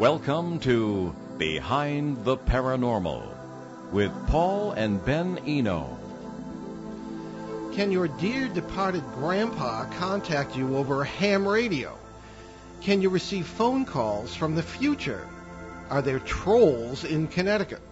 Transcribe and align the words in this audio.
Welcome 0.00 0.60
to 0.60 1.14
Behind 1.36 2.24
the 2.24 2.38
Paranormal 2.38 3.22
with 3.92 4.10
Paul 4.28 4.72
and 4.72 5.04
Ben 5.04 5.38
Eno. 5.46 5.98
Can 7.74 7.92
your 7.92 8.08
dear 8.08 8.48
departed 8.48 9.04
grandpa 9.12 9.84
contact 9.98 10.56
you 10.56 10.78
over 10.78 11.04
ham 11.04 11.46
radio? 11.46 11.98
Can 12.80 13.02
you 13.02 13.10
receive 13.10 13.46
phone 13.46 13.84
calls 13.84 14.34
from 14.34 14.54
the 14.54 14.62
future? 14.62 15.28
Are 15.90 16.00
there 16.00 16.20
trolls 16.20 17.04
in 17.04 17.28
Connecticut? 17.28 17.82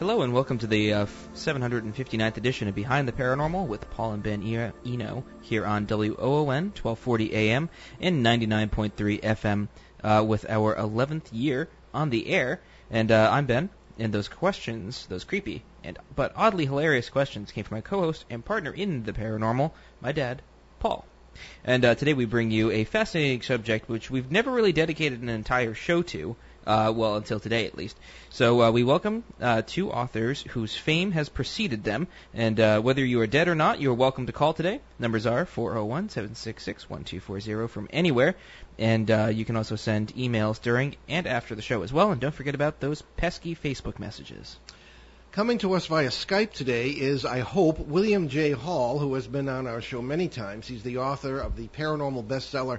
Hello 0.00 0.22
and 0.22 0.32
welcome 0.32 0.58
to 0.58 0.66
the 0.66 0.92
uh, 0.92 1.06
759th 1.36 2.38
edition 2.38 2.66
of 2.66 2.74
Behind 2.74 3.06
the 3.06 3.12
Paranormal 3.12 3.68
with 3.68 3.88
Paul 3.90 4.14
and 4.14 4.22
Ben 4.22 4.42
Eno 4.84 5.24
here 5.42 5.64
on 5.64 5.86
WOON 5.86 6.72
1240 6.74 7.34
AM 7.34 7.70
and 8.00 8.26
99.3 8.26 9.20
FM 9.22 9.68
uh, 10.02 10.24
with 10.26 10.48
our 10.48 10.74
11th 10.74 11.28
year 11.32 11.68
on 11.92 12.10
the 12.10 12.28
air. 12.28 12.60
And 12.90 13.10
uh, 13.10 13.30
I'm 13.32 13.46
Ben, 13.46 13.70
and 13.98 14.12
those 14.12 14.28
questions, 14.28 15.06
those 15.06 15.24
creepy 15.24 15.62
and 15.86 15.98
but 16.16 16.32
oddly 16.34 16.66
hilarious 16.66 17.08
questions, 17.10 17.52
came 17.52 17.62
from 17.62 17.76
my 17.76 17.80
co-host 17.80 18.24
and 18.28 18.44
partner 18.44 18.72
in 18.72 19.04
the 19.04 19.12
paranormal, 19.12 19.70
my 20.00 20.10
dad, 20.10 20.42
Paul. 20.80 21.04
And 21.64 21.84
uh, 21.84 21.94
today 21.94 22.12
we 22.12 22.24
bring 22.24 22.50
you 22.50 22.72
a 22.72 22.82
fascinating 22.82 23.42
subject 23.42 23.88
which 23.88 24.10
we've 24.10 24.30
never 24.30 24.50
really 24.50 24.72
dedicated 24.72 25.22
an 25.22 25.28
entire 25.28 25.74
show 25.74 26.02
to. 26.02 26.34
Uh, 26.66 26.92
well, 26.94 27.14
until 27.14 27.38
today 27.38 27.66
at 27.66 27.76
least. 27.76 27.96
So 28.30 28.60
uh, 28.60 28.72
we 28.72 28.82
welcome 28.82 29.22
uh, 29.40 29.62
two 29.64 29.92
authors 29.92 30.42
whose 30.50 30.76
fame 30.76 31.12
has 31.12 31.28
preceded 31.28 31.84
them, 31.84 32.08
and 32.34 32.58
uh, 32.58 32.80
whether 32.80 33.04
you 33.04 33.20
are 33.20 33.28
dead 33.28 33.46
or 33.46 33.54
not, 33.54 33.80
you 33.80 33.92
are 33.92 33.94
welcome 33.94 34.26
to 34.26 34.32
call 34.32 34.52
today. 34.52 34.80
Numbers 34.98 35.26
are 35.26 35.46
401-766-1240 35.46 37.70
from 37.70 37.86
anywhere, 37.92 38.34
and 38.78 39.08
uh, 39.10 39.30
you 39.32 39.44
can 39.44 39.56
also 39.56 39.76
send 39.76 40.12
emails 40.16 40.60
during 40.60 40.96
and 41.08 41.28
after 41.28 41.54
the 41.54 41.62
show 41.62 41.82
as 41.82 41.92
well. 41.92 42.10
And 42.10 42.20
don't 42.20 42.34
forget 42.34 42.56
about 42.56 42.80
those 42.80 43.00
pesky 43.16 43.54
Facebook 43.54 44.00
messages. 44.00 44.56
Coming 45.36 45.58
to 45.58 45.74
us 45.74 45.84
via 45.84 46.08
Skype 46.08 46.52
today 46.52 46.88
is, 46.88 47.26
I 47.26 47.40
hope, 47.40 47.78
William 47.78 48.30
J. 48.30 48.52
Hall, 48.52 48.98
who 48.98 49.12
has 49.12 49.26
been 49.26 49.50
on 49.50 49.66
our 49.66 49.82
show 49.82 50.00
many 50.00 50.28
times. 50.28 50.66
He's 50.66 50.82
the 50.82 50.96
author 50.96 51.38
of 51.38 51.56
the 51.56 51.68
paranormal 51.68 52.26
bestseller 52.26 52.78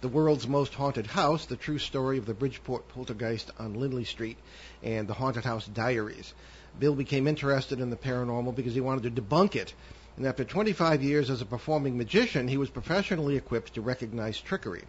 The 0.00 0.08
World's 0.08 0.46
Most 0.46 0.74
Haunted 0.74 1.08
House, 1.08 1.46
the 1.46 1.56
true 1.56 1.80
story 1.80 2.18
of 2.18 2.26
the 2.26 2.32
Bridgeport 2.32 2.86
poltergeist 2.86 3.50
on 3.58 3.74
Lindley 3.74 4.04
Street, 4.04 4.36
and 4.80 5.08
the 5.08 5.14
Haunted 5.14 5.44
House 5.44 5.66
Diaries. 5.66 6.34
Bill 6.78 6.94
became 6.94 7.26
interested 7.26 7.80
in 7.80 7.90
the 7.90 7.96
paranormal 7.96 8.54
because 8.54 8.74
he 8.74 8.80
wanted 8.80 9.02
to 9.02 9.20
debunk 9.20 9.56
it. 9.56 9.74
And 10.16 10.24
after 10.24 10.44
25 10.44 11.02
years 11.02 11.30
as 11.30 11.42
a 11.42 11.46
performing 11.46 11.98
magician, 11.98 12.46
he 12.46 12.56
was 12.56 12.70
professionally 12.70 13.36
equipped 13.36 13.74
to 13.74 13.80
recognize 13.80 14.40
trickery. 14.40 14.84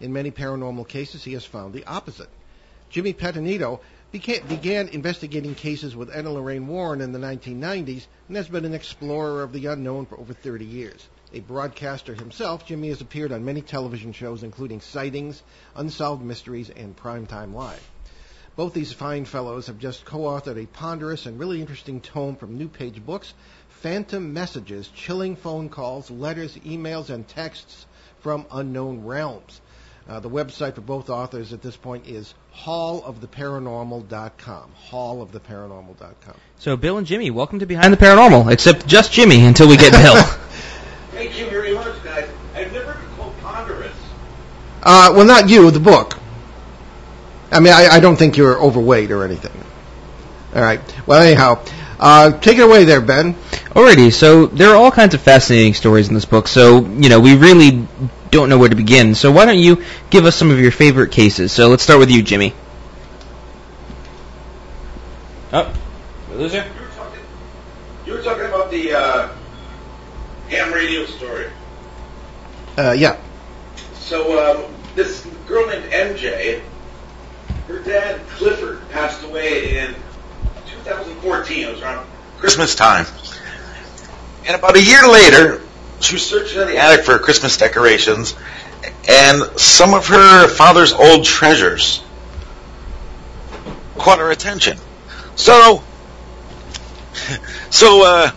In 0.00 0.12
many 0.12 0.30
paranormal 0.30 0.86
cases, 0.86 1.24
he 1.24 1.32
has 1.32 1.46
found 1.46 1.72
the 1.72 1.86
opposite. 1.86 2.28
Jimmy 2.90 3.14
Petonito 3.14 3.80
began 4.10 4.88
investigating 4.88 5.54
cases 5.54 5.96
with 5.96 6.10
and 6.10 6.30
Lorraine 6.30 6.66
Warren 6.66 7.00
in 7.00 7.12
the 7.12 7.18
1990s 7.18 8.06
and 8.28 8.36
has 8.36 8.48
been 8.48 8.66
an 8.66 8.74
explorer 8.74 9.42
of 9.42 9.54
the 9.54 9.64
unknown 9.64 10.04
for 10.04 10.20
over 10.20 10.34
30 10.34 10.66
years. 10.66 11.08
A 11.34 11.40
broadcaster 11.40 12.14
himself, 12.14 12.66
Jimmy 12.66 12.90
has 12.90 13.00
appeared 13.00 13.32
on 13.32 13.42
many 13.44 13.62
television 13.62 14.12
shows 14.12 14.42
including 14.42 14.82
Sightings, 14.82 15.42
Unsolved 15.74 16.22
Mysteries, 16.22 16.68
and 16.68 16.94
Primetime 16.94 17.54
Live. 17.54 17.90
Both 18.54 18.74
these 18.74 18.92
fine 18.92 19.24
fellows 19.24 19.68
have 19.68 19.78
just 19.78 20.04
co-authored 20.04 20.62
a 20.62 20.66
ponderous 20.66 21.24
and 21.24 21.38
really 21.38 21.62
interesting 21.62 22.02
tome 22.02 22.36
from 22.36 22.58
New 22.58 22.68
Page 22.68 23.02
Books, 23.02 23.32
Phantom 23.70 24.34
Messages, 24.34 24.88
Chilling 24.88 25.36
Phone 25.36 25.70
Calls, 25.70 26.10
Letters, 26.10 26.58
Emails, 26.58 27.08
and 27.08 27.26
Texts 27.26 27.86
from 28.20 28.44
Unknown 28.52 29.06
Realms. 29.06 29.62
Uh, 30.06 30.20
the 30.20 30.28
website 30.28 30.74
for 30.74 30.82
both 30.82 31.08
authors 31.08 31.54
at 31.54 31.62
this 31.62 31.78
point 31.78 32.06
is 32.06 32.34
halloftheparanormal.com. 32.54 34.70
Halloftheparanormal.com. 34.90 36.34
So 36.58 36.76
Bill 36.76 36.98
and 36.98 37.06
Jimmy, 37.06 37.30
welcome 37.30 37.60
to 37.60 37.66
Behind 37.66 37.90
the 37.92 37.96
Paranormal, 37.96 38.52
except 38.52 38.86
just 38.86 39.12
Jimmy 39.12 39.46
until 39.46 39.68
we 39.68 39.78
get 39.78 39.92
Bill. 39.92 40.22
Thank 41.22 41.38
you 41.38 41.48
very 41.50 41.72
much, 41.72 42.02
guys. 42.02 42.28
I've 42.52 42.72
never 42.72 42.94
been 42.94 43.16
called 43.16 43.38
ponderous. 43.42 43.94
Uh, 44.82 45.12
well, 45.14 45.24
not 45.24 45.48
you, 45.48 45.70
the 45.70 45.78
book. 45.78 46.18
I 47.52 47.60
mean, 47.60 47.72
I, 47.72 47.86
I 47.86 48.00
don't 48.00 48.16
think 48.16 48.36
you're 48.36 48.60
overweight 48.60 49.12
or 49.12 49.24
anything. 49.24 49.52
All 50.52 50.62
right. 50.62 50.80
Well, 51.06 51.22
anyhow, 51.22 51.64
uh, 52.00 52.32
take 52.40 52.58
it 52.58 52.62
away 52.62 52.82
there, 52.82 53.00
Ben. 53.00 53.34
Alrighty, 53.70 54.12
so 54.12 54.46
there 54.46 54.70
are 54.70 54.74
all 54.74 54.90
kinds 54.90 55.14
of 55.14 55.20
fascinating 55.20 55.74
stories 55.74 56.08
in 56.08 56.14
this 56.14 56.24
book. 56.24 56.48
So 56.48 56.84
you 56.84 57.08
know, 57.08 57.20
we 57.20 57.36
really 57.36 57.86
don't 58.32 58.48
know 58.48 58.58
where 58.58 58.68
to 58.68 58.74
begin. 58.74 59.14
So 59.14 59.30
why 59.30 59.44
don't 59.44 59.60
you 59.60 59.84
give 60.10 60.24
us 60.24 60.34
some 60.34 60.50
of 60.50 60.58
your 60.58 60.72
favorite 60.72 61.12
cases? 61.12 61.52
So 61.52 61.68
let's 61.68 61.84
start 61.84 62.00
with 62.00 62.10
you, 62.10 62.20
Jimmy. 62.24 62.52
Oh, 65.52 65.72
loser. 66.32 66.64
You 66.74 66.80
were 66.80 66.88
talking, 66.96 67.20
you 68.06 68.12
were 68.14 68.22
talking 68.22 68.46
about 68.46 68.72
the 68.72 68.92
uh, 68.92 69.28
ham 70.52 70.72
radio 70.72 71.06
story. 71.06 71.46
Uh, 72.76 72.92
yeah. 72.92 73.18
So 73.94 74.66
um, 74.66 74.74
this 74.94 75.26
girl 75.46 75.66
named 75.66 75.90
MJ, 75.90 76.60
her 77.68 77.78
dad 77.78 78.20
Clifford 78.28 78.86
passed 78.90 79.24
away 79.24 79.78
in 79.78 79.94
2014. 80.84 81.66
It 81.66 81.72
was 81.72 81.80
around 81.80 82.06
Christmas 82.38 82.74
time. 82.74 83.06
And 84.46 84.56
about 84.56 84.76
a 84.76 84.82
year 84.82 85.08
later, 85.08 85.62
she 86.00 86.16
was 86.16 86.26
searching 86.26 86.60
in 86.60 86.68
the 86.68 86.76
attic 86.76 87.06
for 87.06 87.18
Christmas 87.18 87.56
decorations, 87.56 88.34
and 89.08 89.42
some 89.58 89.94
of 89.94 90.08
her 90.08 90.48
father's 90.48 90.92
old 90.92 91.24
treasures 91.24 92.02
caught 93.96 94.18
her 94.18 94.30
attention. 94.30 94.76
So, 95.36 95.82
so 97.70 98.04
uh, 98.04 98.30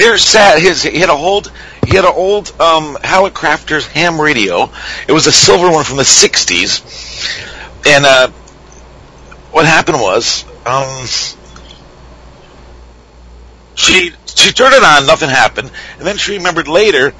there 0.00 0.16
sat 0.18 0.60
his. 0.60 0.82
He 0.82 0.98
had 0.98 1.10
a 1.10 1.12
old. 1.12 1.52
He 1.86 1.94
had 1.96 2.04
an 2.04 2.12
old 2.14 2.48
um, 2.60 2.96
Hallicrafters 2.96 3.86
ham 3.86 4.20
radio. 4.20 4.70
It 5.06 5.12
was 5.12 5.26
a 5.26 5.32
silver 5.32 5.70
one 5.70 5.84
from 5.84 5.98
the 5.98 6.04
'60s, 6.04 7.86
and 7.86 8.06
uh, 8.06 8.28
what 9.52 9.66
happened 9.66 10.00
was 10.00 10.44
um, 10.66 11.06
she 13.74 14.12
she 14.26 14.52
turned 14.52 14.74
it 14.74 14.82
on, 14.82 15.06
nothing 15.06 15.28
happened, 15.28 15.70
and 15.98 16.06
then 16.06 16.16
she 16.16 16.38
remembered 16.38 16.66
later 16.66 17.12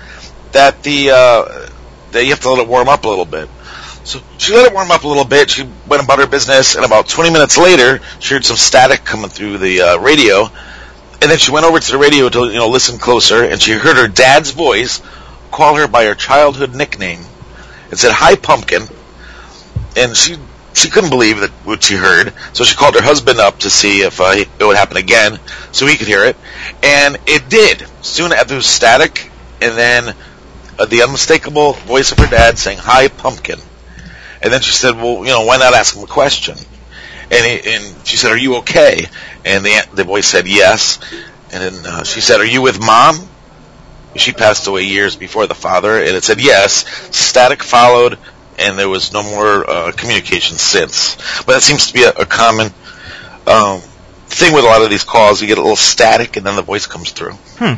that 0.53 0.83
the 0.83 1.11
uh, 1.11 1.69
that 2.13 2.25
you 2.25 2.31
have 2.31 2.41
to 2.41 2.51
let 2.51 2.61
it 2.61 2.69
warm 2.69 2.89
up 2.89 3.05
a 3.05 3.09
little 3.09 3.27
bit. 3.27 3.49
So 4.05 4.21
she 4.39 4.55
let 4.55 4.67
it 4.67 4.73
warm 4.73 4.91
up 4.91 5.05
a 5.05 5.09
little 5.09 5.27
bit. 5.27 5.51
She 5.51 5.69
went 5.87 6.03
about 6.03 6.19
her 6.19 6.27
business, 6.27 6.75
and 6.75 6.85
about 6.85 7.09
20 7.09 7.31
minutes 7.31 7.59
later, 7.59 8.01
she 8.19 8.35
heard 8.35 8.45
some 8.45 8.57
static 8.57 9.05
coming 9.05 9.29
through 9.29 9.59
the 9.59 9.83
uh, 9.83 9.99
radio. 9.99 10.49
And 11.23 11.31
then 11.31 11.39
she 11.39 11.51
went 11.51 11.67
over 11.67 11.79
to 11.79 11.93
the 11.93 11.99
radio 11.99 12.29
to 12.29 12.47
you 12.47 12.55
know 12.55 12.69
listen 12.69 12.99
closer, 12.99 13.45
and 13.45 13.61
she 13.61 13.73
heard 13.73 13.97
her 13.97 14.09
dad's 14.09 14.53
voice 14.53 15.03
call 15.51 15.75
her 15.77 15.87
by 15.87 16.05
her 16.05 16.15
childhood 16.15 16.75
nickname. 16.75 17.21
It 17.91 17.99
said 17.99 18.13
"Hi, 18.13 18.37
Pumpkin," 18.37 18.89
and 19.97 20.17
she 20.17 20.39
she 20.73 20.89
couldn't 20.89 21.11
believe 21.11 21.41
that 21.41 21.51
what 21.65 21.83
she 21.83 21.95
heard. 21.95 22.33
So 22.55 22.65
she 22.65 22.75
called 22.75 22.95
her 22.95 23.03
husband 23.03 23.39
up 23.39 23.59
to 23.61 23.71
see 23.71 24.03
if 24.03 24.21
uh, 24.21 24.33
it 24.59 24.65
would 24.65 24.77
happen 24.77 24.97
again, 24.97 25.39
so 25.73 25.87
he 25.87 25.97
could 25.97 26.07
hear 26.07 26.25
it, 26.25 26.37
and 26.83 27.19
it 27.27 27.49
did. 27.49 27.87
Soon 28.01 28.33
after, 28.33 28.49
there 28.49 28.57
was 28.57 28.67
static, 28.67 29.31
and 29.61 29.77
then 29.77 30.15
uh, 30.79 30.87
the 30.87 31.03
unmistakable 31.03 31.75
voice 31.75 32.13
of 32.13 32.19
her 32.19 32.29
dad 32.29 32.59
saying 32.59 32.79
"Hi, 32.79 33.09
Pumpkin." 33.09 33.59
And 34.43 34.51
then 34.51 34.63
she 34.63 34.73
said, 34.73 34.97
"Well, 34.97 35.19
you 35.19 35.33
know, 35.33 35.45
why 35.45 35.59
not 35.59 35.75
ask 35.75 35.95
him 35.95 36.05
a 36.05 36.07
question?" 36.07 36.57
And 37.31 37.45
he, 37.47 37.75
and 37.75 38.07
she 38.07 38.17
said, 38.17 38.33
"Are 38.33 38.37
you 38.37 38.57
okay?" 38.57 39.07
And 39.45 39.65
the 39.65 39.87
the 39.95 40.05
voice 40.05 40.27
said, 40.27 40.49
"Yes." 40.49 40.99
And 41.53 41.63
then 41.75 41.87
uh, 41.87 42.03
she 42.05 42.21
said, 42.21 42.41
"Are 42.41 42.45
you 42.47 42.63
with 42.63 42.81
mom?" 42.81 43.17
She 44.17 44.33
passed 44.33 44.67
away 44.67 44.83
years 44.83 45.15
before 45.15 45.47
the 45.47 45.55
father, 45.55 45.97
and 45.97 46.09
it 46.17 46.25
said 46.25 46.41
yes. 46.41 46.85
Static 47.17 47.63
followed, 47.63 48.19
and 48.59 48.77
there 48.77 48.89
was 48.89 49.13
no 49.13 49.23
more 49.23 49.69
uh, 49.71 49.93
communication 49.93 50.57
since. 50.59 51.17
But 51.45 51.55
that 51.55 51.63
seems 51.63 51.87
to 51.89 51.95
be 51.95 52.03
a, 52.03 52.11
a 52.11 52.27
common 52.27 52.73
um, 53.47 53.79
thing 54.27 54.53
with 54.53 54.65
a 54.65 54.67
lot 54.67 54.83
of 54.83 54.91
these 54.91 55.05
calls. 55.05 55.41
You 55.41 55.47
get 55.47 55.59
a 55.59 55.63
little 55.63 55.77
static, 55.77 56.37
and 56.37 56.45
then 56.45 56.57
the 56.57 56.63
voice 56.63 56.87
comes 56.87 57.13
through. 57.13 57.35
Hmm. 57.59 57.75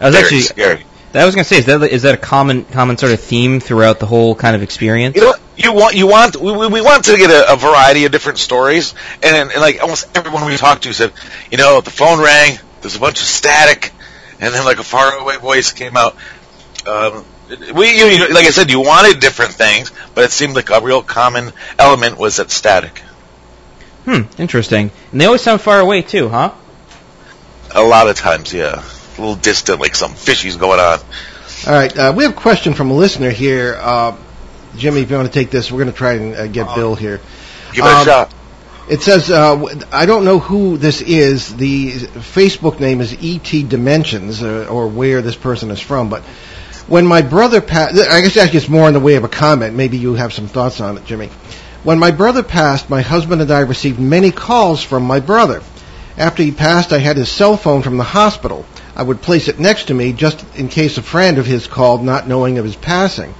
I 0.00 0.06
was 0.06 0.14
Very 0.16 0.24
actually. 0.24 0.40
scary. 0.40 0.84
I 1.14 1.26
was 1.26 1.34
gonna 1.36 1.44
say, 1.44 1.58
is 1.58 1.66
that 1.66 1.82
is 1.82 2.02
that 2.02 2.14
a 2.14 2.18
common 2.18 2.64
common 2.64 2.96
sort 2.96 3.12
of 3.12 3.20
theme 3.20 3.60
throughout 3.60 4.00
the 4.00 4.06
whole 4.06 4.34
kind 4.34 4.56
of 4.56 4.62
experience? 4.62 5.14
You 5.14 5.22
know? 5.22 5.34
You 5.56 5.72
want 5.72 5.94
you 5.94 6.06
want 6.06 6.36
we, 6.36 6.52
we 6.52 6.66
we 6.68 6.80
want 6.80 7.04
to 7.04 7.16
get 7.16 7.30
a, 7.30 7.52
a 7.52 7.56
variety 7.56 8.04
of 8.04 8.12
different 8.12 8.38
stories, 8.38 8.94
and, 9.22 9.50
and 9.50 9.60
like 9.60 9.82
almost 9.82 10.16
everyone 10.16 10.44
we 10.46 10.56
talked 10.56 10.84
to 10.84 10.92
said, 10.92 11.12
you 11.50 11.58
know, 11.58 11.80
the 11.80 11.90
phone 11.90 12.20
rang, 12.20 12.58
there's 12.80 12.96
a 12.96 13.00
bunch 13.00 13.20
of 13.20 13.26
static, 13.26 13.92
and 14.40 14.54
then 14.54 14.64
like 14.64 14.78
a 14.78 14.82
faraway 14.84 15.36
voice 15.38 15.72
came 15.72 15.96
out. 15.96 16.16
Um, 16.86 17.24
we, 17.74 17.98
you, 17.98 18.06
you- 18.06 18.28
like 18.34 18.46
I 18.46 18.50
said, 18.50 18.70
you 18.70 18.80
wanted 18.80 19.20
different 19.20 19.52
things, 19.52 19.92
but 20.14 20.24
it 20.24 20.30
seemed 20.32 20.54
like 20.54 20.70
a 20.70 20.80
real 20.80 21.02
common 21.02 21.52
element 21.78 22.16
was 22.18 22.36
that 22.36 22.50
static. 22.50 23.00
Hmm, 24.04 24.22
interesting. 24.38 24.90
And 25.12 25.20
they 25.20 25.26
always 25.26 25.42
sound 25.42 25.60
far 25.60 25.78
away 25.78 26.02
too, 26.02 26.28
huh? 26.28 26.52
A 27.74 27.82
lot 27.82 28.08
of 28.08 28.16
times, 28.16 28.52
yeah, 28.52 28.82
a 28.82 29.20
little 29.20 29.36
distant, 29.36 29.80
like 29.80 29.94
some 29.94 30.12
fishy's 30.14 30.56
going 30.56 30.80
on. 30.80 30.98
All 31.66 31.72
right. 31.72 31.96
Uh, 31.96 32.12
we 32.16 32.24
have 32.24 32.32
a 32.32 32.36
question 32.40 32.74
from 32.74 32.90
a 32.90 32.94
listener 32.94 33.30
here. 33.30 33.76
Uh, 33.80 34.16
Jimmy, 34.76 35.00
if 35.02 35.10
you 35.10 35.16
want 35.16 35.28
to 35.28 35.34
take 35.34 35.50
this, 35.50 35.70
we're 35.70 35.78
going 35.78 35.92
to 35.92 35.96
try 35.96 36.14
and 36.14 36.34
uh, 36.34 36.46
get 36.46 36.74
Bill 36.74 36.94
here. 36.94 37.20
Give 37.72 37.84
it 37.84 37.88
um, 37.88 38.02
a 38.02 38.04
shot. 38.04 38.34
It 38.88 39.02
says, 39.02 39.30
uh, 39.30 39.64
I 39.92 40.06
don't 40.06 40.24
know 40.24 40.38
who 40.38 40.76
this 40.76 41.00
is. 41.00 41.54
The 41.54 41.92
Facebook 41.92 42.80
name 42.80 43.00
is 43.00 43.16
ET 43.20 43.68
Dimensions, 43.68 44.42
uh, 44.42 44.66
or 44.68 44.88
where 44.88 45.22
this 45.22 45.36
person 45.36 45.70
is 45.70 45.80
from, 45.80 46.08
but 46.08 46.22
when 46.88 47.06
my 47.06 47.22
brother 47.22 47.60
passed, 47.60 47.98
I 48.10 48.20
guess 48.20 48.36
actually 48.36 48.58
it's 48.58 48.68
more 48.68 48.88
in 48.88 48.94
the 48.94 49.00
way 49.00 49.14
of 49.14 49.24
a 49.24 49.28
comment. 49.28 49.76
Maybe 49.76 49.98
you 49.98 50.14
have 50.14 50.32
some 50.32 50.48
thoughts 50.48 50.80
on 50.80 50.98
it, 50.98 51.04
Jimmy. 51.04 51.28
When 51.84 51.98
my 51.98 52.10
brother 52.10 52.42
passed, 52.42 52.90
my 52.90 53.02
husband 53.02 53.40
and 53.40 53.50
I 53.50 53.60
received 53.60 53.98
many 53.98 54.30
calls 54.30 54.82
from 54.82 55.04
my 55.04 55.20
brother. 55.20 55.62
After 56.16 56.42
he 56.42 56.50
passed, 56.50 56.92
I 56.92 56.98
had 56.98 57.16
his 57.16 57.30
cell 57.30 57.56
phone 57.56 57.82
from 57.82 57.96
the 57.96 58.04
hospital. 58.04 58.66
I 58.94 59.02
would 59.02 59.22
place 59.22 59.48
it 59.48 59.58
next 59.58 59.86
to 59.86 59.94
me 59.94 60.12
just 60.12 60.44
in 60.56 60.68
case 60.68 60.98
a 60.98 61.02
friend 61.02 61.38
of 61.38 61.46
his 61.46 61.66
called 61.66 62.04
not 62.04 62.28
knowing 62.28 62.58
of 62.58 62.64
his 62.64 62.76
passing. 62.76 63.34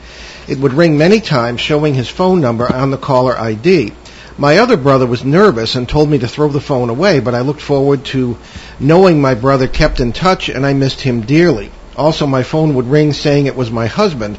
It 0.49 0.59
would 0.59 0.73
ring 0.73 0.99
many 0.99 1.21
times 1.21 1.61
showing 1.61 1.95
his 1.95 2.09
phone 2.09 2.41
number 2.41 2.73
on 2.73 2.91
the 2.91 2.99
caller 2.99 3.39
ID. 3.39 3.93
My 4.39 4.59
other 4.59 4.77
brother 4.77 5.07
was 5.07 5.25
nervous 5.25 5.75
and 5.75 5.89
told 5.89 6.09
me 6.09 6.19
to 6.19 6.29
throw 6.29 6.49
the 6.49 6.61
phone 6.61 6.89
away, 6.89 7.21
but 7.21 7.35
I 7.35 7.43
looked 7.43 7.61
forward 7.61 8.05
to 8.07 8.39
knowing 8.81 9.21
my 9.21 9.35
brother 9.35 9.69
kept 9.69 10.01
in 10.01 10.13
touch 10.13 10.49
and 10.49 10.67
I 10.67 10.73
missed 10.73 11.01
him 11.01 11.21
dearly. 11.21 11.71
Also, 11.97 12.27
my 12.27 12.43
phone 12.43 12.75
would 12.75 12.87
ring 12.87 13.13
saying 13.13 13.47
it 13.47 13.57
was 13.57 13.71
my 13.71 13.87
husband, 13.87 14.39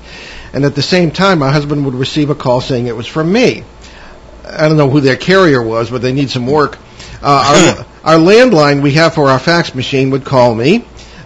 and 0.54 0.66
at 0.66 0.76
the 0.76 0.82
same 0.82 1.12
time, 1.12 1.40
my 1.40 1.52
husband 1.52 1.86
would 1.86 1.94
receive 1.94 2.32
a 2.32 2.36
call 2.36 2.62
saying 2.62 2.88
it 2.88 2.96
was 2.96 3.06
from 3.06 3.32
me. 3.32 3.64
I 4.46 4.68
don't 4.68 4.78
know 4.78 4.90
who 4.90 5.02
their 5.02 5.16
carrier 5.16 5.62
was, 5.62 5.90
but 5.90 6.02
they 6.02 6.12
need 6.12 6.32
some 6.32 6.48
work. 6.48 6.80
Uh, 7.22 7.78
our, 8.04 8.14
our 8.16 8.20
landline 8.20 8.82
we 8.82 8.94
have 8.94 9.14
for 9.14 9.30
our 9.30 9.40
fax 9.40 9.76
machine 9.76 10.10
would 10.10 10.26
call 10.26 10.56
me. 10.56 10.84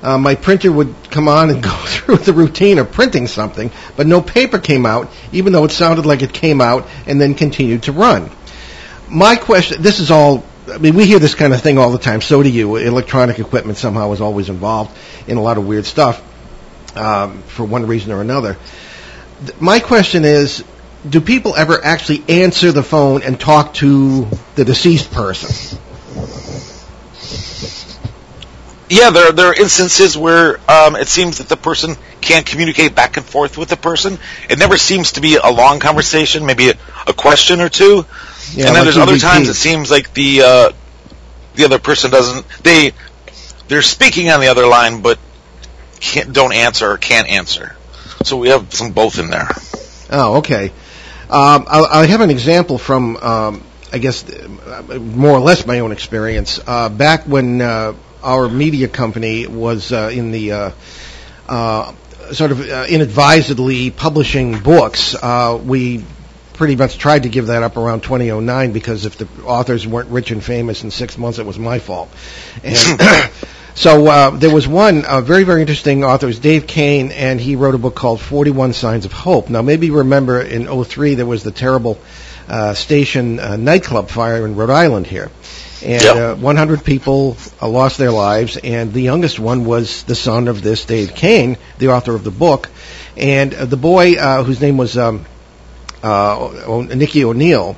Uh, 0.07 0.17
my 0.17 0.35
printer 0.35 0.71
would 0.71 0.93
come 1.11 1.27
on 1.27 1.49
and 1.49 1.61
go 1.71 1.75
through 1.85 2.17
the 2.17 2.33
routine 2.33 2.77
of 2.79 2.91
printing 2.91 3.27
something, 3.27 3.71
but 3.95 4.07
no 4.07 4.21
paper 4.21 4.59
came 4.59 4.85
out, 4.85 5.09
even 5.31 5.53
though 5.53 5.65
it 5.65 5.71
sounded 5.71 6.05
like 6.05 6.21
it 6.21 6.33
came 6.33 6.61
out 6.61 6.87
and 7.05 7.19
then 7.19 7.35
continued 7.35 7.83
to 7.83 7.91
run 7.91 8.29
my 9.09 9.35
question, 9.35 9.81
this 9.81 9.99
is 9.99 10.11
all, 10.11 10.43
I 10.67 10.77
mean, 10.77 10.95
we 10.95 11.05
hear 11.05 11.19
this 11.19 11.35
kind 11.35 11.53
of 11.53 11.61
thing 11.61 11.77
all 11.77 11.91
the 11.91 11.97
time. 11.97 12.21
So 12.21 12.43
do 12.43 12.49
you. 12.49 12.75
Electronic 12.75 13.39
equipment 13.39 13.77
somehow 13.77 14.11
is 14.11 14.21
always 14.21 14.49
involved 14.49 14.97
in 15.27 15.37
a 15.37 15.41
lot 15.41 15.57
of 15.57 15.67
weird 15.67 15.85
stuff 15.85 16.21
um, 16.97 17.41
for 17.43 17.65
one 17.65 17.87
reason 17.87 18.11
or 18.11 18.21
another. 18.21 18.57
My 19.59 19.79
question 19.79 20.25
is, 20.25 20.63
do 21.07 21.21
people 21.21 21.55
ever 21.55 21.83
actually 21.83 22.23
answer 22.27 22.71
the 22.71 22.83
phone 22.83 23.23
and 23.23 23.39
talk 23.39 23.75
to 23.75 24.27
the 24.55 24.65
deceased 24.65 25.11
person? 25.11 25.79
Yeah, 28.89 29.09
there 29.09 29.31
there 29.31 29.47
are 29.47 29.53
instances 29.53 30.17
where 30.17 30.59
um, 30.69 30.95
it 30.95 31.07
seems 31.07 31.39
that 31.39 31.49
the 31.49 31.57
person 31.57 31.95
can't 32.21 32.45
communicate 32.45 32.95
back 32.95 33.17
and 33.17 33.25
forth 33.25 33.57
with 33.57 33.69
the 33.69 33.75
person. 33.75 34.17
It 34.49 34.59
never 34.59 34.77
seems 34.77 35.13
to 35.13 35.21
be 35.21 35.35
a 35.35 35.49
long 35.49 35.79
conversation, 35.79 36.45
maybe 36.45 36.69
a, 36.69 36.73
a 37.05 37.13
question 37.13 37.59
or 37.59 37.69
two. 37.69 38.05
Yeah, 38.53 38.67
and 38.67 38.75
then 38.75 38.75
like 38.75 38.83
there's 38.83 38.97
other 38.97 39.17
times 39.17 39.49
it 39.49 39.55
seems 39.55 39.91
like 39.91 40.13
the 40.13 40.41
uh, 40.41 40.71
the 41.55 41.65
other 41.65 41.79
person 41.79 42.11
doesn't 42.11 42.45
they 42.63 42.93
they're 43.67 43.81
speaking 43.81 44.29
on 44.29 44.39
the 44.39 44.47
other 44.47 44.65
line 44.65 45.01
but 45.01 45.19
can't, 45.99 46.31
don't 46.31 46.53
answer 46.53 46.89
or 46.89 46.97
can't 46.97 47.27
answer. 47.27 47.75
So 48.23 48.37
we 48.37 48.49
have 48.49 48.73
some 48.73 48.93
both 48.93 49.19
in 49.19 49.29
there. 49.29 49.49
Oh, 50.09 50.37
okay. 50.37 50.71
Um, 51.29 51.65
I'll, 51.67 51.85
i 51.85 52.05
have 52.05 52.21
an 52.21 52.29
example 52.29 52.77
from 52.77 53.17
um, 53.17 53.63
I 53.91 53.97
guess 53.97 54.25
more 54.97 55.31
or 55.31 55.39
less 55.39 55.65
my 55.65 55.79
own 55.79 55.91
experience. 55.91 56.59
Uh, 56.65 56.87
back 56.87 57.25
when 57.25 57.61
uh, 57.61 57.93
our 58.23 58.49
media 58.49 58.87
company 58.87 59.47
was 59.47 59.91
uh, 59.91 60.09
in 60.13 60.31
the 60.31 60.51
uh, 60.51 60.71
uh, 61.47 61.93
sort 62.31 62.51
of 62.51 62.67
inadvisedly 62.89 63.91
publishing 63.91 64.59
books, 64.59 65.15
we 65.63 66.03
pretty 66.57 66.75
much 66.75 66.97
tried 66.97 67.23
to 67.23 67.29
give 67.29 67.47
that 67.47 67.61
up 67.61 67.77
around 67.77 68.01
2009 68.01 68.71
because 68.71 69.05
if 69.05 69.17
the 69.17 69.27
authors 69.45 69.87
weren't 69.87 70.09
rich 70.09 70.31
and 70.31 70.43
famous 70.43 70.83
in 70.83 70.89
six 70.91 71.17
months, 71.17 71.37
it 71.37 71.45
was 71.45 71.59
my 71.59 71.77
fault. 71.77 72.09
And 72.63 72.75
so 73.75 74.07
uh, 74.07 74.31
there 74.31 74.53
was 74.53 74.67
one 74.67 75.05
uh, 75.05 75.21
very, 75.21 75.43
very 75.43 75.61
interesting 75.61 76.03
author, 76.03 76.25
it 76.25 76.29
was 76.29 76.39
Dave 76.39 76.65
Kane, 76.65 77.11
and 77.11 77.39
he 77.39 77.55
wrote 77.55 77.75
a 77.75 77.77
book 77.77 77.95
called 77.95 78.19
41 78.19 78.73
Signs 78.73 79.05
of 79.05 79.13
Hope. 79.13 79.49
Now, 79.49 79.61
maybe 79.61 79.85
you 79.85 79.99
remember 79.99 80.41
in 80.41 80.83
03 80.83 81.13
there 81.13 81.27
was 81.27 81.43
the 81.43 81.51
terrible 81.51 81.99
uh, 82.49 82.73
station 82.73 83.39
uh, 83.39 83.55
nightclub 83.55 84.09
fire 84.09 84.43
in 84.45 84.55
Rhode 84.55 84.71
Island 84.71 85.05
here. 85.05 85.29
And 85.83 86.03
yep. 86.03 86.15
Uh, 86.15 86.35
100 86.35 86.83
people 86.83 87.37
uh, 87.61 87.67
lost 87.67 87.97
their 87.97 88.11
lives, 88.11 88.57
and 88.57 88.93
the 88.93 89.01
youngest 89.01 89.39
one 89.39 89.65
was 89.65 90.03
the 90.03 90.15
son 90.15 90.47
of 90.47 90.61
this 90.61 90.85
Dave 90.85 91.13
Kane, 91.13 91.57
the 91.77 91.89
author 91.89 92.15
of 92.15 92.23
the 92.23 92.31
book. 92.31 92.69
And 93.15 93.51
the 93.51 93.77
boy, 93.77 94.15
whose 94.43 94.61
name 94.61 94.77
was 94.77 94.97
um, 94.97 95.25
uh, 96.03 96.85
Nicky 96.95 97.23
O'Neill, 97.23 97.75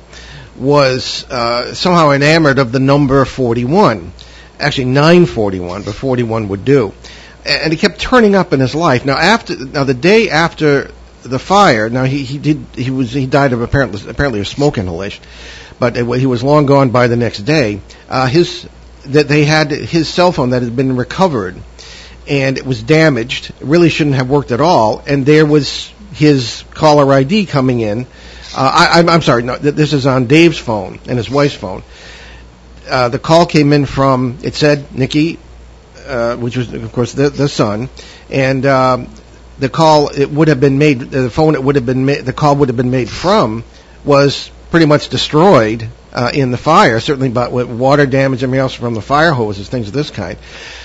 was 0.56 1.24
uh, 1.30 1.74
somehow 1.74 2.10
enamored 2.10 2.58
of 2.58 2.72
the 2.72 2.78
number 2.78 3.24
41. 3.24 4.12
Actually, 4.58 4.86
941, 4.86 5.82
but 5.82 5.94
41 5.94 6.48
would 6.48 6.64
do. 6.64 6.92
And 7.46 7.72
he 7.72 7.78
kept 7.78 7.98
turning 7.98 8.34
up 8.34 8.52
in 8.52 8.60
his 8.60 8.74
life. 8.74 9.06
Now, 9.06 9.16
after 9.16 9.56
now 9.56 9.84
the 9.84 9.94
day 9.94 10.28
after 10.28 10.90
the 11.22 11.38
fire, 11.38 11.88
now 11.88 12.04
he, 12.04 12.24
he 12.24 12.36
did 12.36 12.66
he 12.74 12.90
was 12.90 13.12
he 13.12 13.24
died 13.26 13.54
of 13.54 13.62
apparently 13.62 14.10
apparently 14.10 14.40
a 14.40 14.44
smoke 14.44 14.76
inhalation, 14.76 15.24
but 15.80 15.96
it, 15.96 16.06
he 16.18 16.26
was 16.26 16.44
long 16.44 16.66
gone 16.66 16.90
by 16.90 17.08
the 17.08 17.16
next 17.16 17.40
day. 17.40 17.80
Uh, 18.08 18.26
his 18.26 18.68
that 19.06 19.26
they 19.26 19.44
had 19.44 19.70
his 19.70 20.08
cell 20.08 20.30
phone 20.30 20.50
that 20.50 20.62
had 20.62 20.76
been 20.76 20.94
recovered, 20.94 21.60
and 22.28 22.58
it 22.58 22.64
was 22.64 22.82
damaged. 22.82 23.50
It 23.50 23.66
really 23.66 23.88
shouldn't 23.88 24.16
have 24.16 24.30
worked 24.30 24.52
at 24.52 24.60
all. 24.60 25.02
And 25.06 25.26
there 25.26 25.46
was 25.46 25.90
his 26.12 26.64
caller 26.74 27.12
ID 27.12 27.46
coming 27.46 27.80
in. 27.80 28.06
Uh, 28.54 28.88
I, 28.92 29.14
am 29.14 29.22
sorry, 29.22 29.42
no, 29.42 29.56
this 29.56 29.92
is 29.92 30.06
on 30.06 30.26
Dave's 30.26 30.58
phone 30.58 30.98
and 31.06 31.16
his 31.16 31.30
wife's 31.30 31.54
phone. 31.54 31.82
Uh, 32.88 33.08
the 33.08 33.18
call 33.18 33.46
came 33.46 33.72
in 33.72 33.86
from, 33.86 34.38
it 34.42 34.54
said 34.54 34.92
Nikki, 34.92 35.38
uh, 36.06 36.36
which 36.36 36.56
was, 36.56 36.72
of 36.72 36.92
course, 36.92 37.12
the, 37.12 37.30
the 37.30 37.48
son, 37.48 37.88
and 38.28 38.66
um, 38.66 39.08
the 39.60 39.68
call, 39.68 40.08
it 40.08 40.28
would 40.28 40.48
have 40.48 40.58
been 40.58 40.78
made, 40.78 40.98
the 40.98 41.30
phone 41.30 41.54
it 41.54 41.62
would 41.62 41.76
have 41.76 41.86
been 41.86 42.04
made, 42.04 42.24
the 42.24 42.32
call 42.32 42.56
would 42.56 42.68
have 42.68 42.76
been 42.76 42.90
made 42.90 43.08
from 43.08 43.62
was 44.04 44.50
pretty 44.70 44.86
much 44.86 45.08
destroyed 45.08 45.88
uh, 46.12 46.30
in 46.32 46.50
the 46.50 46.56
fire, 46.56 47.00
certainly 47.00 47.28
but 47.28 47.52
with 47.52 47.68
water 47.68 48.06
damage, 48.06 48.42
and 48.42 48.54
else 48.54 48.74
from 48.74 48.94
the 48.94 49.02
fire 49.02 49.32
hoses, 49.32 49.68
things 49.68 49.88
of 49.88 49.92
this 49.92 50.10
kind. 50.10 50.38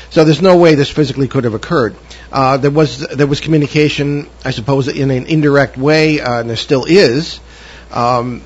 So 0.10 0.24
there's 0.24 0.42
no 0.42 0.58
way 0.58 0.76
this 0.76 0.90
physically 0.90 1.28
could 1.28 1.44
have 1.44 1.54
occurred. 1.54 1.96
Uh, 2.32 2.58
there 2.58 2.72
was 2.72 3.00
there 3.00 3.28
was 3.28 3.42
communication, 3.42 4.30
I 4.44 4.52
suppose, 4.52 4.88
in 4.88 5.12
an 5.12 5.26
indirect 5.28 5.78
way, 5.78 6.20
uh, 6.22 6.40
and 6.40 6.50
there 6.50 6.58
still 6.58 6.86
is. 6.86 7.40
Um, 7.92 8.44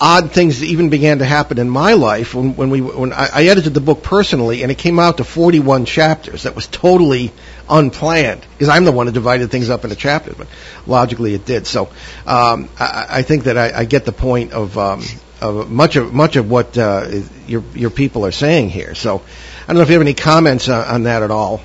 odd 0.00 0.32
things 0.32 0.62
even 0.62 0.90
began 0.90 1.18
to 1.18 1.24
happen 1.24 1.58
in 1.58 1.68
my 1.68 1.94
life 1.94 2.34
when, 2.34 2.56
when 2.56 2.70
we 2.70 2.80
when 2.80 3.12
I, 3.12 3.28
I, 3.32 3.44
edited 3.44 3.74
the 3.74 3.80
book 3.80 4.02
personally, 4.02 4.62
and 4.62 4.70
it 4.70 4.78
came 4.78 4.98
out 4.98 5.18
to 5.18 5.24
41 5.24 5.84
chapters. 5.84 6.44
That 6.44 6.54
was 6.54 6.66
totally 6.66 7.32
unplanned 7.68 8.42
because 8.52 8.68
I'm 8.68 8.84
the 8.84 8.92
one 8.92 9.06
who 9.06 9.12
divided 9.12 9.50
things 9.50 9.70
up 9.70 9.84
into 9.84 9.96
chapters, 9.96 10.34
but 10.36 10.48
logically 10.86 11.34
it 11.34 11.44
did. 11.44 11.66
So 11.66 11.86
um, 12.26 12.68
I, 12.78 13.06
I, 13.08 13.22
think 13.22 13.44
that 13.44 13.56
I, 13.56 13.80
I, 13.80 13.84
get 13.84 14.04
the 14.04 14.12
point 14.12 14.52
of, 14.52 14.76
um, 14.78 15.02
of 15.40 15.70
much 15.70 15.96
of 15.96 16.12
much 16.12 16.36
of 16.36 16.50
what 16.50 16.76
uh, 16.76 17.08
your 17.46 17.62
your 17.74 17.90
people 17.90 18.26
are 18.26 18.32
saying 18.32 18.70
here. 18.70 18.94
So 18.94 19.22
I 19.62 19.66
don't 19.66 19.76
know 19.76 19.82
if 19.82 19.88
you 19.88 19.94
have 19.94 20.02
any 20.02 20.14
comments 20.14 20.68
uh, 20.68 20.86
on 20.88 21.04
that 21.04 21.22
at 21.22 21.30
all. 21.30 21.60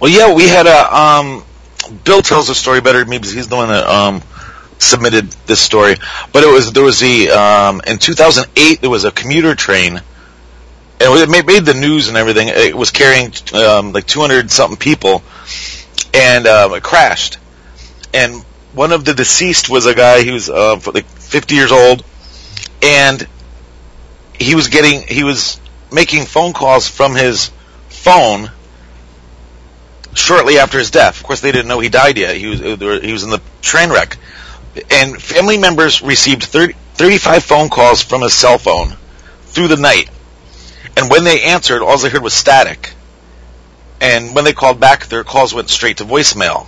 Well, 0.00 0.10
yeah, 0.10 0.34
we 0.34 0.48
had 0.48 0.66
a. 0.66 0.96
Um, 0.96 1.44
Bill 2.04 2.22
tells 2.22 2.48
the 2.48 2.54
story 2.54 2.80
better 2.80 3.04
because 3.04 3.32
he's 3.32 3.48
the 3.48 3.56
one 3.56 3.68
that 3.68 3.86
um, 3.86 4.22
submitted 4.84 5.30
this 5.46 5.60
story. 5.60 5.96
But 6.32 6.44
it 6.44 6.52
was 6.52 6.72
there 6.72 6.82
was 6.82 7.00
the 7.00 7.30
um, 7.30 7.80
in 7.86 7.98
2008 7.98 8.80
there 8.80 8.90
was 8.90 9.04
a 9.04 9.10
commuter 9.10 9.54
train, 9.54 9.96
and 9.96 10.02
it 11.00 11.46
made 11.46 11.64
the 11.64 11.74
news 11.74 12.08
and 12.08 12.16
everything. 12.16 12.48
It 12.48 12.76
was 12.76 12.90
carrying 12.90 13.32
um, 13.54 13.92
like 13.92 14.06
200 14.06 14.50
something 14.50 14.78
people, 14.78 15.22
and 16.12 16.46
um, 16.46 16.74
it 16.74 16.82
crashed. 16.82 17.38
And 18.12 18.44
one 18.72 18.92
of 18.92 19.04
the 19.04 19.14
deceased 19.14 19.68
was 19.68 19.86
a 19.86 19.94
guy 19.94 20.22
who 20.22 20.32
was 20.32 20.50
uh, 20.50 20.80
like 20.92 21.06
50 21.06 21.54
years 21.54 21.72
old, 21.72 22.04
and 22.82 23.26
he 24.38 24.54
was 24.54 24.68
getting 24.68 25.02
he 25.02 25.24
was 25.24 25.60
making 25.92 26.26
phone 26.26 26.52
calls 26.52 26.88
from 26.88 27.14
his 27.14 27.50
phone 27.88 28.50
shortly 30.14 30.58
after 30.58 30.78
his 30.78 30.90
death. 30.90 31.18
Of 31.18 31.24
course, 31.24 31.40
they 31.40 31.52
didn't 31.52 31.68
know 31.68 31.80
he 31.80 31.88
died 31.88 32.18
yet. 32.18 32.36
He 32.36 32.46
was 32.46 32.60
he 32.60 33.12
was 33.12 33.22
in 33.22 33.30
the 33.30 33.40
train 33.62 33.90
wreck, 33.90 34.16
and 34.90 35.20
family 35.20 35.58
members 35.58 36.02
received 36.02 36.44
30, 36.44 36.74
35 36.94 37.44
phone 37.44 37.68
calls 37.68 38.02
from 38.02 38.22
his 38.22 38.34
cell 38.34 38.58
phone 38.58 38.96
through 39.46 39.68
the 39.68 39.76
night. 39.76 40.10
And 40.96 41.10
when 41.10 41.24
they 41.24 41.42
answered, 41.42 41.82
all 41.82 41.98
they 41.98 42.08
heard 42.08 42.22
was 42.22 42.34
static. 42.34 42.92
And 44.00 44.34
when 44.34 44.44
they 44.44 44.52
called 44.52 44.80
back, 44.80 45.06
their 45.06 45.24
calls 45.24 45.54
went 45.54 45.70
straight 45.70 45.98
to 45.98 46.04
voicemail. 46.04 46.66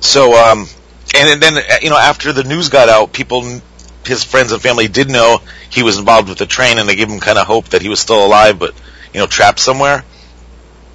So, 0.00 0.34
um, 0.34 0.66
and 1.14 1.42
then 1.42 1.54
you 1.82 1.90
know, 1.90 1.98
after 1.98 2.32
the 2.32 2.44
news 2.44 2.68
got 2.68 2.88
out, 2.88 3.12
people 3.12 3.60
his 4.04 4.24
friends 4.24 4.52
and 4.52 4.60
family 4.60 4.88
did 4.88 5.10
know 5.10 5.40
he 5.70 5.82
was 5.82 5.98
involved 5.98 6.28
with 6.28 6.38
the 6.38 6.46
train, 6.46 6.78
and 6.78 6.88
they 6.88 6.96
gave 6.96 7.08
him 7.08 7.20
kind 7.20 7.38
of 7.38 7.46
hope 7.46 7.68
that 7.68 7.82
he 7.82 7.88
was 7.88 8.00
still 8.00 8.24
alive, 8.24 8.58
but 8.58 8.74
you 9.12 9.20
know, 9.20 9.26
trapped 9.26 9.58
somewhere. 9.58 10.04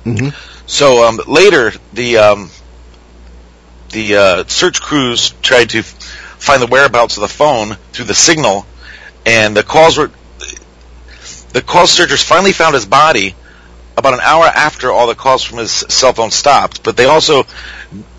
Mm-hmm. 0.03 0.29
So 0.65 1.07
um, 1.07 1.19
later, 1.27 1.71
the 1.93 2.17
um, 2.17 2.49
the 3.91 4.15
uh, 4.15 4.43
search 4.45 4.81
crews 4.81 5.31
tried 5.41 5.69
to 5.71 5.83
find 5.83 6.61
the 6.61 6.67
whereabouts 6.67 7.17
of 7.17 7.21
the 7.21 7.27
phone 7.27 7.75
through 7.91 8.05
the 8.05 8.13
signal, 8.13 8.65
and 9.25 9.55
the 9.55 9.63
calls 9.63 9.97
were 9.97 10.11
the 11.53 11.61
call 11.61 11.87
searchers 11.87 12.23
finally 12.23 12.51
found 12.51 12.75
his 12.75 12.85
body 12.85 13.35
about 13.95 14.13
an 14.13 14.19
hour 14.21 14.45
after 14.45 14.91
all 14.91 15.07
the 15.07 15.15
calls 15.15 15.43
from 15.43 15.57
his 15.57 15.71
cell 15.71 16.13
phone 16.13 16.29
stopped. 16.29 16.83
But 16.83 16.95
they 16.95 17.05
also 17.05 17.45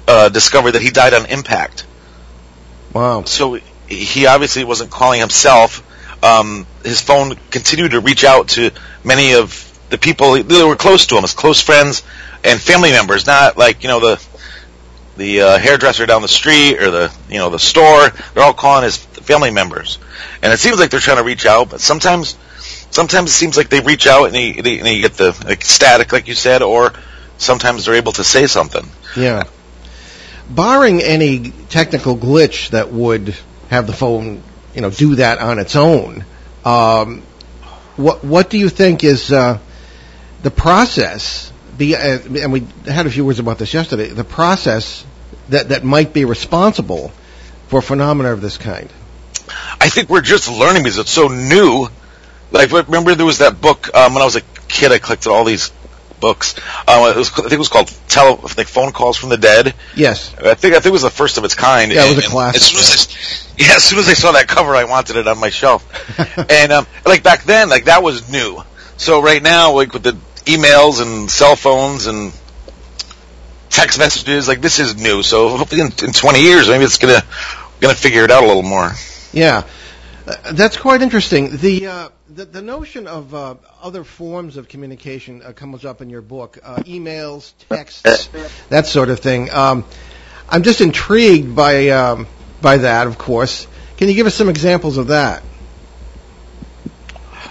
uh, 0.09 0.29
discovered 0.29 0.73
that 0.73 0.83
he 0.83 0.91
died 0.91 1.15
on 1.15 1.27
impact. 1.27 1.87
Wow. 2.93 3.25
So 3.25 3.59
he 3.87 4.27
obviously 4.27 4.65
wasn't 4.65 4.91
calling 4.91 5.21
himself. 5.21 5.85
Um, 6.25 6.67
his 6.83 7.01
phone 7.01 7.37
continued 7.51 7.93
to 7.93 8.01
reach 8.01 8.25
out 8.25 8.49
to 8.51 8.73
many 9.05 9.35
of 9.35 9.65
the 9.91 9.99
people 9.99 10.43
that 10.43 10.67
were 10.67 10.77
close 10.77 11.07
to 11.07 11.17
him, 11.17 11.23
his 11.23 11.33
close 11.33 11.61
friends 11.61 12.03
and 12.43 12.61
family 12.61 12.91
members. 12.91 13.27
Not 13.27 13.57
like 13.57 13.83
you 13.83 13.89
know 13.89 14.01
the 14.01 14.17
the 15.19 15.43
uh, 15.43 15.59
hairdresser 15.59 16.07
down 16.07 16.23
the 16.23 16.29
street 16.29 16.79
or 16.81 16.91
the 16.91 17.13
you 17.29 17.39
know 17.39 17.51
the 17.51 17.59
store. 17.59 18.09
They're 18.33 18.43
all 18.43 18.55
calling 18.55 18.85
his 18.85 18.97
family 18.97 19.51
members, 19.51 19.99
and 20.43 20.53
it 20.53 20.59
seems 20.59 20.79
like 20.79 20.91
they're 20.91 21.01
trying 21.01 21.19
to 21.19 21.25
reach 21.25 21.45
out. 21.45 21.69
But 21.69 21.81
sometimes, 21.81 22.39
sometimes 22.91 23.31
it 23.31 23.35
seems 23.35 23.57
like 23.57 23.69
they 23.69 23.81
reach 23.81 24.07
out 24.07 24.27
and 24.27 24.37
you, 24.37 24.55
and 24.63 24.89
you 24.89 25.03
get 25.03 25.15
the 25.15 25.37
like, 25.45 25.63
static, 25.63 26.13
like 26.13 26.29
you 26.29 26.35
said, 26.35 26.63
or 26.63 26.93
sometimes 27.37 27.85
they're 27.85 27.95
able 27.95 28.13
to 28.13 28.25
say 28.25 28.47
something. 28.47 28.89
Yeah. 29.17 29.45
Barring 30.49 31.03
any 31.03 31.51
technical 31.69 32.17
glitch 32.17 32.71
that 32.71 32.91
would 32.91 33.37
have 33.69 33.87
the 33.87 33.93
phone, 33.93 34.43
you 34.75 34.81
know, 34.81 34.91
do 34.91 35.17
that 35.17 35.39
on 35.39 35.59
its 35.59 35.77
own, 35.77 36.25
um, 36.65 37.23
what 37.97 38.25
what 38.25 38.49
do 38.49 38.57
you 38.59 38.69
think 38.69 39.05
is 39.05 39.33
uh, 39.33 39.59
the 40.43 40.51
process? 40.51 41.53
The 41.77 41.97
uh, 41.97 42.19
and 42.43 42.53
we 42.53 42.67
had 42.87 43.07
a 43.07 43.11
few 43.11 43.25
words 43.25 43.41
about 43.41 43.59
this 43.59 43.75
yesterday. 43.75 44.09
The 44.09 44.25
process 44.25 45.05
that 45.49 45.71
that 45.71 45.85
might 45.85 46.13
be 46.13 46.25
responsible 46.25 47.13
for 47.69 47.83
phenomena 47.83 48.33
of 48.33 48.41
this 48.41 48.59
kind. 48.59 48.91
I 49.81 49.89
think 49.89 50.09
we're 50.09 50.21
just 50.21 50.51
learning 50.51 50.83
because 50.83 50.99
it's 50.99 51.11
so 51.11 51.29
new. 51.29 51.89
Like, 52.51 52.73
remember 52.73 53.15
there 53.15 53.27
was 53.27 53.39
that 53.39 53.61
book 53.61 53.95
um, 53.95 54.15
when 54.15 54.23
I 54.23 54.25
was 54.25 54.37
a 54.37 54.43
kid. 54.69 54.93
I 54.93 54.99
collected 54.99 55.31
all 55.31 55.45
these 55.45 55.71
books. 56.21 56.57
Um, 56.87 57.09
it 57.09 57.17
was, 57.17 57.31
I 57.33 57.43
think 57.43 57.53
it 57.53 57.59
was 57.59 57.69
called 57.69 57.89
Tele, 58.09 58.37
like 58.57 58.67
Phone 58.67 58.93
Calls 58.93 59.17
from 59.17 59.29
the 59.29 59.37
Dead. 59.37 59.75
Yes. 59.95 60.35
I 60.35 60.55
think 60.55 60.75
I 60.75 60.81
think 60.81 60.87
it 60.87 60.93
was 60.93 61.03
the 61.03 61.11
first 61.11 61.39
of 61.39 61.45
its 61.45 61.55
kind. 61.55 61.93
Yeah, 61.93 62.05
it 62.05 62.17
was 62.17 62.27
a 62.27 62.29
classic. 62.29 62.61
As 62.61 62.67
soon 62.67 62.79
as 62.81 63.49
I, 63.59 63.63
yeah, 63.63 63.77
as 63.77 63.85
soon 63.85 63.99
as 63.99 64.09
I 64.09 64.15
saw 64.15 64.33
that 64.33 64.49
cover, 64.49 64.75
I 64.75 64.85
wanted 64.85 65.17
it 65.17 65.29
on 65.29 65.39
my 65.39 65.51
shelf. 65.51 65.85
and 66.51 66.73
um, 66.73 66.87
like 67.05 67.23
back 67.23 67.45
then, 67.45 67.69
like 67.69 67.85
that 67.85 68.03
was 68.03 68.31
new. 68.31 68.63
So 68.97 69.23
right 69.23 69.43
now, 69.43 69.73
like 69.75 69.93
with 69.93 70.03
the 70.03 70.17
emails 70.45 71.01
and 71.03 71.31
cell 71.31 71.57
phones 71.57 72.07
and 72.07 72.33
text 73.71 73.99
messages, 73.99 74.49
like 74.49 74.61
this 74.61 74.79
is 74.79 74.97
new. 74.97 75.23
So 75.23 75.57
hopefully 75.57 75.81
in, 75.83 75.89
in 76.05 76.13
20 76.13 76.41
years, 76.41 76.69
maybe 76.69 76.85
it's 76.85 76.99
gonna 76.99 77.23
gonna 77.81 77.95
figure 77.95 78.25
it 78.25 78.31
out 78.31 78.43
a 78.43 78.47
little 78.47 78.63
more. 78.63 78.93
Yeah, 79.33 79.63
Uh, 80.27 80.53
that's 80.53 80.77
quite 80.77 81.01
interesting. 81.03 81.57
The 81.57 81.87
uh, 81.87 82.09
the, 82.29 82.45
the 82.45 82.63
notion 82.63 83.07
of 83.07 83.35
uh, 83.35 83.55
other 83.83 84.05
forms 84.05 84.57
of 84.57 84.69
communication 84.69 85.43
uh, 85.43 85.53
comes 85.53 85.85
up 85.85 86.01
in 86.03 86.11
your 86.11 86.21
book: 86.23 86.59
uh, 86.63 86.77
emails, 86.85 87.53
texts, 87.69 88.29
that 88.69 88.87
sort 88.87 89.09
of 89.11 89.21
thing. 89.21 89.51
Um, 89.51 89.85
I'm 90.49 90.63
just 90.63 90.81
intrigued 90.81 91.55
by 91.57 91.89
um, 91.91 92.27
by 92.61 92.79
that. 92.79 93.07
Of 93.07 93.17
course, 93.19 93.67
can 93.97 94.09
you 94.09 94.15
give 94.15 94.27
us 94.27 94.35
some 94.35 94.49
examples 94.49 94.99
of 94.99 95.09
that? 95.09 95.43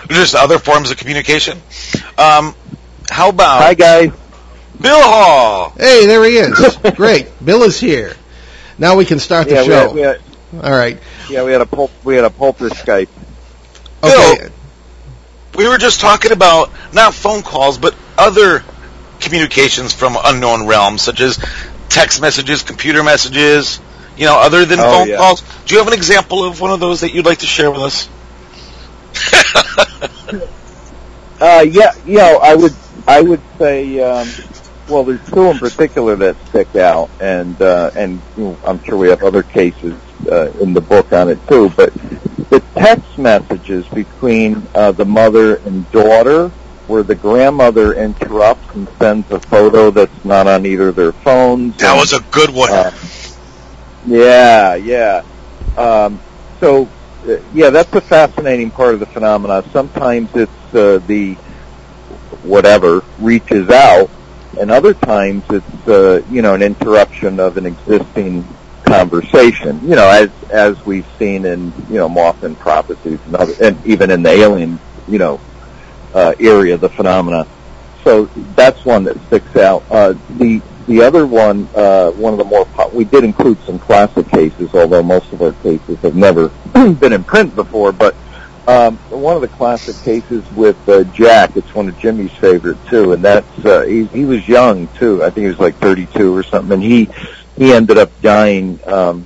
Just 0.10 0.36
other 0.36 0.58
forms 0.60 0.90
of 0.92 0.98
communication. 0.98 1.58
Um, 2.18 2.56
how 3.10 3.30
about 3.30 3.62
Hi 3.62 3.74
guys. 3.74 4.12
Bill 4.80 5.02
Hall? 5.02 5.74
Hey, 5.78 6.06
there 6.06 6.24
he 6.24 6.38
is. 6.38 6.78
Great, 6.96 7.28
Bill 7.44 7.64
is 7.64 7.80
here. 7.80 8.14
Now 8.78 8.96
we 8.96 9.06
can 9.06 9.20
start 9.20 9.48
the 9.48 9.56
Yeah, 9.56 9.62
we 9.62 9.68
show. 9.68 9.88
had, 9.88 9.94
we 9.96 10.02
had, 10.02 10.22
All 10.64 10.72
right. 10.72 11.00
yeah, 11.30 11.44
we 11.44 11.52
had 11.52 11.62
a 11.62 11.66
pulp, 11.66 11.92
we 12.04 12.16
had 12.16 12.26
a 12.26 12.30
pulper 12.30 12.70
Skype. 12.70 13.10
Okay. 14.04 14.38
Bill. 14.40 14.52
We 15.56 15.68
were 15.68 15.78
just 15.80 16.00
talking 16.00 16.32
about 16.32 16.72
not 16.94 17.16
phone 17.16 17.42
calls, 17.42 17.80
but 17.80 17.96
other 18.18 18.64
communications 19.20 19.94
from 19.94 20.16
unknown 20.24 20.68
realms, 20.68 21.02
such 21.02 21.20
as 21.22 21.40
text 21.90 22.22
messages, 22.22 22.62
computer 22.62 23.02
messages. 23.04 23.80
You 24.18 24.26
know, 24.26 24.38
other 24.40 24.66
than 24.66 24.80
Oh, 24.80 24.84
phone 24.84 25.10
yeah. 25.10 25.18
calls. 25.18 25.42
Do 25.66 25.74
you 25.76 25.80
have 25.80 25.88
an 25.88 25.94
example 25.94 26.44
of 26.44 26.60
one 26.62 26.72
of 26.72 26.80
those 26.80 27.02
that 27.02 27.14
you'd 27.14 27.26
like 27.26 27.40
to 27.40 27.46
share 27.48 27.72
with 27.72 27.82
us? 27.82 28.10
Uh, 31.40 31.64
yeah, 31.70 31.92
you 32.04 32.18
know, 32.18 32.40
I 32.42 32.56
would, 32.56 32.74
I 33.08 33.22
would 33.22 33.42
say, 33.60 34.00
um, 34.00 34.28
well, 34.90 35.04
there's 35.04 35.26
two 35.30 35.46
in 35.46 35.58
particular 35.58 36.16
that 36.18 36.36
stick 36.48 36.76
out, 36.76 37.10
and 37.20 37.60
uh, 37.62 37.92
and 37.96 38.22
you 38.38 38.44
know, 38.46 38.58
I'm 38.66 38.84
sure 38.84 38.98
we 38.98 39.10
have 39.10 39.24
other 39.24 39.44
cases 39.44 39.94
uh, 40.32 40.52
in 40.62 40.74
the 40.74 40.82
book 40.82 41.12
on 41.14 41.30
it 41.30 41.40
too. 41.48 41.70
But 41.76 41.94
the 42.50 42.62
text 42.76 43.18
messages 43.18 43.86
between 43.88 44.66
uh, 44.76 44.92
the 44.92 45.06
mother 45.06 45.58
and 45.58 45.90
daughter, 45.92 46.50
where 46.88 47.04
the 47.04 47.16
grandmother 47.16 47.94
interrupts 47.94 48.76
and 48.76 48.88
sends 49.00 49.30
a 49.32 49.40
photo 49.40 49.92
that's 49.92 50.26
not 50.26 50.48
on 50.48 50.66
either 50.66 50.92
their 50.92 51.12
phones. 51.12 51.76
That 51.78 51.92
and- 51.92 52.00
was 52.00 52.14
a 52.14 52.22
good 52.32 52.50
one. 52.50 52.72
Uh, 52.72 52.92
yeah, 54.06 54.76
yeah. 54.76 55.24
Um, 55.76 56.20
so, 56.60 56.88
uh, 57.28 57.38
yeah, 57.54 57.70
that's 57.70 57.94
a 57.94 58.02
fascinating 58.02 58.72
part 58.72 58.94
of 58.94 59.00
the 59.02 59.06
phenomena. 59.06 59.64
Sometimes 59.72 60.30
it's 60.34 60.74
uh, 60.74 61.00
the 61.06 61.34
whatever 62.44 63.04
reaches 63.20 63.70
out, 63.70 64.10
and 64.60 64.72
other 64.72 64.94
times 64.94 65.44
it's 65.50 65.88
uh, 65.88 66.22
you 66.30 66.42
know 66.42 66.54
an 66.54 66.62
interruption 66.62 67.40
of 67.40 67.58
an 67.58 67.66
existing 67.66 68.48
conversation. 68.84 69.80
You 69.82 69.96
know, 69.96 70.08
as 70.10 70.30
as 70.50 70.86
we've 70.86 71.08
seen 71.20 71.46
in 71.46 71.74
you 71.90 71.96
know 71.96 72.10
Mothman 72.10 72.58
prophecies 72.58 73.20
and 73.26 73.36
other, 73.36 73.54
and 73.62 73.86
even 73.86 74.12
in 74.12 74.24
the 74.24 74.30
alien 74.30 74.80
you 75.08 75.20
know 75.20 75.40
uh, 76.14 76.34
area 76.40 76.78
the 76.78 76.90
phenomena. 76.90 77.48
So 78.04 78.26
that's 78.56 78.86
one 78.86 79.04
that 79.06 79.18
sticks 79.28 79.56
out. 79.56 79.84
Uh, 79.92 80.14
the 80.38 80.62
the 80.88 81.02
other 81.02 81.28
one, 81.28 81.68
uh, 81.76 82.12
one 82.12 82.34
of 82.34 82.40
the 82.40 82.46
more 82.46 82.66
po- 82.66 82.90
we 82.90 83.04
did 83.04 83.26
include 83.26 83.60
some 83.66 83.78
classic 83.78 84.28
cases, 84.30 84.74
although 84.74 85.04
most 85.04 85.32
of 85.34 85.42
our 85.42 85.52
cases 85.54 86.00
have 86.00 86.16
never 86.16 86.48
been 86.74 87.12
in 87.12 87.24
print 87.26 87.54
before. 87.56 87.92
But 87.92 88.16
um, 88.68 88.98
one 89.10 89.36
of 89.36 89.42
the 89.42 89.48
classic 89.48 89.96
cases 90.04 90.44
with 90.52 90.78
uh, 90.90 91.04
Jack, 91.06 91.56
it's 91.56 91.74
one 91.74 91.88
of 91.88 91.98
Jimmy's 92.00 92.32
favorite 92.34 92.78
too, 92.88 93.14
and 93.14 93.24
that's 93.24 93.66
uh, 93.66 93.84
he, 93.84 94.06
he 94.06 94.26
was 94.26 94.48
young 94.48 94.88
too. 94.90 95.24
I 95.24 95.30
think 95.30 95.44
he 95.44 95.48
was 95.48 95.60
like 95.60 95.76
32 95.76 96.36
or 96.36 96.44
something, 96.44 96.74
and 96.74 96.84
he 96.84 97.10
he 97.58 97.74
ended 97.74 97.98
up 97.98 98.12
dying 98.22 98.80
um, 98.88 99.26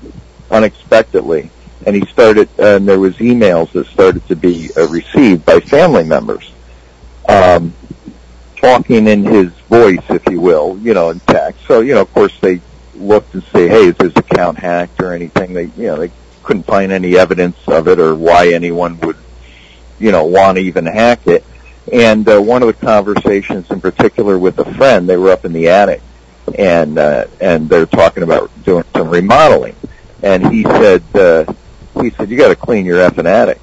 unexpectedly. 0.50 1.50
And 1.83 1.95
he 1.95 2.05
started, 2.05 2.48
and 2.60 2.88
there 2.88 3.00
was 3.00 3.15
emails 3.17 3.71
that 3.71 3.88
started 3.88 4.25
to 4.27 4.36
be 4.36 4.69
uh, 4.77 4.88
received 4.88 5.45
by 5.45 5.60
family 5.60 6.03
members. 6.03 6.51
Um, 7.27 7.74
talking 8.57 9.07
in 9.07 9.24
his 9.24 9.50
voice, 9.67 10.03
if 10.10 10.24
you 10.29 10.39
will, 10.39 10.77
you 10.79 10.93
know, 10.93 11.10
in 11.10 11.19
text. 11.21 11.65
So, 11.67 11.81
you 11.81 11.95
know, 11.95 12.01
of 12.01 12.13
course 12.13 12.38
they 12.39 12.62
looked 12.95 13.33
and 13.33 13.43
say, 13.45 13.67
hey, 13.67 13.88
is 13.88 13.95
his 13.98 14.15
account 14.15 14.60
hacked 14.60 15.01
or 15.01 15.13
anything? 15.13 15.53
They, 15.53 15.65
you 15.65 15.88
know, 15.88 15.95
they 15.98 16.12
couldn't 16.43 16.63
find 16.63 16.91
any 16.91 17.17
evidence 17.17 17.57
of 17.67 17.88
it 17.88 18.00
or 18.00 18.13
why 18.15 18.50
anyone 18.53 19.00
would, 19.00 19.17
you 20.01 20.12
know, 20.12 20.25
want 20.25 20.58
to 20.58 20.63
even 20.63 20.86
hack 20.86 21.27
it. 21.27 21.43
And 21.91 22.27
uh, 22.27 22.39
one 22.39 22.62
of 22.62 22.67
the 22.67 22.86
conversations 22.86 23.70
in 23.72 23.81
particular 23.81 24.38
with 24.38 24.60
a 24.60 24.74
friend, 24.75 25.08
they 25.08 25.17
were 25.17 25.31
up 25.31 25.46
in 25.46 25.53
the 25.53 25.70
attic 25.70 26.01
and, 26.58 26.98
uh, 26.98 27.25
and 27.39 27.70
they're 27.70 27.86
talking 27.86 28.24
about 28.24 28.51
doing 28.63 28.84
some 28.96 29.10
remodeling. 29.10 29.75
And 30.22 30.48
he 30.48 30.63
said, 30.63 31.03
uh, 31.15 31.51
he 32.01 32.12
said, 32.12 32.29
you 32.29 32.38
got 32.38 32.50
to 32.50 32.55
clean 32.55 32.86
your 32.86 32.98
effing 32.98 33.25
attic. 33.25 33.60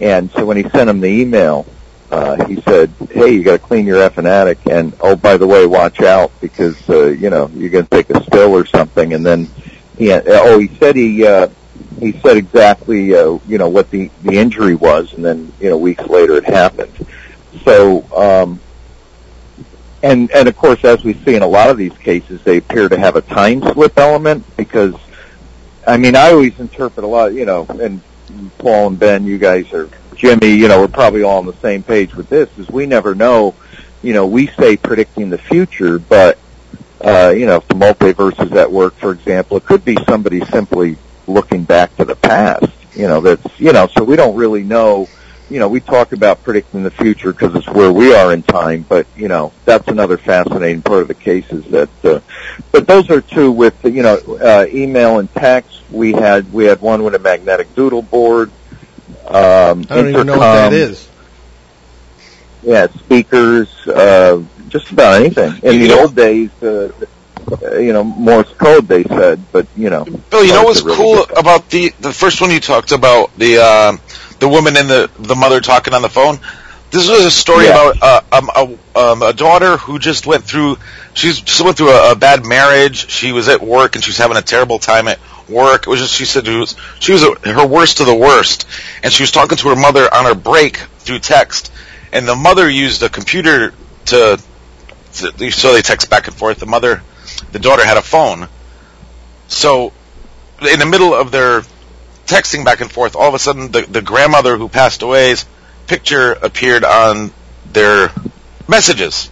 And 0.00 0.30
so 0.32 0.44
when 0.44 0.56
he 0.56 0.68
sent 0.68 0.90
him 0.90 1.00
the 1.00 1.08
email, 1.08 1.66
uh, 2.12 2.44
he 2.44 2.60
said, 2.60 2.90
"Hey, 3.10 3.30
you 3.30 3.42
got 3.42 3.52
to 3.52 3.58
clean 3.58 3.86
your 3.86 3.96
effing 4.06 4.28
attic, 4.28 4.58
and 4.68 4.92
oh, 5.00 5.16
by 5.16 5.38
the 5.38 5.46
way, 5.46 5.64
watch 5.64 6.02
out 6.02 6.30
because 6.42 6.76
uh, 6.90 7.06
you 7.06 7.30
know 7.30 7.50
you're 7.54 7.70
going 7.70 7.86
to 7.86 7.90
take 7.90 8.10
a 8.10 8.22
spill 8.22 8.52
or 8.52 8.66
something." 8.66 9.14
And 9.14 9.24
then 9.24 9.48
he, 9.96 10.12
oh, 10.12 10.58
he 10.58 10.68
said 10.76 10.94
he 10.94 11.26
uh, 11.26 11.48
he 11.98 12.12
said 12.20 12.36
exactly 12.36 13.14
uh, 13.14 13.38
you 13.46 13.58
know 13.58 13.68
what 13.68 13.90
the 13.90 14.10
the 14.22 14.32
injury 14.32 14.74
was, 14.74 15.12
and 15.12 15.24
then 15.24 15.52
you 15.60 15.70
know 15.70 15.76
weeks 15.76 16.04
later 16.06 16.34
it 16.34 16.44
happened. 16.44 16.92
So, 17.64 18.04
um, 18.16 18.60
and 20.02 20.30
and 20.32 20.48
of 20.48 20.56
course, 20.56 20.84
as 20.84 21.04
we 21.04 21.14
see 21.14 21.34
in 21.34 21.42
a 21.42 21.46
lot 21.46 21.70
of 21.70 21.76
these 21.76 21.96
cases, 21.98 22.42
they 22.42 22.58
appear 22.58 22.88
to 22.88 22.98
have 22.98 23.16
a 23.16 23.22
time 23.22 23.62
slip 23.62 23.98
element 23.98 24.44
because, 24.56 24.94
I 25.86 25.96
mean, 25.96 26.16
I 26.16 26.32
always 26.32 26.58
interpret 26.58 27.04
a 27.04 27.08
lot, 27.08 27.34
you 27.34 27.44
know, 27.44 27.66
and 27.68 28.00
Paul 28.58 28.88
and 28.88 28.98
Ben, 28.98 29.26
you 29.26 29.38
guys 29.38 29.72
are 29.72 29.88
Jimmy, 30.16 30.52
you 30.52 30.68
know, 30.68 30.80
we're 30.80 30.88
probably 30.88 31.22
all 31.22 31.38
on 31.38 31.46
the 31.46 31.54
same 31.54 31.82
page 31.82 32.14
with 32.14 32.28
this, 32.28 32.48
is 32.58 32.68
we 32.68 32.86
never 32.86 33.14
know, 33.14 33.54
you 34.02 34.12
know, 34.12 34.26
we 34.26 34.46
say 34.46 34.76
predicting 34.76 35.30
the 35.30 35.38
future, 35.38 35.98
but, 35.98 36.38
uh, 37.00 37.32
you 37.36 37.46
know, 37.46 37.56
if 37.56 37.68
the 37.68 37.74
multiverse 37.74 38.40
is 38.44 38.52
at 38.52 38.70
work, 38.70 38.94
for 38.94 39.12
example, 39.12 39.56
it 39.56 39.64
could 39.64 39.84
be 39.84 39.96
somebody 40.08 40.44
simply 40.46 40.96
looking 41.26 41.64
back 41.64 41.94
to 41.96 42.04
the 42.04 42.16
past, 42.16 42.66
you 42.94 43.06
know, 43.08 43.20
that's, 43.20 43.60
you 43.60 43.72
know, 43.72 43.86
so 43.88 44.04
we 44.04 44.16
don't 44.16 44.34
really 44.36 44.62
know, 44.62 45.08
you 45.50 45.58
know, 45.58 45.68
we 45.68 45.80
talk 45.80 46.12
about 46.12 46.42
predicting 46.42 46.82
the 46.82 46.90
future 46.90 47.32
because 47.32 47.54
it's 47.54 47.68
where 47.68 47.92
we 47.92 48.14
are 48.14 48.32
in 48.32 48.42
time, 48.42 48.84
but, 48.88 49.06
you 49.16 49.28
know, 49.28 49.52
that's 49.64 49.88
another 49.88 50.16
fascinating 50.18 50.82
part 50.82 51.02
of 51.02 51.08
the 51.08 51.14
cases 51.14 51.64
that, 51.66 51.88
uh, 52.04 52.20
but 52.70 52.86
those 52.86 53.10
are 53.10 53.20
two 53.20 53.50
with, 53.52 53.74
you 53.84 54.02
know, 54.02 54.16
uh, 54.42 54.66
email 54.68 55.18
and 55.18 55.32
text. 55.34 55.80
We 55.90 56.12
had, 56.12 56.52
we 56.52 56.64
had 56.64 56.80
one 56.80 57.02
with 57.04 57.14
a 57.14 57.18
magnetic 57.18 57.74
doodle 57.74 58.02
board, 58.02 58.50
Um, 59.26 59.86
I 59.88 59.94
don't 59.96 60.08
even 60.08 60.26
know 60.26 60.38
what 60.38 60.40
that 60.52 60.72
is. 60.72 60.88
intercom. 60.90 61.08
Yeah, 62.64 62.86
speakers, 62.98 63.68
uh, 63.88 64.42
just 64.68 64.90
about 64.90 65.20
anything. 65.20 65.52
In 65.62 65.74
You 65.80 65.88
the 65.88 65.94
know- 65.94 66.00
old 66.02 66.14
days, 66.14 66.50
uh, 66.62 66.90
uh, 67.62 67.78
you 67.78 67.92
know, 67.92 68.04
Morse 68.04 68.52
code 68.54 68.86
they 68.88 69.02
said, 69.04 69.40
but 69.52 69.66
you 69.76 69.90
know. 69.90 70.04
Bill, 70.04 70.44
you 70.44 70.52
know 70.52 70.64
what's 70.64 70.82
really 70.82 70.96
cool 70.96 71.26
about 71.36 71.70
the 71.70 71.92
the 72.00 72.12
first 72.12 72.40
one 72.40 72.50
you 72.50 72.60
talked 72.60 72.92
about 72.92 73.36
the 73.36 73.58
uh, 73.58 73.96
the 74.38 74.48
woman 74.48 74.76
and 74.76 74.88
the 74.88 75.10
the 75.18 75.34
mother 75.34 75.60
talking 75.60 75.94
on 75.94 76.02
the 76.02 76.08
phone? 76.08 76.38
This 76.90 77.08
was 77.08 77.24
a 77.24 77.30
story 77.30 77.64
Yeah. 77.66 77.70
about 77.90 78.02
uh, 78.02 78.20
um, 78.32 78.50
a, 78.54 78.98
um, 78.98 79.22
a 79.22 79.32
daughter 79.32 79.78
who 79.78 79.98
just 79.98 80.26
went 80.26 80.44
through. 80.44 80.76
She's 81.14 81.40
just 81.40 81.60
went 81.62 81.76
through 81.78 81.90
a, 81.90 82.12
a 82.12 82.16
bad 82.16 82.44
marriage. 82.44 83.08
She 83.08 83.32
was 83.32 83.48
at 83.48 83.62
work 83.62 83.94
and 83.94 84.04
she 84.04 84.10
was 84.10 84.18
having 84.18 84.36
a 84.36 84.42
terrible 84.42 84.78
time 84.78 85.08
at 85.08 85.18
work. 85.48 85.86
It 85.86 85.90
was 85.90 86.00
just 86.00 86.14
she 86.14 86.26
said 86.26 86.46
it 86.46 86.56
was 86.58 86.76
she 87.00 87.12
was 87.12 87.22
a, 87.22 87.34
her 87.50 87.66
worst 87.66 88.00
of 88.00 88.06
the 88.06 88.14
worst, 88.14 88.66
and 89.02 89.12
she 89.12 89.22
was 89.22 89.30
talking 89.30 89.56
to 89.56 89.68
her 89.70 89.76
mother 89.76 90.06
on 90.12 90.26
her 90.26 90.34
break 90.34 90.76
through 90.98 91.20
text, 91.20 91.72
and 92.12 92.28
the 92.28 92.36
mother 92.36 92.68
used 92.68 93.02
a 93.02 93.08
computer 93.08 93.72
to, 94.06 94.38
to 95.14 95.50
so 95.50 95.72
they 95.72 95.82
text 95.82 96.10
back 96.10 96.26
and 96.28 96.36
forth. 96.36 96.58
The 96.58 96.66
mother, 96.66 97.02
the 97.50 97.58
daughter 97.58 97.84
had 97.84 97.96
a 97.96 98.02
phone, 98.02 98.48
so 99.48 99.92
in 100.60 100.78
the 100.78 100.86
middle 100.86 101.14
of 101.14 101.30
their 101.32 101.62
texting 102.26 102.64
back 102.64 102.80
and 102.80 102.90
forth, 102.90 103.16
all 103.16 103.28
of 103.28 103.34
a 103.34 103.38
sudden 103.38 103.70
the, 103.72 103.82
the 103.82 104.02
grandmother 104.02 104.56
who 104.56 104.68
passed 104.68 105.02
away's 105.02 105.44
picture 105.86 106.32
appeared 106.32 106.84
on 106.84 107.32
their 107.72 108.10
messages. 108.68 109.30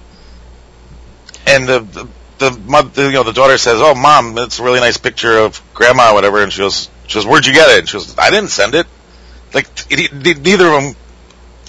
And 1.46 1.66
the, 1.66 1.80
the, 1.80 2.08
the, 2.38 2.58
mother, 2.60 3.06
you 3.06 3.12
know, 3.12 3.22
the 3.22 3.32
daughter 3.32 3.58
says, 3.58 3.80
oh 3.80 3.94
mom, 3.94 4.36
it's 4.38 4.58
a 4.58 4.62
really 4.62 4.80
nice 4.80 4.96
picture 4.96 5.38
of 5.38 5.60
grandma 5.74 6.10
or 6.10 6.14
whatever, 6.14 6.42
and 6.42 6.52
she 6.52 6.60
goes, 6.60 6.90
she 7.06 7.14
goes, 7.14 7.26
where'd 7.26 7.46
you 7.46 7.52
get 7.52 7.70
it? 7.70 7.78
And 7.80 7.88
she 7.88 7.94
goes, 7.94 8.18
I 8.18 8.30
didn't 8.30 8.50
send 8.50 8.74
it. 8.74 8.86
Like, 9.52 9.66
it, 9.90 10.26
it, 10.26 10.42
neither 10.42 10.66
of 10.66 10.82
them 10.82 10.94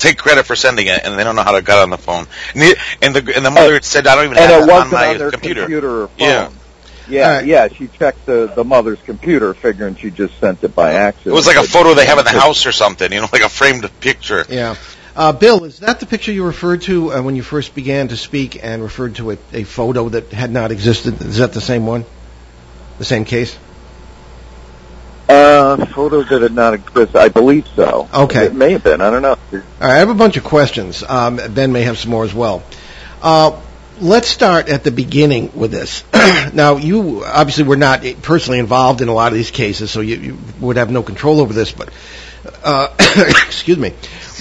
take 0.01 0.17
credit 0.17 0.45
for 0.45 0.55
sending 0.55 0.87
it, 0.87 1.01
and 1.03 1.17
they 1.17 1.23
don't 1.23 1.35
know 1.35 1.43
how 1.43 1.51
to 1.53 1.61
get 1.61 1.77
on 1.77 1.89
the 1.89 1.97
phone. 1.97 2.25
And 2.53 2.61
the, 2.61 2.77
and 3.01 3.15
the, 3.15 3.35
and 3.35 3.45
the 3.45 3.51
mother 3.51 3.81
said, 3.81 4.07
I 4.07 4.15
don't 4.15 4.25
even 4.25 4.37
And 4.37 4.51
have 4.51 4.61
it 4.61 4.63
it 4.63 4.69
on 4.69 4.75
wasn't 4.75 4.91
my 4.93 5.07
on 5.09 5.17
their 5.17 5.31
computer. 5.31 5.61
computer, 5.61 6.01
or 6.03 6.07
phone. 6.07 6.17
Yeah. 6.27 6.49
Yeah, 7.09 7.27
All 7.27 7.33
right. 7.37 7.45
yeah. 7.45 7.67
She 7.67 7.87
checked 7.87 8.25
the 8.25 8.51
the 8.55 8.63
mother's 8.63 9.01
computer, 9.01 9.53
figuring 9.53 9.95
she 9.95 10.11
just 10.11 10.37
sent 10.39 10.63
it 10.63 10.73
by 10.75 10.93
accident. 10.93 11.27
It 11.27 11.35
was 11.35 11.47
like 11.47 11.57
a 11.57 11.63
photo 11.63 11.93
they 11.93 12.05
have 12.05 12.19
in 12.19 12.23
the 12.25 12.31
house 12.31 12.65
or 12.65 12.71
something, 12.71 13.11
you 13.11 13.19
know, 13.19 13.27
like 13.33 13.41
a 13.41 13.49
framed 13.49 13.89
picture. 13.99 14.45
Yeah. 14.47 14.75
Uh, 15.13 15.33
Bill, 15.33 15.65
is 15.65 15.79
that 15.79 15.99
the 15.99 16.05
picture 16.05 16.31
you 16.31 16.45
referred 16.45 16.83
to 16.83 17.11
uh, 17.11 17.21
when 17.21 17.35
you 17.35 17.43
first 17.43 17.75
began 17.75 18.07
to 18.09 18.15
speak 18.17 18.63
and 18.63 18.81
referred 18.81 19.15
to 19.15 19.31
a, 19.31 19.37
a 19.51 19.63
photo 19.65 20.07
that 20.09 20.31
had 20.31 20.51
not 20.51 20.71
existed? 20.71 21.19
Is 21.21 21.37
that 21.37 21.51
the 21.51 21.59
same 21.59 21.85
one? 21.85 22.05
The 22.97 23.03
same 23.03 23.25
case? 23.25 23.57
Uh, 25.31 25.85
photos 25.85 26.27
that 26.27 26.41
had 26.41 26.53
not 26.53 26.73
exist. 26.73 27.15
I 27.15 27.29
believe 27.29 27.65
so. 27.75 28.09
Okay. 28.13 28.47
It 28.47 28.53
may 28.53 28.73
have 28.73 28.83
been. 28.83 28.99
I 28.99 29.09
don't 29.09 29.21
know. 29.21 29.37
All 29.53 29.59
right, 29.79 29.91
I 29.91 29.97
have 29.99 30.09
a 30.09 30.13
bunch 30.13 30.35
of 30.35 30.43
questions. 30.43 31.03
Um, 31.03 31.39
ben 31.53 31.71
may 31.71 31.83
have 31.83 31.97
some 31.97 32.11
more 32.11 32.25
as 32.25 32.33
well. 32.33 32.63
Uh, 33.21 33.57
let's 34.01 34.27
start 34.27 34.67
at 34.67 34.83
the 34.83 34.91
beginning 34.91 35.51
with 35.55 35.71
this. 35.71 36.03
now, 36.53 36.75
you 36.75 37.23
obviously 37.23 37.63
were 37.63 37.77
not 37.77 38.03
personally 38.21 38.59
involved 38.59 39.01
in 39.01 39.07
a 39.07 39.13
lot 39.13 39.31
of 39.31 39.37
these 39.37 39.51
cases, 39.51 39.89
so 39.89 40.01
you, 40.01 40.15
you 40.17 40.37
would 40.59 40.75
have 40.75 40.91
no 40.91 41.01
control 41.01 41.39
over 41.39 41.53
this. 41.53 41.71
But 41.71 41.91
uh, 42.63 42.93
excuse 42.99 43.77
me, 43.77 43.93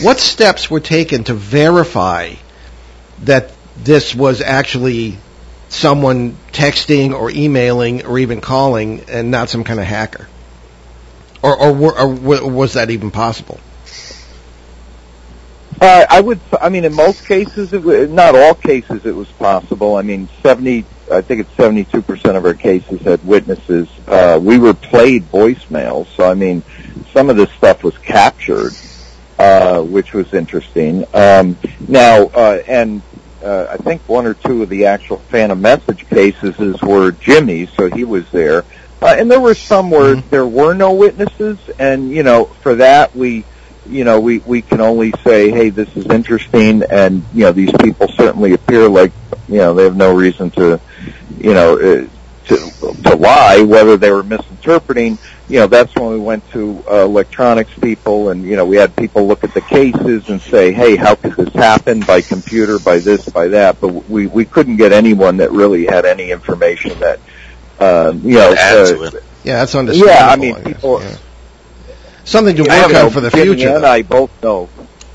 what 0.02 0.18
steps 0.18 0.68
were 0.68 0.80
taken 0.80 1.22
to 1.24 1.34
verify 1.34 2.34
that 3.22 3.52
this 3.76 4.12
was 4.12 4.40
actually 4.40 5.18
someone 5.68 6.36
texting 6.52 7.12
or 7.12 7.30
emailing 7.30 8.04
or 8.06 8.18
even 8.18 8.40
calling, 8.40 9.04
and 9.08 9.30
not 9.30 9.50
some 9.50 9.62
kind 9.62 9.78
of 9.78 9.86
hacker? 9.86 10.26
Or, 11.42 11.56
or, 11.58 11.98
or, 11.98 12.50
was 12.50 12.74
that 12.74 12.90
even 12.90 13.10
possible? 13.10 13.58
Uh, 15.80 16.04
I 16.10 16.20
would. 16.20 16.40
I 16.60 16.68
mean, 16.68 16.84
in 16.84 16.94
most 16.94 17.26
cases, 17.26 17.72
it, 17.72 17.82
wa- 17.82 18.06
not 18.14 18.34
all 18.34 18.54
cases, 18.54 19.06
it 19.06 19.14
was 19.14 19.28
possible. 19.28 19.96
I 19.96 20.02
mean, 20.02 20.28
seventy. 20.42 20.84
I 21.10 21.22
think 21.22 21.40
it's 21.40 21.56
seventy-two 21.56 22.02
percent 22.02 22.36
of 22.36 22.44
our 22.44 22.52
cases 22.52 23.00
had 23.00 23.26
witnesses. 23.26 23.88
Uh, 24.06 24.38
we 24.42 24.58
were 24.58 24.74
played 24.74 25.24
voicemails, 25.32 26.06
so 26.14 26.30
I 26.30 26.34
mean, 26.34 26.62
some 27.14 27.30
of 27.30 27.36
this 27.36 27.50
stuff 27.52 27.82
was 27.82 27.96
captured, 27.96 28.72
uh, 29.38 29.80
which 29.80 30.12
was 30.12 30.34
interesting. 30.34 31.06
Um, 31.14 31.56
now, 31.88 32.24
uh, 32.26 32.62
and 32.68 33.00
uh, 33.42 33.68
I 33.70 33.78
think 33.78 34.02
one 34.06 34.26
or 34.26 34.34
two 34.34 34.62
of 34.62 34.68
the 34.68 34.84
actual 34.84 35.16
Phantom 35.16 35.60
Message 35.60 36.06
cases 36.08 36.58
were 36.82 37.12
Jimmy's, 37.12 37.70
so 37.72 37.88
he 37.88 38.04
was 38.04 38.30
there. 38.30 38.64
Uh, 39.02 39.14
and 39.18 39.30
there 39.30 39.40
were 39.40 39.54
some 39.54 39.90
where 39.90 40.16
there 40.16 40.46
were 40.46 40.74
no 40.74 40.92
witnesses, 40.92 41.58
and 41.78 42.10
you 42.10 42.22
know, 42.22 42.44
for 42.44 42.74
that 42.76 43.14
we 43.16 43.44
you 43.90 44.04
know, 44.04 44.20
we, 44.20 44.38
we 44.38 44.62
can 44.62 44.80
only 44.80 45.12
say, 45.24 45.50
hey, 45.50 45.70
this 45.70 45.94
is 45.96 46.06
interesting, 46.06 46.82
and, 46.90 47.24
you 47.34 47.44
know, 47.44 47.52
these 47.52 47.72
people 47.80 48.08
certainly 48.08 48.52
appear 48.52 48.88
like, 48.88 49.12
you 49.48 49.56
know, 49.56 49.74
they 49.74 49.84
have 49.84 49.96
no 49.96 50.14
reason 50.14 50.50
to, 50.52 50.80
you 51.38 51.54
know, 51.54 51.76
uh, 51.76 52.06
to, 52.46 52.56
to 53.02 53.16
lie, 53.16 53.62
whether 53.62 53.96
they 53.96 54.10
were 54.10 54.22
misinterpreting, 54.22 55.18
you 55.48 55.58
know, 55.58 55.66
that's 55.66 55.94
when 55.96 56.10
we 56.10 56.18
went 56.18 56.48
to 56.52 56.84
uh, 56.90 57.04
electronics 57.04 57.72
people, 57.80 58.30
and, 58.30 58.44
you 58.44 58.56
know, 58.56 58.64
we 58.66 58.76
had 58.76 58.94
people 58.96 59.26
look 59.26 59.42
at 59.42 59.54
the 59.54 59.60
cases 59.62 60.28
and 60.28 60.40
say, 60.40 60.72
hey, 60.72 60.96
how 60.96 61.14
could 61.14 61.32
this 61.32 61.52
happen 61.54 62.00
by 62.00 62.20
computer, 62.20 62.78
by 62.78 62.98
this, 62.98 63.28
by 63.28 63.48
that, 63.48 63.80
but 63.80 64.08
we, 64.08 64.26
we 64.26 64.44
couldn't 64.44 64.76
get 64.76 64.92
anyone 64.92 65.38
that 65.38 65.50
really 65.50 65.86
had 65.86 66.04
any 66.04 66.30
information 66.30 66.98
that, 67.00 67.18
uh, 67.80 68.12
you 68.22 68.34
know, 68.34 68.54
Add 68.56 68.76
uh, 68.76 68.86
to 68.86 69.02
it. 69.04 69.14
Yeah, 69.44 69.56
that's 69.60 69.74
understandable. 69.74 70.14
yeah, 70.14 70.28
I 70.28 70.36
mean, 70.36 70.54
guess, 70.54 70.64
people, 70.64 71.00
yeah. 71.02 71.16
Something 72.24 72.56
to 72.56 72.66
I 72.70 72.82
work 72.82 72.92
know, 72.92 73.04
on 73.06 73.10
for 73.10 73.20
the 73.20 73.30
Jimmy 73.30 73.44
future. 73.56 73.76
and. 73.76 73.86
I 73.86 74.02
both 74.02 74.30
know, 74.42 74.68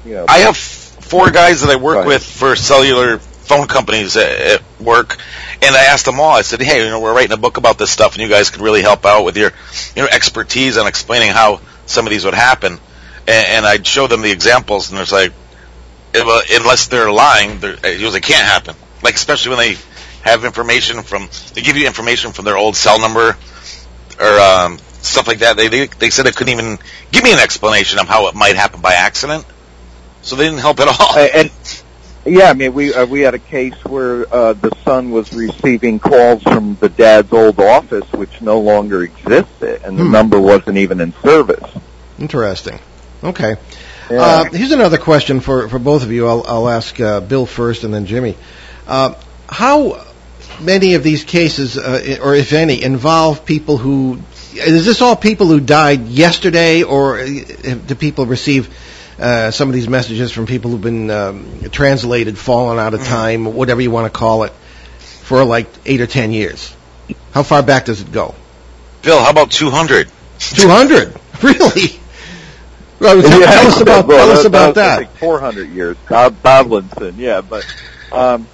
you 0.06 0.16
know, 0.16 0.26
I 0.28 0.40
have 0.40 0.58
four 0.58 1.30
guys 1.32 1.62
that 1.62 1.70
I 1.70 1.76
work 1.76 1.98
Right. 1.98 2.08
with 2.08 2.24
for 2.26 2.56
cellular 2.56 3.20
phone 3.20 3.68
companies 3.68 4.18
at, 4.18 4.30
at 4.32 4.62
work, 4.82 5.18
and 5.62 5.76
I 5.76 5.86
asked 5.86 6.06
them 6.06 6.20
all. 6.20 6.32
I 6.36 6.42
said, 6.42 6.62
"Hey, 6.62 6.84
you 6.84 6.90
know, 6.90 7.00
we're 7.00 7.14
writing 7.14 7.32
a 7.34 7.38
book 7.38 7.58
about 7.58 7.78
this 7.78 7.92
stuff, 7.92 8.14
and 8.16 8.24
you 8.24 8.28
guys 8.30 8.50
could 8.50 8.62
really 8.62 8.82
help 8.82 9.06
out 9.06 9.24
with 9.24 9.38
your, 9.38 9.52
you 9.96 10.02
know, 10.02 10.08
expertise 10.12 10.78
on 10.78 10.88
explaining 10.88 11.30
how 11.30 11.62
some 11.86 12.06
of 12.08 12.12
these 12.12 12.26
would 12.26 12.34
happen." 12.34 12.80
And, 13.28 13.48
and 13.48 13.66
I'd 13.66 13.86
show 13.86 14.08
them 14.08 14.22
the 14.22 14.32
examples, 14.32 14.92
and 14.92 15.00
it's 15.00 15.12
like, 15.12 15.32
well, 16.14 16.42
unless 16.52 16.88
they're 16.88 17.12
lying, 17.12 17.60
they're, 17.60 17.74
it 17.84 18.00
usually 18.00 18.22
can't 18.22 18.46
happen. 18.46 18.76
Like 19.04 19.16
especially 19.16 19.56
when 19.56 19.60
they 19.60 19.78
have 20.26 20.44
information 20.44 21.02
from, 21.04 21.30
they 21.54 21.62
give 21.62 21.78
you 21.78 21.86
information 21.88 22.32
from 22.34 22.44
their 22.46 22.58
old 22.58 22.76
cell 22.76 23.00
number 23.00 23.38
or 24.20 24.40
um, 24.40 24.78
stuff 25.02 25.28
like 25.28 25.40
that. 25.40 25.56
They, 25.56 25.68
they 25.70 25.88
they 25.88 26.10
said 26.10 26.26
they 26.26 26.32
couldn't 26.32 26.52
even 26.52 26.78
give 27.12 27.24
me 27.24 27.32
an 27.32 27.40
explanation 27.40 28.00
of 28.00 28.08
how 28.08 28.28
it 28.28 28.36
might 28.36 28.56
happen 28.56 28.82
by 28.82 28.94
accident. 28.96 29.46
So 30.24 30.36
they 30.36 30.46
didn't 30.46 30.60
help 30.60 30.80
at 30.80 30.88
all. 30.88 31.18
Uh, 31.18 31.28
and 31.34 31.52
yeah, 32.26 32.50
I 32.50 32.54
mean, 32.54 32.74
we 32.74 32.92
uh, 32.94 33.06
we 33.06 33.22
had 33.22 33.36
a 33.36 33.40
case 33.40 33.76
where 33.86 34.26
uh, 34.34 34.54
the 34.54 34.72
son 34.84 35.12
was 35.12 35.32
receiving 35.32 36.00
calls 36.00 36.42
from 36.42 36.76
the 36.82 36.90
dad's 36.90 37.32
old 37.32 37.60
office, 37.60 38.12
which 38.12 38.42
no 38.42 38.60
longer 38.60 39.04
existed, 39.04 39.84
and 39.84 39.98
the 40.00 40.04
Hmm. 40.04 40.12
number 40.12 40.40
wasn't 40.42 40.78
even 40.78 41.00
in 41.02 41.14
service. 41.22 41.70
Interesting. 42.18 42.80
Okay. 43.24 43.56
Yeah. 44.10 44.18
Uh, 44.22 44.44
here's 44.46 44.72
another 44.72 44.98
question 44.98 45.40
for, 45.40 45.68
for 45.70 45.78
both 45.80 46.04
of 46.04 46.12
you. 46.12 46.28
I'll, 46.28 46.44
I'll 46.48 46.70
ask 46.70 47.00
uh, 47.00 47.20
Bill 47.22 47.46
first 47.46 47.84
and 47.84 47.94
then 47.94 48.06
Jimmy. 48.06 48.38
Uh, 48.88 49.14
how 49.50 50.04
many 50.62 50.96
of 50.96 51.04
these 51.04 51.24
cases, 51.24 51.78
uh, 51.78 52.18
or 52.22 52.36
if 52.36 52.54
any, 52.54 52.82
involve 52.82 53.46
people 53.46 53.78
who. 53.78 54.20
Is 54.54 54.86
this 54.86 55.02
all 55.02 55.16
people 55.18 55.48
who 55.48 55.60
died 55.60 56.08
yesterday, 56.08 56.84
or 56.84 57.26
do 57.26 57.96
people 57.96 58.26
receive 58.26 58.74
uh, 59.20 59.52
some 59.52 59.68
of 59.68 59.74
these 59.74 59.90
messages 59.90 60.32
from 60.32 60.46
people 60.46 60.72
who've 60.72 60.82
been 60.82 61.12
um, 61.12 61.62
translated, 61.72 62.38
fallen 62.38 62.80
out 62.80 62.94
of 62.94 63.04
time, 63.04 63.46
whatever 63.54 63.82
you 63.82 63.92
want 63.92 64.12
to 64.12 64.18
call 64.18 64.44
it, 64.44 64.54
for 65.24 65.44
like 65.44 65.68
eight 65.86 66.00
or 66.00 66.08
ten 66.08 66.32
years? 66.32 66.74
How 67.34 67.44
far 67.44 67.64
back 67.64 67.86
does 67.86 68.00
it 68.02 68.12
go? 68.14 68.34
Bill, 69.02 69.20
how 69.20 69.30
about 69.30 69.52
200? 69.52 70.10
200? 70.40 71.16
Really? 71.44 72.00
Well, 72.98 73.22
tell, 73.30 73.42
tell 73.42 73.68
us 73.68 73.82
about 73.82 74.08
Well, 74.08 74.26
tell 74.28 74.38
us 74.40 74.46
about 74.46 74.70
I 74.70 74.72
that. 74.72 74.98
think 75.00 75.10
400 75.18 75.70
years, 75.70 75.98
Bob 76.08 76.42
Boblinson, 76.42 77.16
yeah, 77.18 77.42
but 77.42 77.66
um, 78.14 78.48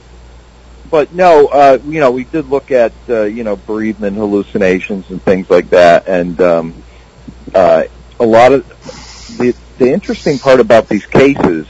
but 0.91 1.13
no, 1.13 1.47
uh, 1.47 1.79
you 1.85 1.99
know, 2.01 2.11
we 2.11 2.25
did 2.25 2.47
look 2.47 2.69
at 2.71 2.93
uh, 3.09 3.23
you 3.23 3.43
know 3.43 3.55
bereavement 3.55 4.17
hallucinations 4.17 5.09
and 5.09 5.23
things 5.23 5.49
like 5.49 5.69
that, 5.69 6.07
and 6.07 6.39
um, 6.41 6.83
uh, 7.55 7.83
a 8.19 8.25
lot 8.25 8.51
of 8.53 8.67
the 9.39 9.55
the 9.77 9.91
interesting 9.91 10.37
part 10.37 10.59
about 10.59 10.87
these 10.89 11.05
cases 11.07 11.67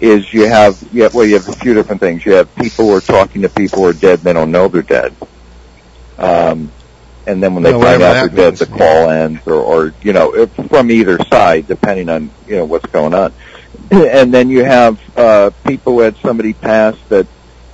is 0.00 0.32
you 0.32 0.46
have 0.46 0.80
you 0.92 1.02
have, 1.02 1.14
well 1.14 1.26
you 1.26 1.34
have 1.34 1.48
a 1.48 1.52
few 1.52 1.74
different 1.74 2.00
things. 2.00 2.24
You 2.24 2.34
have 2.34 2.54
people 2.54 2.86
who 2.86 2.94
are 2.96 3.00
talking 3.00 3.42
to 3.42 3.48
people 3.48 3.80
who 3.80 3.86
are 3.86 3.92
dead, 3.92 4.20
they 4.20 4.32
don't 4.32 4.50
know 4.52 4.68
they're 4.68 4.82
dead. 4.82 5.16
Um, 6.18 6.70
and 7.26 7.42
then 7.42 7.54
when 7.54 7.62
they 7.62 7.72
Well, 7.72 7.80
find 7.82 8.02
out 8.02 8.14
they're 8.14 8.24
means, 8.26 8.58
dead, 8.58 8.58
the 8.58 8.66
call 8.66 9.10
ends, 9.10 9.40
or, 9.46 9.54
or 9.54 9.94
you 10.02 10.12
know, 10.12 10.34
if, 10.34 10.52
from 10.68 10.90
either 10.90 11.18
side, 11.30 11.66
depending 11.66 12.08
on 12.08 12.30
you 12.46 12.56
know 12.56 12.64
what's 12.64 12.86
going 12.92 13.14
on. 13.14 13.32
and 13.90 14.32
then 14.32 14.48
you 14.50 14.64
have 14.64 15.00
uh, 15.16 15.50
people 15.66 15.94
who 15.94 16.00
had 16.00 16.16
somebody 16.18 16.52
pass 16.52 16.96
that 17.08 17.26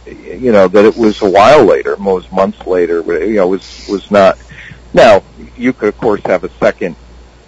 you 0.07 0.53
know 0.53 0.69
that 0.69 0.85
it 0.85 0.97
was 0.97 1.21
a 1.23 1.31
while 1.31 1.65
later, 1.65 1.97
was 1.97 2.31
months 2.31 2.67
later. 2.67 3.03
You 3.25 3.37
know, 3.37 3.49
was 3.49 3.87
was 3.89 4.11
not. 4.11 4.39
Now 4.95 5.23
you 5.57 5.73
could 5.73 5.89
of 5.89 5.97
course 5.99 6.23
have 6.27 6.45
a 6.45 6.51
second 6.59 6.97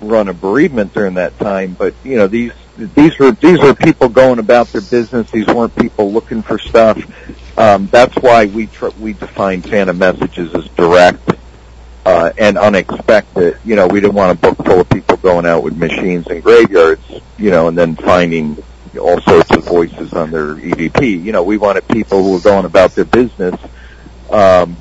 run 0.01 0.29
of 0.29 0.41
bereavement 0.41 0.93
during 0.95 1.15
that 1.15 1.39
time, 1.39 1.75
but 1.75 1.95
you 2.05 2.17
know 2.17 2.27
these 2.27 2.53
these 2.77 3.19
were 3.19 3.33
these 3.33 3.59
were 3.61 3.75
people 3.75 4.09
going 4.09 4.39
about 4.39 4.69
their 4.69 4.81
business. 4.83 5.31
These 5.31 5.47
weren't 5.47 5.75
people 5.77 6.13
looking 6.13 6.43
for 6.43 6.59
stuff. 6.59 6.99
Um, 7.59 7.89
that's 7.89 8.15
why 8.17 8.47
we 8.47 8.67
tr- 8.69 8.89
we 8.99 9.15
define 9.15 9.63
phantom 9.63 9.99
messages 9.99 10.55
as 10.55 10.69
direct 10.71 11.33
uh, 12.07 12.33
and 12.39 12.57
unexpected. 12.57 13.59
You 13.65 13.77
know, 13.77 13.87
we 13.89 14.01
didn't 14.01 14.15
want 14.15 14.39
a 14.39 14.41
book 14.41 14.57
full 14.65 14.81
of 14.81 14.89
people 14.89 15.17
going 15.17 15.47
out 15.47 15.63
with 15.63 15.77
machines 15.77 16.27
and 16.29 16.43
graveyards. 16.43 17.03
You 17.37 17.51
know, 17.51 17.69
and 17.69 17.77
then 17.77 17.97
finding 17.97 18.63
all 18.97 19.21
sorts 19.21 19.51
of 19.51 19.65
voices 19.65 20.13
on 20.13 20.31
their 20.31 20.55
EVP. 20.55 21.23
You 21.23 21.33
know, 21.33 21.43
we 21.43 21.59
wanted 21.59 21.87
people 21.89 22.23
who 22.23 22.33
were 22.33 22.41
going 22.41 22.65
about 22.65 22.93
their 22.93 23.05
business. 23.05 23.61
Um, 24.31 24.77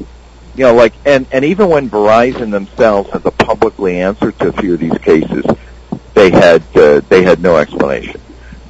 you 0.55 0.63
know, 0.63 0.73
like, 0.73 0.93
and, 1.05 1.27
and 1.31 1.45
even 1.45 1.69
when 1.69 1.89
Verizon 1.89 2.51
themselves 2.51 3.09
had 3.11 3.23
to 3.23 3.31
publicly 3.31 4.01
answer 4.01 4.31
to 4.31 4.47
a 4.49 4.51
few 4.53 4.73
of 4.73 4.79
these 4.79 4.97
cases, 4.97 5.45
they 6.15 6.31
had, 6.31 6.63
uh, 6.75 7.01
they 7.01 7.23
had 7.23 7.39
no 7.41 7.57
explanation. 7.57 8.19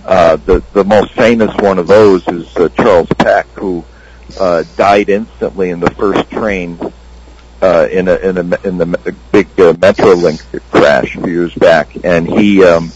Uh, 0.05 0.35
the, 0.37 0.63
the 0.73 0.83
most 0.83 1.13
famous 1.13 1.53
one 1.57 1.79
of 1.79 1.87
those 1.87 2.27
is 2.27 2.55
uh, 2.57 2.69
Charles 2.69 3.07
Peck, 3.17 3.47
who, 3.53 3.85
uh, 4.39 4.63
died 4.75 5.09
instantly 5.09 5.69
in 5.69 5.79
the 5.79 5.89
first 5.91 6.29
train, 6.29 6.77
uh, 7.61 7.87
in 7.89 8.07
a, 8.07 8.15
in 8.17 8.37
a, 8.37 8.67
in 8.67 8.77
the 8.77 9.15
big, 9.31 9.47
uh, 9.59 9.73
Metrolink 9.73 10.61
crash 10.71 11.15
a 11.15 11.21
few 11.21 11.31
years 11.31 11.55
back. 11.55 12.03
And 12.03 12.27
he, 12.27 12.63
um, 12.63 12.91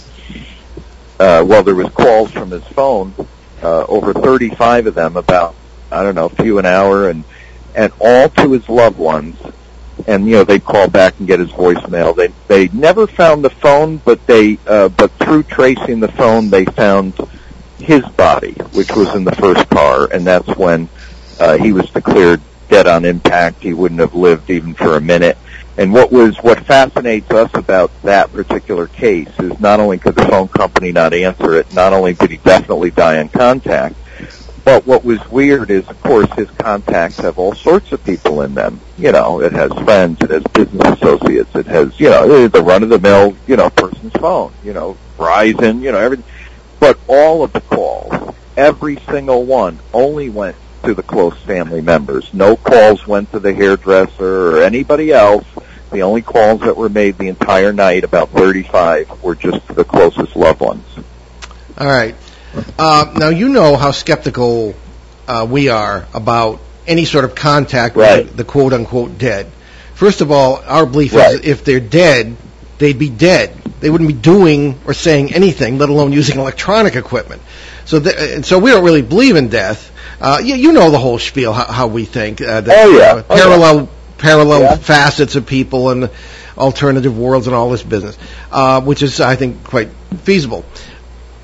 uh, 1.22 1.44
well, 1.44 1.62
there 1.62 1.76
was 1.76 1.88
calls 1.90 2.32
from 2.32 2.50
his 2.50 2.64
phone, 2.70 3.14
uh, 3.62 3.86
over 3.86 4.12
35 4.12 4.88
of 4.88 4.96
them 4.96 5.16
about, 5.16 5.54
I 5.92 6.02
don't 6.02 6.16
know, 6.16 6.26
a 6.26 6.30
few 6.30 6.58
an 6.58 6.66
hour 6.66 7.10
and, 7.10 7.24
and 7.76 7.94
all 8.00 8.28
to 8.30 8.54
his 8.54 8.68
loved 8.68 8.98
ones. 8.98 9.38
And 10.08 10.26
you 10.26 10.32
know 10.32 10.44
they'd 10.44 10.66
call 10.66 10.90
back 10.90 11.20
and 11.20 11.28
get 11.28 11.40
his 11.40 11.52
voicemail. 11.52 12.16
They 12.16 12.30
they 12.48 12.70
never 12.76 13.06
found 13.06 13.46
the 13.46 13.52
phone, 13.52 13.98
but 13.98 14.26
they 14.26 14.58
uh, 14.66 14.90
but 14.90 15.12
through 15.12 15.44
tracing 15.44 16.00
the 16.00 16.08
phone, 16.08 16.50
they 16.50 16.66
found 16.66 17.14
his 17.78 18.04
body, 18.18 18.54
which 18.74 18.92
was 18.96 19.14
in 19.14 19.26
the 19.26 19.36
first 19.36 19.70
car, 19.70 20.08
and 20.12 20.26
that's 20.26 20.48
when 20.58 20.90
uh, 21.40 21.56
he 21.56 21.72
was 21.72 21.88
declared 21.92 22.42
dead 22.68 22.88
on 22.88 23.06
impact. 23.06 23.62
He 23.62 23.74
wouldn't 23.74 24.00
have 24.00 24.16
lived 24.16 24.50
even 24.50 24.74
for 24.74 24.96
a 24.96 25.02
minute. 25.02 25.38
And 25.82 25.92
what 25.92 26.12
was 26.12 26.38
what 26.44 26.60
fascinates 26.60 27.32
us 27.32 27.50
about 27.56 27.90
that 28.04 28.32
particular 28.32 28.86
case 28.86 29.32
is 29.40 29.60
not 29.60 29.80
only 29.80 29.98
could 29.98 30.14
the 30.14 30.28
phone 30.28 30.48
company 30.48 30.92
not 30.92 31.12
answer 31.12 31.56
it, 31.56 31.74
not 31.74 31.92
only 31.92 32.14
did 32.14 32.30
he 32.30 32.38
definitely 32.38 32.92
die 32.92 33.20
in 33.20 33.30
contact, 33.30 33.96
but 34.64 34.86
what 34.86 35.04
was 35.04 35.28
weird 35.32 35.72
is, 35.72 35.88
of 35.88 36.00
course, 36.04 36.32
his 36.34 36.52
contacts 36.52 37.18
have 37.18 37.40
all 37.40 37.56
sorts 37.56 37.92
of 37.94 38.04
people 38.04 38.44
in 38.44 38.54
them. 38.54 38.80
You 39.00 39.12
know, 39.12 39.42
it 39.42 39.54
has 39.54 39.72
friends, 39.74 40.20
it 40.22 40.30
has 40.30 40.44
business 40.54 41.02
associates, 41.02 41.56
it 41.56 41.66
has, 41.66 42.00
you 42.00 42.12
know, 42.12 42.32
eh, 42.32 42.48
the 42.48 42.62
run-of-the-mill, 42.62 43.36
you 43.48 43.56
know, 43.56 43.72
person's 43.72 44.14
phone, 44.14 44.54
you 44.64 44.74
know, 44.74 44.96
Verizon, 45.18 45.82
you 45.82 45.92
know, 45.92 45.98
everything. 45.98 46.26
But 46.80 47.00
all 47.08 47.44
of 47.44 47.54
the 47.54 47.62
calls, 47.62 48.36
every 48.56 48.98
single 49.10 49.46
one, 49.46 49.80
only 49.96 50.30
went 50.30 50.58
to 50.84 50.94
the 50.94 51.04
close 51.04 51.38
family 51.40 51.82
members. 51.82 52.32
No 52.36 52.56
calls 52.56 53.08
went 53.08 53.32
to 53.32 53.40
the 53.40 53.52
hairdresser 53.52 54.58
or 54.58 54.62
anybody 54.62 55.12
else. 55.12 55.46
The 55.92 56.04
only 56.04 56.22
calls 56.22 56.62
that 56.62 56.78
were 56.78 56.90
made 56.90 57.18
the 57.18 57.28
entire 57.28 57.74
night, 57.74 58.04
about 58.04 58.30
35, 58.30 59.22
were 59.24 59.36
just 59.36 59.66
to 59.68 59.74
the 59.74 59.84
closest 59.84 60.36
loved 60.36 60.62
ones. 60.62 60.86
All 61.78 61.88
right. 61.88 62.16
Uh, 62.80 63.12
now 63.18 63.30
you 63.30 63.50
know 63.50 63.76
how 63.76 63.92
skeptical 63.92 64.74
uh, 65.28 65.46
we 65.50 65.68
are 65.70 66.08
about 66.14 66.60
any 66.88 67.06
sort 67.06 67.26
of 67.26 67.36
contact 67.36 67.96
Right. 67.96 68.26
with 68.26 68.38
the 68.38 68.44
quote 68.44 68.74
unquote 68.74 69.18
dead. 69.18 69.52
First 69.94 70.22
of 70.22 70.32
all, 70.32 70.64
our 70.66 70.86
belief 70.86 71.14
Right. 71.14 71.36
is 71.36 71.42
if 71.42 71.64
they're 71.66 71.80
dead, 71.80 72.36
they'd 72.78 72.98
be 72.98 73.10
dead. 73.10 73.54
They 73.82 73.90
wouldn't 73.90 74.08
be 74.08 74.14
doing 74.14 74.80
or 74.86 74.94
saying 74.94 75.34
anything, 75.34 75.78
let 75.78 75.90
alone 75.90 76.12
using 76.14 76.40
electronic 76.40 76.96
equipment. 76.96 77.42
So, 77.86 78.00
th- 78.00 78.16
and 78.36 78.46
so 78.46 78.60
we 78.60 78.72
don't 78.72 78.84
really 78.84 79.02
believe 79.02 79.36
in 79.36 79.50
death. 79.50 79.92
Uh, 80.22 80.40
you, 80.44 80.56
you 80.56 80.72
know 80.72 80.90
the 80.92 81.00
whole 81.00 81.20
spiel 81.20 81.52
how, 81.52 81.66
how 81.66 81.88
we 81.88 82.06
think. 82.06 82.42
Uh, 82.42 82.62
that, 82.62 82.86
Oh, 82.86 82.92
yeah. 82.98 83.04
uh, 83.14 83.24
Oh, 83.30 83.36
yeah. 83.82 83.88
Parallel 84.22 84.62
Yeah. 84.62 84.76
facets 84.78 85.36
of 85.36 85.46
people 85.46 85.90
and 85.90 86.10
alternative 86.58 87.18
worlds 87.18 87.48
and 87.48 87.56
all 87.56 87.70
this 87.70 87.84
business, 87.84 88.18
uh, 88.52 88.82
which 88.82 89.02
is 89.02 89.20
I 89.20 89.36
think 89.36 89.64
quite 89.64 89.90
feasible. 90.24 90.64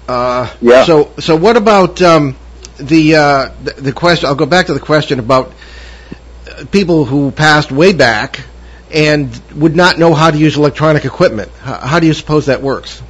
Uh, 0.07 0.47
Yeah. 0.61 0.85
So, 0.85 1.11
so 1.19 1.35
what 1.35 1.57
about 1.57 2.01
um, 2.01 2.35
the, 2.77 3.15
uh, 3.15 3.49
the 3.63 3.73
the 3.81 3.91
question? 3.91 4.27
I'll 4.29 4.35
go 4.35 4.45
back 4.45 4.67
to 4.67 4.73
the 4.73 4.79
question 4.79 5.19
about 5.19 5.51
uh, 6.49 6.65
people 6.71 7.03
who 7.05 7.31
passed 7.31 7.71
way 7.71 7.93
back 7.93 8.41
and 8.93 9.29
would 9.55 9.75
not 9.75 9.97
know 9.99 10.13
how 10.13 10.31
to 10.31 10.37
use 10.37 10.55
electronic 10.55 11.03
equipment. 11.03 11.51
How, 11.61 11.79
how 11.87 11.99
do 11.99 12.07
you 12.07 12.13
suppose 12.13 12.45
that 12.45 12.61
works? 12.61 13.01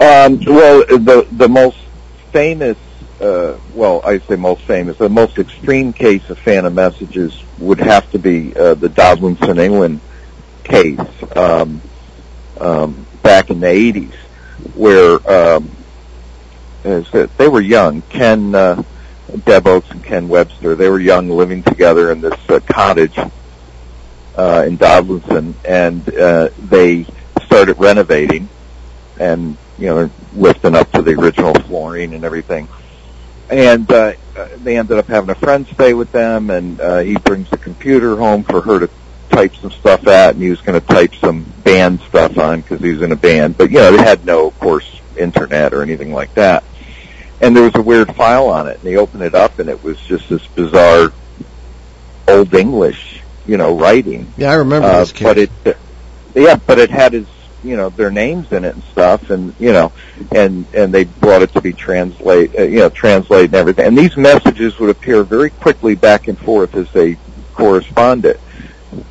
Um, 0.00 0.40
well, 0.44 0.84
the 0.86 1.26
the 1.30 1.48
most 1.48 1.76
famous, 2.32 2.76
uh, 3.22 3.56
well, 3.74 4.00
I 4.04 4.18
say 4.18 4.36
most 4.36 4.62
famous, 4.62 4.98
the 4.98 5.08
most 5.08 5.38
extreme 5.38 5.92
case 5.92 6.28
of 6.28 6.38
phantom 6.38 6.74
messages 6.74 7.42
would 7.58 7.78
have 7.78 8.10
to 8.10 8.18
be 8.18 8.54
uh, 8.56 8.74
the 8.74 8.88
Dodleston, 8.88 9.58
England 9.58 10.00
case 10.64 10.98
um, 11.36 11.80
um, 12.60 13.06
back 13.22 13.50
in 13.50 13.60
the 13.60 13.66
'80s, 13.66 14.14
where 14.74 15.30
um, 15.30 15.70
they 16.82 17.48
were 17.48 17.60
young. 17.60 18.02
Ken 18.02 18.54
uh, 18.54 18.82
Deb 19.44 19.66
Oakes 19.66 19.90
and 19.90 20.02
Ken 20.04 20.28
Webster, 20.28 20.74
they 20.74 20.88
were 20.88 21.00
young, 21.00 21.28
living 21.28 21.62
together 21.62 22.10
in 22.10 22.20
this 22.20 22.38
uh, 22.50 22.60
cottage 22.66 23.16
uh, 24.36 24.64
in 24.66 24.76
Dodleston, 24.76 25.54
and 25.64 26.14
uh, 26.16 26.48
they 26.58 27.06
started 27.46 27.78
renovating 27.78 28.48
and 29.20 29.56
you 29.78 29.86
know 29.86 30.10
lifting 30.34 30.74
up 30.74 30.90
to 30.92 31.02
the 31.02 31.12
original 31.12 31.54
flooring 31.54 32.14
and 32.14 32.24
everything. 32.24 32.66
And 33.52 33.90
uh, 33.92 34.14
uh, 34.36 34.48
they 34.64 34.78
ended 34.78 34.96
up 34.98 35.06
having 35.08 35.28
a 35.28 35.34
friend 35.34 35.66
stay 35.66 35.92
with 35.92 36.10
them, 36.10 36.48
and 36.48 36.80
uh, 36.80 36.98
he 37.00 37.16
brings 37.16 37.50
the 37.50 37.58
computer 37.58 38.16
home 38.16 38.44
for 38.44 38.62
her 38.62 38.78
to 38.80 38.90
type 39.28 39.54
some 39.56 39.70
stuff 39.70 40.06
at, 40.06 40.34
and 40.34 40.42
he 40.42 40.48
was 40.48 40.60
going 40.62 40.80
to 40.80 40.86
type 40.86 41.14
some 41.16 41.44
band 41.62 42.00
stuff 42.00 42.38
on 42.38 42.62
because 42.62 42.80
he 42.80 42.90
was 42.92 43.02
in 43.02 43.12
a 43.12 43.16
band. 43.16 43.58
But 43.58 43.70
you 43.70 43.76
know, 43.78 43.94
they 43.94 44.02
had 44.02 44.24
no, 44.24 44.48
of 44.48 44.58
course, 44.58 45.00
internet 45.18 45.74
or 45.74 45.82
anything 45.82 46.14
like 46.14 46.32
that. 46.34 46.64
And 47.42 47.54
there 47.54 47.64
was 47.64 47.74
a 47.74 47.82
weird 47.82 48.14
file 48.14 48.46
on 48.48 48.68
it, 48.68 48.78
and 48.78 48.88
he 48.88 48.96
opened 48.96 49.22
it 49.22 49.34
up, 49.34 49.58
and 49.58 49.68
it 49.68 49.82
was 49.84 49.98
just 50.00 50.30
this 50.30 50.46
bizarre 50.46 51.12
old 52.28 52.54
English, 52.54 53.20
you 53.46 53.58
know, 53.58 53.76
writing. 53.78 54.32
Yeah, 54.38 54.52
I 54.52 54.54
remember 54.54 54.88
Uh, 54.88 55.00
this 55.00 55.12
case. 55.12 55.24
but 55.26 55.38
it, 55.38 55.50
yeah, 56.34 56.56
but 56.66 56.78
it 56.78 56.88
had 56.90 57.12
his, 57.12 57.26
you 57.62 57.76
know, 57.76 57.90
their 57.90 58.10
names 58.10 58.50
in 58.52 58.64
it 58.64 58.74
and 58.74 58.82
stuff, 58.84 59.30
and 59.30 59.54
you 59.58 59.72
know, 59.72 59.92
and 60.34 60.66
and 60.74 60.92
they 60.92 61.04
brought 61.04 61.42
it 61.42 61.52
to 61.52 61.60
be 61.60 61.72
translate, 61.72 62.58
uh, 62.58 62.62
you 62.62 62.80
know, 62.80 62.88
translate 62.88 63.46
and 63.46 63.54
everything. 63.54 63.86
And 63.86 63.98
these 63.98 64.16
messages 64.16 64.78
would 64.78 64.90
appear 64.90 65.22
very 65.22 65.50
quickly 65.50 65.94
back 65.94 66.28
and 66.28 66.38
forth 66.38 66.74
as 66.74 66.90
they 66.92 67.16
corresponded 67.54 68.40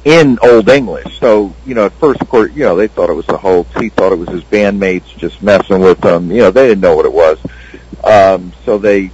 in 0.06 0.38
Old 0.42 0.70
English. 0.70 1.20
So, 1.20 1.56
you 1.66 1.76
know, 1.76 1.86
at 1.86 1.94
first, 1.94 2.22
of 2.22 2.30
course, 2.30 2.52
you 2.54 2.64
know, 2.64 2.76
they 2.76 2.88
thought 2.88 3.10
it 3.10 3.14
was 3.14 3.28
a 3.30 3.38
hoax. 3.38 3.70
He 3.80 3.90
thought 3.90 4.12
it 4.12 4.18
was 4.18 4.30
his 4.30 4.44
bandmates 4.44 5.16
just 5.18 5.42
messing 5.42 5.80
with 5.80 6.04
him. 6.04 6.32
You 6.32 6.40
know, 6.40 6.52
they 6.52 6.68
didn't 6.68 6.82
know 6.82 6.96
what 6.96 7.06
it 7.06 7.14
was. 7.14 7.40
Um, 8.04 8.52
so 8.66 8.78
they, 8.78 9.12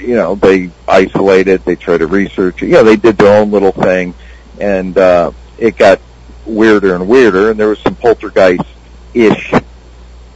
you 0.00 0.14
know, 0.14 0.34
they 0.34 0.70
isolated. 0.88 1.64
They 1.64 1.76
tried 1.76 1.98
to 1.98 2.06
research. 2.06 2.62
You 2.62 2.70
know, 2.70 2.84
they 2.84 2.96
did 2.96 3.18
their 3.18 3.40
own 3.40 3.50
little 3.50 3.72
thing, 3.72 4.14
and 4.60 4.96
uh, 4.96 5.32
it 5.58 5.76
got 5.76 6.00
weirder 6.46 6.94
and 6.94 7.08
weirder. 7.08 7.50
And 7.50 7.60
there 7.60 7.68
was 7.68 7.78
some 7.80 7.94
poltergeist-ish 7.96 9.52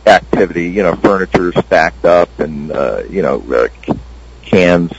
activity. 0.07 0.71
You 0.71 0.83
know, 0.83 0.95
furniture 0.97 1.53
stacked 1.53 2.05
up, 2.05 2.39
and 2.39 2.73
uh, 2.73 3.03
you 3.09 3.23
know, 3.23 3.43
uh, 3.53 3.69
cans 4.43 4.93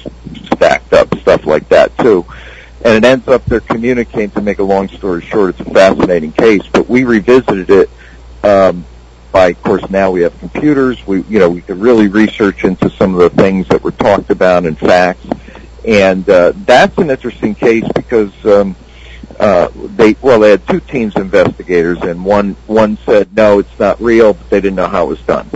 stacked 0.54 0.94
up, 0.94 1.14
stuff 1.20 1.46
like 1.46 1.68
that 1.70 1.98
too. 1.98 2.26
And 2.84 3.04
it 3.04 3.08
ends 3.08 3.28
up 3.28 3.46
they're 3.46 3.60
communicating. 3.60 4.32
To 4.32 4.42
make 4.42 4.60
a 4.60 4.64
long 4.64 4.88
story 4.90 5.22
short, 5.22 5.52
it's 5.52 5.68
a 5.68 5.74
fascinating 5.74 6.32
case. 6.32 6.66
But 6.72 6.90
we 6.90 7.04
revisited 7.04 7.70
it. 7.70 7.90
Um, 8.44 8.86
by 9.32 9.50
of 9.50 9.64
course 9.64 9.88
now 9.90 10.12
we 10.12 10.22
have 10.22 10.38
computers. 10.40 11.06
We 11.08 11.22
you 11.24 11.40
know 11.40 11.50
we 11.50 11.62
could 11.62 11.78
really 11.78 12.08
research 12.08 12.64
into 12.64 12.90
some 12.90 13.14
of 13.16 13.22
the 13.22 13.42
things 13.42 13.68
that 13.70 13.84
were 13.84 13.92
talked 13.92 14.30
about 14.30 14.66
in 14.66 14.76
facts, 14.76 15.26
and 15.86 16.28
uh, 16.30 16.54
that's 16.66 16.98
an 16.98 17.10
interesting 17.10 17.56
case 17.56 17.86
because 17.96 18.34
um, 18.46 18.76
Uh, 19.42 19.70
they 19.98 20.16
well 20.22 20.40
they 20.40 20.52
had 20.52 20.66
two 20.68 20.80
teams 20.80 21.16
investigators, 21.16 21.98
and 22.04 22.24
one 22.24 22.54
one 22.68 22.98
said 23.06 23.36
no, 23.36 23.60
it's 23.60 23.80
not 23.80 24.00
real, 24.00 24.34
but 24.34 24.50
they 24.52 24.62
didn't 24.62 24.76
know 24.76 24.88
how 24.88 25.06
it 25.06 25.10
was 25.10 25.22
done. 25.24 25.50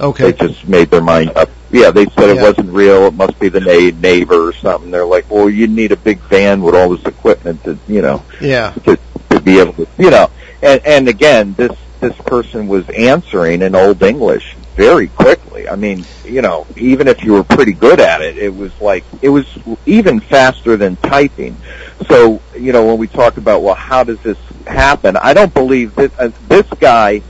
okay. 0.00 0.32
They 0.32 0.46
just 0.48 0.66
made 0.68 0.90
their 0.90 1.00
mind 1.00 1.30
up. 1.36 1.48
Yeah, 1.70 1.90
they 1.92 2.06
said 2.06 2.30
it 2.30 2.40
wasn't 2.42 2.70
real. 2.72 3.06
It 3.06 3.14
must 3.14 3.38
be 3.38 3.48
the 3.48 3.60
na- 3.60 3.96
neighbor 4.00 4.48
or 4.48 4.52
something. 4.54 4.90
They're 4.90 5.06
like, 5.06 5.30
well, 5.30 5.48
you 5.48 5.66
need 5.68 5.92
a 5.92 5.96
big 5.96 6.18
van 6.22 6.62
with 6.62 6.74
all 6.74 6.88
this 6.96 7.04
equipment 7.06 7.62
to 7.64 7.78
you 7.86 8.02
know 8.02 8.24
Yeah. 8.40 8.72
to, 8.84 8.98
to 9.30 9.40
be 9.40 9.60
able 9.60 9.74
to, 9.74 9.86
you 9.98 10.10
know, 10.10 10.30
and, 10.62 10.84
and 10.84 11.08
again, 11.08 11.54
this, 11.54 11.72
this 12.00 12.16
person 12.16 12.66
was 12.66 12.88
answering 12.90 13.62
in 13.62 13.74
Old 13.76 14.02
English 14.02 14.56
very 14.78 15.08
quickly. 15.08 15.68
I 15.68 15.74
mean, 15.74 16.06
you 16.24 16.40
know, 16.40 16.64
even 16.76 17.08
if 17.08 17.24
you 17.24 17.32
were 17.32 17.42
pretty 17.42 17.72
good 17.72 17.98
at 18.00 18.22
it, 18.22 18.38
it 18.38 18.54
was 18.54 18.72
like, 18.80 19.04
it 19.20 19.28
was 19.28 19.44
even 19.86 20.20
faster 20.20 20.76
than 20.76 20.96
typing. 20.98 21.60
So, 22.08 22.40
you 22.56 22.72
know, 22.72 22.86
when 22.86 22.96
we 22.96 23.08
talk 23.08 23.36
about, 23.38 23.62
well, 23.64 23.74
how 23.74 24.04
does 24.04 24.20
this 24.20 24.38
happen? 24.68 25.16
I 25.16 25.34
don't 25.34 25.52
believe 25.52 25.96
that 25.96 26.12
uh, 26.16 26.30
this 26.40 26.66
guy 26.78 27.22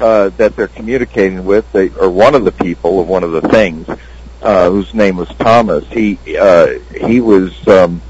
uh, 0.00 0.30
that 0.38 0.56
they're 0.56 0.66
communicating 0.68 1.44
with, 1.44 1.70
they, 1.72 1.90
or 1.90 2.10
one 2.10 2.34
of 2.34 2.44
the 2.44 2.52
people, 2.52 2.98
or 2.98 3.04
one 3.04 3.22
of 3.22 3.30
the 3.30 3.42
things, 3.42 3.86
uh, 4.42 4.68
whose 4.68 4.92
name 4.92 5.16
was 5.16 5.28
Thomas, 5.38 5.84
he 5.90 6.18
uh, 6.36 6.66
he 7.00 7.20
was 7.20 7.52
um, 7.68 8.02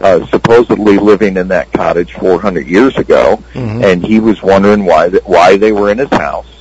uh, 0.00 0.24
supposedly 0.26 0.96
living 0.98 1.36
in 1.36 1.48
that 1.48 1.70
cottage 1.72 2.12
400 2.14 2.66
years 2.68 2.96
ago, 2.96 3.42
Mhm. 3.54 3.84
and 3.84 4.04
he 4.04 4.18
was 4.20 4.42
wondering 4.42 4.84
why 4.84 5.08
th- 5.10 5.22
why 5.24 5.56
they 5.56 5.72
were 5.72 5.90
in 5.90 5.98
his 5.98 6.10
house. 6.10 6.51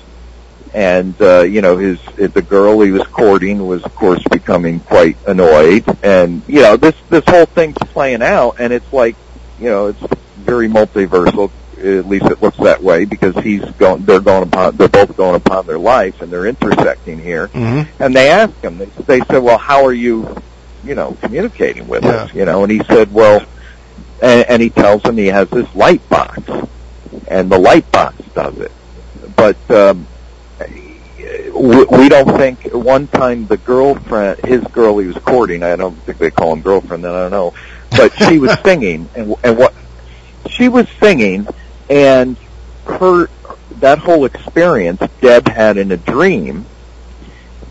And 0.73 1.21
uh, 1.21 1.41
you 1.41 1.62
know, 1.62 1.75
his 1.77 1.99
the 2.15 2.41
girl 2.41 2.79
he 2.81 2.91
was 2.91 3.03
courting 3.07 3.67
was, 3.67 3.84
of 3.84 3.93
course, 3.95 4.23
becoming 4.31 4.79
quite 4.79 5.17
annoyed. 5.27 5.84
And 6.01 6.41
you 6.47 6.62
know, 6.62 6.77
this 6.77 6.95
this 7.10 7.23
whole 7.27 7.45
thing's 7.45 7.77
playing 7.77 8.21
out, 8.21 8.55
and 8.60 8.71
it's 8.71 8.91
like, 8.93 9.15
you 9.60 9.69
know, 9.69 9.88
it's 9.88 9.99
very 10.38 10.69
multiversal. 10.69 11.51
At 11.77 12.07
least 12.07 12.25
it 12.27 12.41
looks 12.41 12.57
that 12.57 12.81
way 12.81 13.03
because 13.05 13.36
he's 13.43 13.65
going. 13.71 14.05
They're 14.05 14.21
going 14.21 14.43
upon. 14.43 14.77
They're 14.77 14.88
both 14.88 15.17
going 15.17 15.36
upon 15.36 15.65
their 15.67 15.79
life, 15.79 16.21
and 16.21 16.31
they're 16.31 16.45
intersecting 16.45 17.19
here. 17.19 17.47
Mhm. 17.49 17.88
And 17.99 18.15
they 18.15 18.29
asked 18.29 18.63
him. 18.63 18.77
They, 18.77 18.86
they 18.86 19.19
said, 19.25 19.39
"Well, 19.39 19.57
how 19.57 19.84
are 19.86 19.93
you, 19.93 20.38
you 20.86 20.95
know, 20.95 21.17
communicating 21.21 21.88
with 21.89 22.03
Yeah. 22.03 22.12
us?" 22.12 22.34
You 22.34 22.45
know, 22.45 22.63
and 22.63 22.71
he 22.71 22.81
said, 22.84 23.12
"Well," 23.12 23.41
and, 24.21 24.45
and 24.47 24.62
he 24.62 24.69
tells 24.69 25.01
them 25.01 25.17
he 25.17 25.27
has 25.27 25.49
this 25.49 25.67
light 25.75 26.07
box, 26.07 26.39
and 27.27 27.51
the 27.51 27.57
light 27.57 27.91
box 27.91 28.15
does 28.36 28.57
it. 28.60 28.71
But 29.36 29.57
um, 29.71 30.05
we, 31.53 31.85
we 31.85 32.09
don't 32.09 32.37
think. 32.37 32.63
One 32.73 33.07
time, 33.07 33.47
the 33.47 33.57
girlfriend, 33.57 34.39
his 34.43 34.63
girl 34.65 34.97
he 34.97 35.07
was 35.07 35.17
courting, 35.17 35.63
I 35.63 35.75
don't 35.75 35.95
think 36.03 36.17
they 36.17 36.31
call 36.31 36.53
him 36.53 36.61
girlfriend. 36.61 37.03
Then 37.03 37.13
I 37.13 37.21
don't 37.23 37.31
know, 37.31 37.53
but 37.91 38.13
she 38.17 38.39
was 38.39 38.57
singing, 38.63 39.09
and 39.15 39.35
and 39.43 39.57
what 39.57 39.73
she 40.49 40.69
was 40.69 40.87
singing, 40.99 41.47
and 41.89 42.37
her 42.85 43.29
that 43.79 43.99
whole 43.99 44.25
experience 44.25 45.01
Deb 45.21 45.47
had 45.47 45.77
in 45.77 45.91
a 45.91 45.97
dream, 45.97 46.65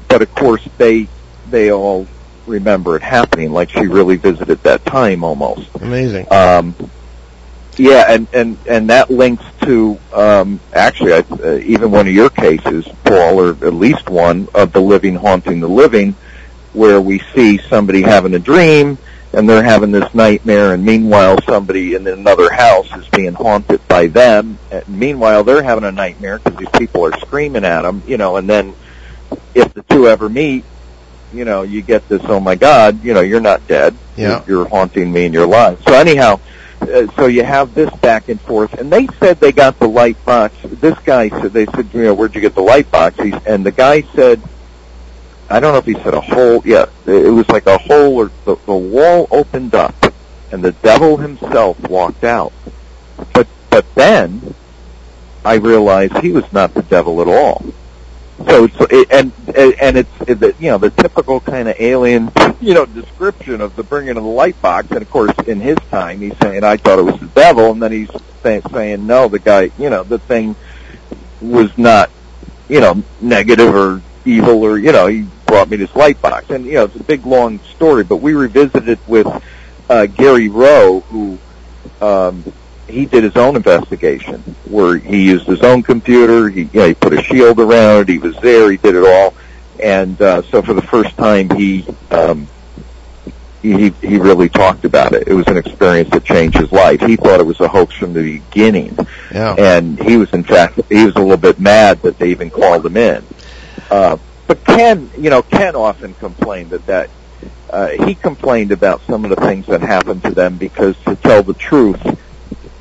but 0.08 0.22
of 0.22 0.34
course 0.34 0.66
they 0.78 1.08
they 1.50 1.72
all 1.72 2.06
remember 2.46 2.96
it 2.96 3.02
happening 3.02 3.52
like 3.52 3.70
she 3.70 3.86
really 3.86 4.16
visited 4.16 4.62
that 4.62 4.84
time 4.84 5.24
almost. 5.24 5.68
Amazing. 5.76 6.32
Um, 6.32 6.74
yeah, 7.80 8.04
and, 8.08 8.28
and, 8.34 8.58
and 8.68 8.90
that 8.90 9.10
links 9.10 9.44
to 9.62 9.98
um, 10.12 10.60
actually 10.72 11.14
I, 11.14 11.18
uh, 11.18 11.58
even 11.64 11.90
one 11.90 12.06
of 12.06 12.12
your 12.12 12.30
cases, 12.30 12.86
Paul, 13.04 13.40
or 13.40 13.50
at 13.50 13.74
least 13.74 14.10
one 14.10 14.48
of 14.54 14.72
the 14.72 14.80
living 14.80 15.14
haunting 15.14 15.60
the 15.60 15.68
living, 15.68 16.12
where 16.74 17.00
we 17.00 17.20
see 17.34 17.58
somebody 17.58 18.02
having 18.02 18.34
a 18.34 18.38
dream 18.38 18.98
and 19.32 19.48
they're 19.48 19.62
having 19.62 19.92
this 19.92 20.12
nightmare, 20.14 20.74
and 20.74 20.84
meanwhile 20.84 21.38
somebody 21.42 21.94
in 21.94 22.06
another 22.06 22.50
house 22.50 22.90
is 22.96 23.08
being 23.08 23.32
haunted 23.32 23.86
by 23.88 24.08
them. 24.08 24.58
And 24.70 24.86
meanwhile, 24.88 25.44
they're 25.44 25.62
having 25.62 25.84
a 25.84 25.92
nightmare 25.92 26.38
because 26.38 26.58
these 26.58 26.68
people 26.78 27.04
are 27.06 27.18
screaming 27.20 27.64
at 27.64 27.82
them, 27.82 28.02
you 28.06 28.16
know. 28.16 28.36
And 28.36 28.48
then 28.48 28.74
if 29.54 29.72
the 29.72 29.82
two 29.82 30.08
ever 30.08 30.28
meet, 30.28 30.64
you 31.32 31.44
know, 31.44 31.62
you 31.62 31.80
get 31.80 32.08
this, 32.08 32.20
oh 32.24 32.40
my 32.40 32.56
God, 32.56 33.04
you 33.04 33.14
know, 33.14 33.20
you're 33.20 33.40
not 33.40 33.66
dead. 33.68 33.94
Yeah. 34.16 34.42
You're, 34.46 34.58
you're 34.58 34.68
haunting 34.68 35.12
me 35.12 35.26
in 35.26 35.32
your 35.32 35.46
life. 35.46 35.80
So 35.84 35.94
anyhow, 35.94 36.40
uh, 36.82 37.06
so 37.16 37.26
you 37.26 37.44
have 37.44 37.74
this 37.74 37.90
back 37.96 38.28
and 38.28 38.40
forth, 38.40 38.74
and 38.74 38.92
they 38.92 39.06
said 39.18 39.38
they 39.40 39.52
got 39.52 39.78
the 39.78 39.88
light 39.88 40.22
box. 40.24 40.54
This 40.64 40.98
guy 41.00 41.28
said 41.28 41.52
they 41.52 41.66
said, 41.66 41.88
you 41.92 42.04
know, 42.04 42.14
where'd 42.14 42.34
you 42.34 42.40
get 42.40 42.54
the 42.54 42.62
light 42.62 42.90
box? 42.90 43.16
He's, 43.18 43.34
and 43.46 43.64
the 43.64 43.70
guy 43.70 44.02
said, 44.14 44.42
I 45.48 45.60
don't 45.60 45.72
know 45.72 45.78
if 45.78 45.84
he 45.84 45.94
said 45.94 46.14
a 46.14 46.20
hole. 46.20 46.62
Yeah, 46.64 46.86
it 47.06 47.32
was 47.32 47.48
like 47.48 47.66
a 47.66 47.78
hole, 47.78 48.16
or 48.16 48.30
the, 48.44 48.56
the 48.66 48.76
wall 48.76 49.26
opened 49.30 49.74
up, 49.74 49.94
and 50.52 50.62
the 50.62 50.72
devil 50.72 51.16
himself 51.16 51.78
walked 51.88 52.24
out. 52.24 52.52
But 53.34 53.48
but 53.68 53.84
then 53.94 54.54
I 55.44 55.54
realized 55.54 56.18
he 56.18 56.32
was 56.32 56.50
not 56.52 56.74
the 56.74 56.82
devil 56.82 57.20
at 57.20 57.28
all. 57.28 57.64
So 58.46 58.64
it's 58.64 58.76
it, 58.90 59.08
and 59.10 59.32
and 59.54 59.96
it's 59.98 60.20
it, 60.26 60.60
you 60.60 60.70
know 60.70 60.78
the 60.78 60.90
typical 60.90 61.40
kind 61.40 61.68
of 61.68 61.76
alien 61.78 62.30
you 62.60 62.72
know 62.72 62.86
description 62.86 63.60
of 63.60 63.76
the 63.76 63.82
bringing 63.82 64.16
of 64.16 64.22
the 64.22 64.30
light 64.30 64.60
box, 64.62 64.90
and 64.90 65.02
of 65.02 65.10
course 65.10 65.34
in 65.46 65.60
his 65.60 65.76
time 65.90 66.20
he's 66.20 66.36
saying 66.38 66.64
I 66.64 66.78
thought 66.78 66.98
it 66.98 67.02
was 67.02 67.20
the 67.20 67.26
devil, 67.26 67.70
and 67.72 67.82
then 67.82 67.92
he's 67.92 68.10
say, 68.42 68.62
saying 68.72 69.06
no, 69.06 69.28
the 69.28 69.38
guy 69.38 69.70
you 69.78 69.90
know 69.90 70.04
the 70.04 70.18
thing 70.18 70.56
was 71.42 71.76
not 71.76 72.10
you 72.68 72.80
know 72.80 73.02
negative 73.20 73.74
or 73.74 74.00
evil 74.24 74.62
or 74.62 74.78
you 74.78 74.92
know 74.92 75.06
he 75.06 75.26
brought 75.46 75.68
me 75.68 75.76
this 75.76 75.94
light 75.94 76.20
box, 76.22 76.48
and 76.48 76.64
you 76.64 76.74
know 76.74 76.84
it's 76.84 76.96
a 76.96 77.02
big 77.02 77.26
long 77.26 77.58
story, 77.74 78.04
but 78.04 78.16
we 78.16 78.32
revisited 78.32 78.88
it 78.88 78.98
with 79.06 79.26
uh, 79.88 80.06
Gary 80.06 80.48
Rowe 80.48 81.00
who. 81.00 81.38
Um, 82.00 82.44
he 82.90 83.06
did 83.06 83.24
his 83.24 83.36
own 83.36 83.56
investigation 83.56 84.40
where 84.68 84.96
he 84.98 85.24
used 85.26 85.46
his 85.46 85.62
own 85.62 85.82
computer. 85.82 86.48
He, 86.48 86.62
you 86.64 86.70
know, 86.80 86.88
he 86.88 86.94
put 86.94 87.12
a 87.12 87.22
shield 87.22 87.58
around 87.60 88.02
it. 88.02 88.08
He 88.08 88.18
was 88.18 88.36
there. 88.38 88.70
He 88.70 88.76
did 88.76 88.94
it 88.94 89.04
all. 89.06 89.34
And 89.82 90.20
uh, 90.20 90.42
so 90.42 90.60
for 90.62 90.74
the 90.74 90.82
first 90.82 91.16
time, 91.16 91.48
he 91.50 91.86
um, 92.10 92.46
he 93.62 93.90
he 94.02 94.18
really 94.18 94.48
talked 94.48 94.84
about 94.84 95.12
it. 95.12 95.28
It 95.28 95.34
was 95.34 95.46
an 95.48 95.56
experience 95.56 96.10
that 96.10 96.24
changed 96.24 96.56
his 96.58 96.72
life. 96.72 97.00
He 97.00 97.16
thought 97.16 97.40
it 97.40 97.46
was 97.46 97.60
a 97.60 97.68
hoax 97.68 97.94
from 97.94 98.12
the 98.12 98.38
beginning, 98.40 98.96
Yeah. 99.32 99.54
and 99.58 99.98
he 100.02 100.16
was 100.16 100.32
in 100.32 100.44
fact 100.44 100.80
he 100.88 101.04
was 101.04 101.14
a 101.16 101.20
little 101.20 101.36
bit 101.36 101.60
mad 101.60 102.00
that 102.02 102.18
they 102.18 102.30
even 102.30 102.50
called 102.50 102.84
him 102.86 102.96
in. 102.96 103.24
Uh, 103.90 104.16
but 104.46 104.64
Ken, 104.64 105.10
you 105.18 105.30
know, 105.30 105.42
Ken 105.42 105.76
often 105.76 106.14
complained 106.14 106.70
that 106.70 106.86
that 106.86 107.10
uh, 107.70 107.88
he 107.88 108.14
complained 108.14 108.72
about 108.72 109.00
some 109.06 109.24
of 109.24 109.30
the 109.30 109.36
things 109.36 109.66
that 109.66 109.80
happened 109.80 110.22
to 110.24 110.30
them 110.30 110.56
because, 110.56 110.96
to 111.04 111.14
tell 111.16 111.42
the 111.42 111.54
truth, 111.54 112.00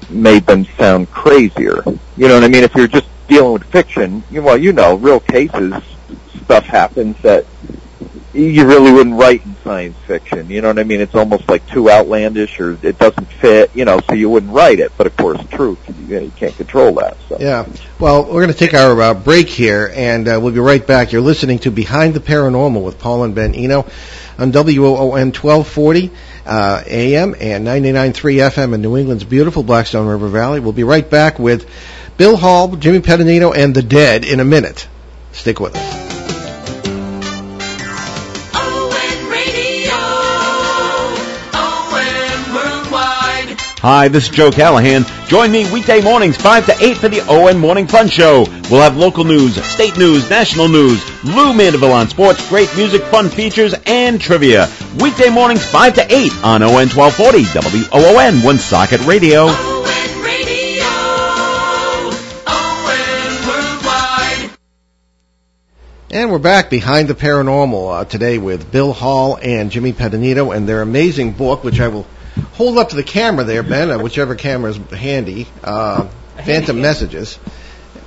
made 0.10 0.46
them 0.46 0.66
sound 0.78 1.12
crazier. 1.12 1.84
You 2.18 2.28
know 2.28 2.36
what 2.36 2.44
I 2.44 2.48
mean? 2.48 2.64
If 2.64 2.76
you're 2.76 2.88
just 2.88 3.08
dealing 3.28 3.54
with 3.54 3.64
fiction, 3.66 4.24
you, 4.32 4.42
well, 4.42 4.58
you 4.58 4.74
know, 4.74 4.96
real 4.96 5.20
cases, 5.20 5.74
stuff 6.44 6.66
happens 6.66 7.16
that 7.22 7.46
you 8.34 8.66
really 8.66 8.92
wouldn't 8.92 9.20
write 9.20 9.44
in 9.46 9.56
science 9.64 9.98
fiction. 10.06 10.50
You 10.50 10.62
know 10.62 10.68
what 10.68 10.80
I 10.80 10.84
mean? 10.84 11.02
It's 11.02 11.16
almost 11.16 11.50
like 11.50 11.68
too 11.68 11.90
outlandish 11.90 12.60
or 12.60 12.78
it 12.84 13.00
doesn't 13.00 13.26
fit, 13.26 13.72
you 13.74 13.86
know, 13.86 14.00
so 14.02 14.14
you 14.14 14.30
wouldn't 14.30 14.52
write 14.52 14.80
it. 14.80 14.92
But 14.98 15.08
of 15.08 15.18
course, 15.18 15.40
truth, 15.50 15.80
you, 16.08 16.32
can't 16.36 16.56
control 16.56 16.94
that. 16.96 17.18
So. 17.28 17.38
Yeah. 17.40 17.66
Well, 18.00 18.26
we're 18.26 18.44
going 18.44 18.54
to 18.54 18.58
take 18.58 18.74
our 18.74 19.02
uh, 19.02 19.14
break 19.14 19.48
here, 19.48 19.92
and 19.94 20.28
uh, 20.28 20.40
we'll 20.42 20.54
be 20.54 20.60
right 20.60 20.86
back. 20.86 21.12
You're 21.12 21.22
listening 21.22 21.60
to 21.60 21.72
Behind 21.72 22.14
the 22.14 22.20
Paranormal 22.20 22.84
with 22.84 23.00
Paul 23.00 23.24
and 23.24 23.34
Ben 23.34 23.56
Eno 23.56 23.88
on 24.38 24.52
WOON 24.52 25.34
1240 25.34 26.12
uh, 26.46 26.84
AM 26.86 27.36
and 27.40 27.66
99.3 27.66 28.14
FM 28.50 28.74
in 28.74 28.82
New 28.82 28.98
England's 28.98 29.24
beautiful 29.24 29.64
Blackstone 29.64 30.08
River 30.08 30.28
Valley. 30.28 30.60
We'll 30.60 30.74
be 30.74 30.84
right 30.84 31.08
back 31.10 31.40
with 31.40 31.70
Bill 32.18 32.36
Hall, 32.36 32.76
Jimmy 32.76 33.00
Petonito, 33.00 33.56
and 33.56 33.76
the 33.76 33.84
Dead 33.84 34.26
in 34.26 34.40
a 34.40 34.46
minute. 34.46 34.88
Stick 35.32 35.60
with 35.60 35.76
us. 35.76 36.09
Hi, 43.82 44.10
this 44.10 44.26
is 44.26 44.30
Joe 44.36 44.52
Callahan. 44.52 45.06
Join 45.30 45.54
me 45.54 45.72
weekday 45.72 46.02
mornings 46.02 46.36
5 46.36 46.66
to 46.66 46.76
8 46.84 46.98
for 46.98 47.08
the 47.08 47.22
ON 47.22 47.58
Morning 47.58 47.88
Fun 47.88 48.10
Show. 48.10 48.44
We'll 48.70 48.82
have 48.82 48.98
local 48.98 49.24
news, 49.24 49.56
state 49.64 49.98
news, 49.98 50.30
national 50.30 50.68
news, 50.68 51.02
Lou 51.24 51.54
Mandeville 51.54 51.94
on 51.94 52.10
sports, 52.10 52.46
great 52.50 52.70
music, 52.76 53.02
fun 53.04 53.30
features, 53.30 53.74
and 53.86 54.20
trivia. 54.20 54.68
Weekday 55.00 55.30
mornings 55.30 55.66
5 55.66 55.94
to 55.94 56.14
8 56.14 56.44
on 56.44 56.62
ON 56.62 56.90
1240 56.90 57.46
WOON 57.94 58.44
Woonsocket 58.44 59.00
Radio. 59.06 59.46
ON 59.46 60.24
Radio. 60.26 60.84
ON 62.48 63.48
Worldwide. 63.48 64.58
And 66.12 66.30
we're 66.30 66.40
back 66.40 66.70
behind 66.70 67.08
the 67.08 67.16
paranormal 67.16 68.02
uh, 68.02 68.04
today 68.04 68.40
with 68.40 68.74
Bill 68.74 68.92
Hall 68.92 69.40
and 69.42 69.72
Jimmy 69.72 69.94
Petonito 69.94 70.54
and 70.54 70.68
their 70.68 70.82
amazing 70.82 71.32
book, 71.32 71.64
which 71.64 71.80
I 71.80 71.88
will 71.88 72.06
hold 72.60 72.78
up 72.78 72.90
to 72.90 72.98
the 72.98 73.04
camera 73.04 73.46
there, 73.46 73.64
Ben, 73.64 73.90
uh, 73.90 73.98
whichever 73.98 74.36
camera 74.36 74.72
is 74.72 74.78
handy. 74.92 75.48
Uh, 75.64 76.10
Phantom 76.44 76.82
Messages. 76.82 77.40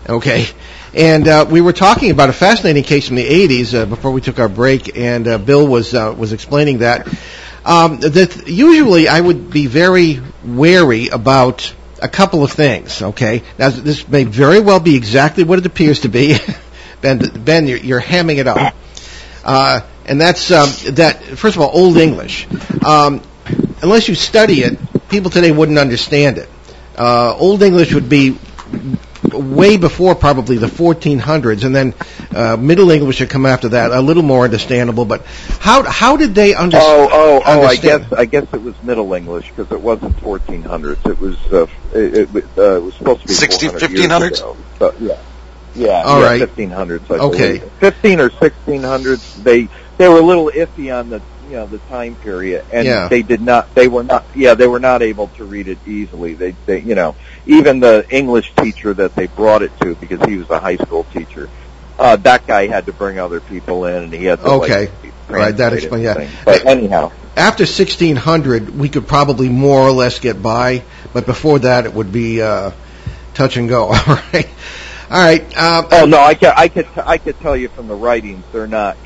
Okay. 0.07 0.47
And 0.93 1.27
uh, 1.27 1.47
we 1.51 1.62
were 1.62 1.73
talking 1.73 2.11
about 2.11 2.29
a 2.29 2.35
fascinating 2.35 2.85
case 2.85 3.07
from 3.07 3.17
the 3.17 3.27
80s 3.27 3.73
uh, 3.73 3.87
before 3.87 4.11
we 4.11 4.21
took 4.21 4.38
our 4.38 4.51
break, 4.51 4.95
and 4.99 5.27
uh, 5.27 5.38
Bill 5.38 5.67
was 5.67 5.95
uh, 5.95 6.15
was 6.15 6.35
explaining 6.35 6.79
that 6.81 7.09
um, 7.65 8.01
that 8.01 8.47
usually 8.47 9.09
I 9.09 9.19
would 9.19 9.51
be 9.51 9.69
very 9.69 10.21
wary 10.45 11.09
about 11.09 11.75
a 12.03 12.09
couple 12.09 12.45
of 12.45 12.53
things. 12.53 13.01
Okay, 13.01 13.43
now 13.59 13.71
this 13.71 14.07
may 14.07 14.25
very 14.25 14.61
well 14.61 14.81
be 14.81 14.97
exactly 14.97 15.45
what 15.45 15.61
it 15.61 15.65
appears 15.65 16.01
to 16.01 16.11
be. 16.11 16.37
Ben, 17.01 17.19
Ben, 17.19 17.67
you're, 17.67 17.79
you're 17.79 18.01
hamming 18.03 18.37
it 18.37 18.47
up, 18.47 18.75
uh, 19.45 19.81
and 20.05 20.21
that's 20.21 20.53
um, 20.53 20.69
that. 20.95 21.25
First 21.25 21.57
of 21.57 21.62
all, 21.62 21.71
Old 21.73 21.97
English. 21.97 22.47
Um, 22.85 23.23
unless 23.83 24.09
you 24.09 24.14
study 24.14 24.61
it, 24.62 24.79
people 25.09 25.31
today 25.31 25.51
wouldn't 25.53 25.79
understand 25.79 26.38
it. 26.38 26.49
Uh, 26.97 27.35
Old 27.37 27.62
English 27.62 27.92
would 27.95 28.09
be 28.09 28.38
way 29.33 29.77
before 29.77 30.14
probably 30.14 30.59
the 30.59 30.66
1400s, 30.66 31.64
and 31.64 31.75
then 31.75 31.95
uh, 32.35 32.57
Middle 32.57 32.90
English 32.90 33.21
would 33.21 33.31
come 33.31 33.47
after 33.47 33.71
that, 33.71 33.90
a 33.92 34.01
little 34.01 34.23
more 34.23 34.45
understandable. 34.45 35.05
But 35.05 35.25
how 35.61 35.83
how 35.85 36.16
did 36.16 36.35
they 36.35 36.55
under- 36.55 36.77
Oh, 36.81 37.09
oh, 37.11 37.42
oh! 37.45 37.62
I 37.62 37.77
guess 37.77 38.12
I 38.12 38.25
guess 38.27 38.47
it 38.53 38.62
was 38.62 38.81
Middle 38.83 39.12
English 39.14 39.51
because 39.55 39.71
it 39.73 39.81
wasn't 39.81 40.16
1400s. 40.18 41.07
It 41.09 41.18
was 41.18 41.37
uh, 41.53 41.66
it, 41.95 42.35
it, 42.37 42.45
uh, 42.59 42.77
it 42.77 42.83
was 42.83 42.95
supposed 42.95 43.23
to 43.23 43.29
be 43.29 43.35
60 43.35 43.68
400 43.68 43.90
years 43.90 44.07
1500s? 44.11 44.38
ago. 44.38 44.57
But, 44.79 45.01
yeah, 45.01 45.18
Yeah, 45.75 46.03
All 46.05 46.21
yeah, 46.21 46.27
right. 46.27 46.42
1500s. 46.42 47.11
I 47.11 47.14
Okay. 47.18 47.59
believe. 47.59 47.73
15 47.81 48.21
or 48.21 48.31
1600s. 48.31 49.42
They 49.42 49.68
they 49.99 50.09
were 50.09 50.18
a 50.18 50.23
little 50.23 50.51
iffy 50.55 50.95
on 50.97 51.09
the 51.11 51.23
you 51.53 51.59
know 51.59 51.67
the 51.67 51.79
time 51.79 52.17
period, 52.17 52.65
and 52.73 52.87
Yeah. 52.87 53.09
they 53.09 53.21
did 53.21 53.43
not. 53.43 53.75
They 53.75 53.87
were 53.87 54.03
not. 54.05 54.25
Yeah, 54.35 54.55
they 54.55 54.67
were 54.67 54.81
not 54.81 55.03
able 55.03 55.29
to 55.37 55.45
read 55.45 55.69
it 55.69 55.79
easily. 55.87 56.33
They 56.33 56.53
they 56.65 56.81
you 56.81 56.95
know 56.95 57.15
even 57.45 57.79
the 57.81 58.07
English 58.09 58.55
teacher 58.55 58.95
that 58.95 59.15
they 59.15 59.27
brought 59.27 59.61
it 59.62 59.79
to 59.83 59.95
because 59.97 60.23
he 60.27 60.38
was 60.38 60.49
a 60.49 60.59
high 60.59 60.77
school 60.79 61.05
teacher. 61.12 61.51
Uh, 61.99 62.17
that 62.17 62.47
guy 62.47 62.69
had 62.69 62.87
to 62.87 62.93
bring 62.95 63.19
other 63.19 63.38
people 63.41 63.85
in, 63.85 64.05
and 64.05 64.12
he 64.15 64.25
had 64.25 64.38
to 64.41 64.47
Okay. 64.47 64.87
like, 65.03 65.12
Right, 65.29 65.57
that 65.59 65.75
explains- 65.75 66.05
yeah. 66.05 66.27
But 66.47 66.65
anyhow, 66.67 67.12
After 67.37 67.65
1600, 67.67 68.79
we 68.79 68.88
could 68.88 69.07
probably 69.07 69.49
more 69.51 69.81
or 69.81 69.93
less 69.93 70.19
get 70.21 70.43
by, 70.43 70.83
but 71.12 71.27
before 71.27 71.59
that, 71.61 71.85
it 71.87 71.93
would 71.95 72.12
be 72.12 72.41
uh, 72.43 72.71
touch 73.35 73.57
and 73.59 73.69
go. 73.69 73.85
All 73.93 74.19
right, 74.33 74.49
all 75.11 75.19
right. 75.23 75.45
Uh, 75.57 75.83
Oh 75.93 76.05
no, 76.07 76.19
I 76.19 76.35
could 76.35 76.53
I 76.57 76.69
could 76.69 76.88
I 76.97 77.19
could 77.19 77.38
tell 77.41 77.55
you 77.57 77.69
from 77.69 77.88
the 77.88 77.95
writings 77.95 78.45
they're 78.53 78.67
not. 78.67 78.97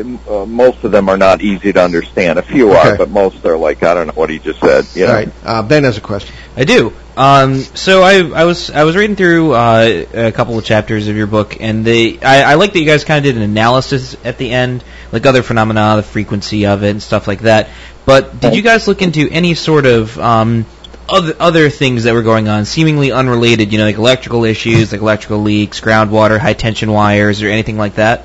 Uh, 0.00 0.44
most 0.46 0.82
of 0.84 0.90
them 0.90 1.08
are 1.08 1.16
not 1.16 1.40
easy 1.40 1.72
to 1.72 1.82
understand. 1.82 2.38
A 2.38 2.42
few 2.42 2.70
Okay. 2.72 2.90
are, 2.90 2.96
but 2.96 3.10
most 3.10 3.44
are 3.44 3.56
like 3.56 3.82
I 3.82 3.94
don't 3.94 4.08
know 4.08 4.12
what 4.14 4.30
he 4.30 4.38
just 4.38 4.60
said. 4.60 4.86
You 4.94 5.06
know? 5.06 5.12
All 5.12 5.16
right. 5.16 5.32
Uh, 5.44 5.62
ben 5.62 5.84
has 5.84 5.96
a 5.96 6.00
question. 6.00 6.34
I 6.56 6.64
do. 6.64 6.92
Um, 7.16 7.60
so 7.60 8.02
I, 8.02 8.14
I 8.28 8.44
was 8.44 8.70
I 8.70 8.82
was 8.84 8.96
reading 8.96 9.14
through 9.14 9.52
uh, 9.52 10.04
a 10.14 10.32
couple 10.32 10.58
of 10.58 10.64
chapters 10.64 11.06
of 11.06 11.16
your 11.16 11.28
book, 11.28 11.60
and 11.60 11.84
they 11.84 12.18
I, 12.20 12.52
I 12.52 12.54
like 12.54 12.72
that 12.72 12.80
you 12.80 12.86
guys 12.86 13.04
kind 13.04 13.18
of 13.18 13.24
did 13.24 13.36
an 13.36 13.42
analysis 13.42 14.16
at 14.24 14.36
the 14.36 14.50
end, 14.50 14.82
like 15.12 15.24
other 15.26 15.42
phenomena, 15.42 15.94
the 15.96 16.02
frequency 16.02 16.66
of 16.66 16.82
it, 16.82 16.90
and 16.90 17.02
stuff 17.02 17.28
like 17.28 17.40
that. 17.40 17.68
But 18.04 18.40
did 18.40 18.56
you 18.56 18.62
guys 18.62 18.88
look 18.88 19.00
into 19.00 19.28
any 19.30 19.54
sort 19.54 19.86
of 19.86 20.18
um, 20.18 20.66
other 21.08 21.36
other 21.38 21.70
things 21.70 22.04
that 22.04 22.14
were 22.14 22.22
going 22.22 22.48
on, 22.48 22.64
seemingly 22.64 23.12
unrelated? 23.12 23.72
You 23.72 23.78
know, 23.78 23.84
like 23.84 23.96
electrical 23.96 24.44
issues, 24.44 24.90
like 24.90 25.00
electrical 25.00 25.38
leaks, 25.38 25.80
groundwater, 25.80 26.38
high 26.38 26.54
tension 26.54 26.90
wires, 26.90 27.42
or 27.42 27.48
anything 27.48 27.76
like 27.78 27.94
that? 27.94 28.24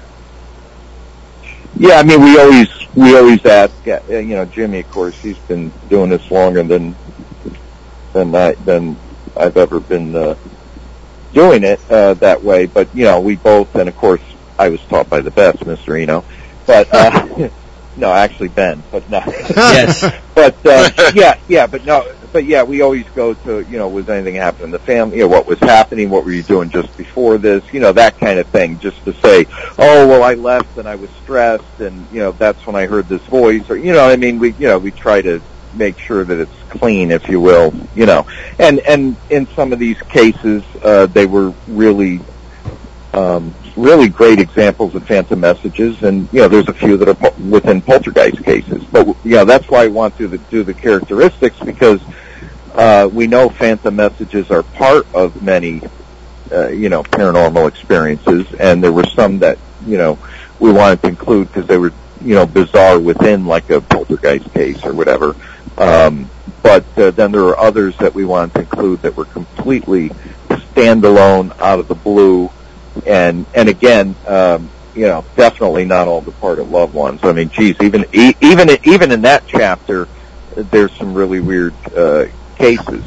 Yeah, 1.77 1.95
I 1.95 2.03
mean, 2.03 2.21
we 2.21 2.37
always 2.39 2.69
we 2.95 3.17
always 3.17 3.45
ask. 3.45 3.73
uh, 3.87 3.99
You 4.09 4.35
know, 4.35 4.45
Jimmy, 4.45 4.79
of 4.79 4.89
course, 4.91 5.15
he's 5.21 5.37
been 5.39 5.71
doing 5.89 6.09
this 6.09 6.29
longer 6.31 6.63
than 6.63 6.95
than 8.13 8.33
I 8.35 8.53
than 8.53 8.97
I've 9.37 9.57
ever 9.57 9.79
been 9.79 10.15
uh, 10.15 10.35
doing 11.33 11.63
it 11.63 11.79
uh, 11.89 12.15
that 12.15 12.43
way. 12.43 12.65
But 12.65 12.93
you 12.95 13.05
know, 13.05 13.19
we 13.19 13.35
both, 13.35 13.75
and 13.75 13.87
of 13.89 13.95
course, 13.95 14.21
I 14.57 14.69
was 14.69 14.81
taught 14.85 15.09
by 15.09 15.21
the 15.21 15.31
best, 15.31 15.65
Mister 15.65 15.95
Eno. 15.95 16.25
But 16.65 16.87
uh, 16.93 17.49
no, 17.97 18.11
actually, 18.11 18.49
Ben. 18.49 18.83
But 18.91 19.09
no. 19.09 19.21
Yes. 19.55 20.01
but 20.35 20.55
uh, 20.65 20.89
yeah, 21.15 21.39
yeah, 21.47 21.67
but 21.67 21.85
no, 21.85 22.03
but 22.31 22.45
yeah, 22.45 22.63
we 22.63 22.81
always 22.81 23.05
go 23.15 23.33
to 23.33 23.61
you 23.61 23.77
know, 23.77 23.87
was 23.87 24.07
anything 24.09 24.35
happening 24.35 24.65
in 24.65 24.71
the 24.71 24.79
family? 24.79 25.17
You 25.17 25.23
know, 25.23 25.29
what 25.29 25.47
was 25.47 25.59
happening? 25.59 26.09
What 26.09 26.25
were 26.25 26.31
you 26.31 26.43
doing 26.43 26.69
just 26.69 26.95
before 26.97 27.37
this? 27.37 27.63
You 27.73 27.79
know, 27.79 27.91
that 27.93 28.17
kind 28.19 28.39
of 28.39 28.47
thing. 28.47 28.79
Just 28.79 29.03
to 29.05 29.13
say, 29.13 29.45
oh 29.77 30.07
well, 30.07 30.23
I 30.23 30.35
left 30.35 30.77
and 30.77 30.87
I 30.87 30.95
was 30.95 31.09
stressed, 31.23 31.79
and 31.79 32.07
you 32.11 32.19
know, 32.19 32.31
that's 32.31 32.65
when 32.65 32.75
I 32.75 32.85
heard 32.85 33.07
this 33.07 33.23
voice, 33.23 33.69
or 33.69 33.77
you 33.77 33.93
know, 33.93 34.07
I 34.07 34.15
mean, 34.15 34.39
we 34.39 34.51
you 34.53 34.67
know, 34.67 34.79
we 34.79 34.91
try 34.91 35.21
to 35.21 35.41
make 35.73 35.97
sure 35.99 36.23
that 36.23 36.39
it's 36.39 36.51
clean, 36.69 37.11
if 37.11 37.27
you 37.29 37.39
will, 37.39 37.73
you 37.95 38.05
know, 38.05 38.25
and 38.57 38.79
and 38.79 39.15
in 39.29 39.47
some 39.47 39.73
of 39.73 39.79
these 39.79 40.01
cases, 40.03 40.63
uh, 40.83 41.05
they 41.07 41.25
were 41.25 41.53
really. 41.67 42.21
Um, 43.11 43.55
really 43.79 44.09
great 44.09 44.39
examples 44.39 44.93
of 44.95 45.07
phantom 45.07 45.39
messages, 45.39 46.03
and 46.03 46.27
you 46.31 46.41
know, 46.41 46.47
there's 46.47 46.67
a 46.67 46.73
few 46.73 46.97
that 46.97 47.07
are 47.07 47.31
within 47.49 47.81
poltergeist 47.81 48.43
cases. 48.43 48.83
But 48.85 49.07
you 49.23 49.31
know, 49.31 49.45
that's 49.45 49.67
why 49.69 49.83
I 49.83 49.87
want 49.87 50.17
to 50.17 50.37
do 50.37 50.63
the 50.63 50.73
characteristics 50.73 51.59
because 51.59 52.01
uh, 52.73 53.09
we 53.11 53.27
know 53.27 53.49
phantom 53.49 53.95
messages 53.95 54.51
are 54.51 54.63
part 54.63 55.07
of 55.13 55.41
many, 55.41 55.81
uh, 56.51 56.67
you 56.67 56.89
know, 56.89 57.03
paranormal 57.03 57.67
experiences, 57.67 58.53
and 58.59 58.83
there 58.83 58.91
were 58.91 59.05
some 59.05 59.39
that 59.39 59.57
you 59.85 59.97
know 59.97 60.19
we 60.59 60.71
wanted 60.71 61.01
to 61.01 61.07
include 61.07 61.47
because 61.47 61.67
they 61.67 61.77
were 61.77 61.93
you 62.21 62.35
know 62.35 62.45
bizarre 62.45 62.99
within 62.99 63.45
like 63.45 63.69
a 63.69 63.81
poltergeist 63.81 64.53
case 64.53 64.83
or 64.85 64.93
whatever. 64.93 65.35
Um, 65.77 66.29
but 66.61 66.85
uh, 66.97 67.11
then 67.11 67.31
there 67.31 67.43
were 67.43 67.57
others 67.57 67.97
that 67.97 68.13
we 68.13 68.25
wanted 68.25 68.53
to 68.55 68.59
include 68.61 69.01
that 69.03 69.15
were 69.15 69.25
completely 69.25 70.09
standalone, 70.49 71.57
out 71.59 71.79
of 71.79 71.87
the 71.87 71.95
blue, 71.95 72.51
and 73.05 73.45
and 73.53 73.69
again, 73.69 74.15
um, 74.27 74.69
you 74.95 75.05
know, 75.05 75.23
definitely 75.35 75.85
not 75.85 76.07
all 76.07 76.21
departed 76.21 76.69
loved 76.69 76.93
ones. 76.93 77.23
I 77.23 77.33
mean, 77.33 77.49
geez, 77.49 77.75
even 77.81 78.05
even 78.13 78.69
even 78.83 79.11
in 79.11 79.21
that 79.23 79.43
chapter, 79.47 80.07
there's 80.55 80.91
some 80.93 81.13
really 81.13 81.39
weird 81.39 81.73
uh, 81.95 82.25
cases, 82.57 83.03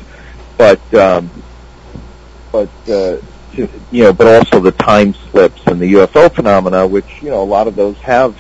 but 0.57 0.81
um, 0.95 1.31
but 2.51 2.71
uh, 2.89 3.19
to, 3.55 3.69
you 3.91 4.05
know, 4.05 4.13
but 4.13 4.27
also 4.27 4.61
the 4.61 4.73
time 4.73 5.15
slips 5.15 5.63
and 5.67 5.81
the 5.81 5.95
UFO 5.95 6.33
phenomena, 6.33 6.87
which 6.87 7.23
you 7.23 7.31
know, 7.31 7.43
a 7.43 7.45
lot 7.45 7.67
of 7.67 7.77
those 7.77 7.97
have 7.99 8.37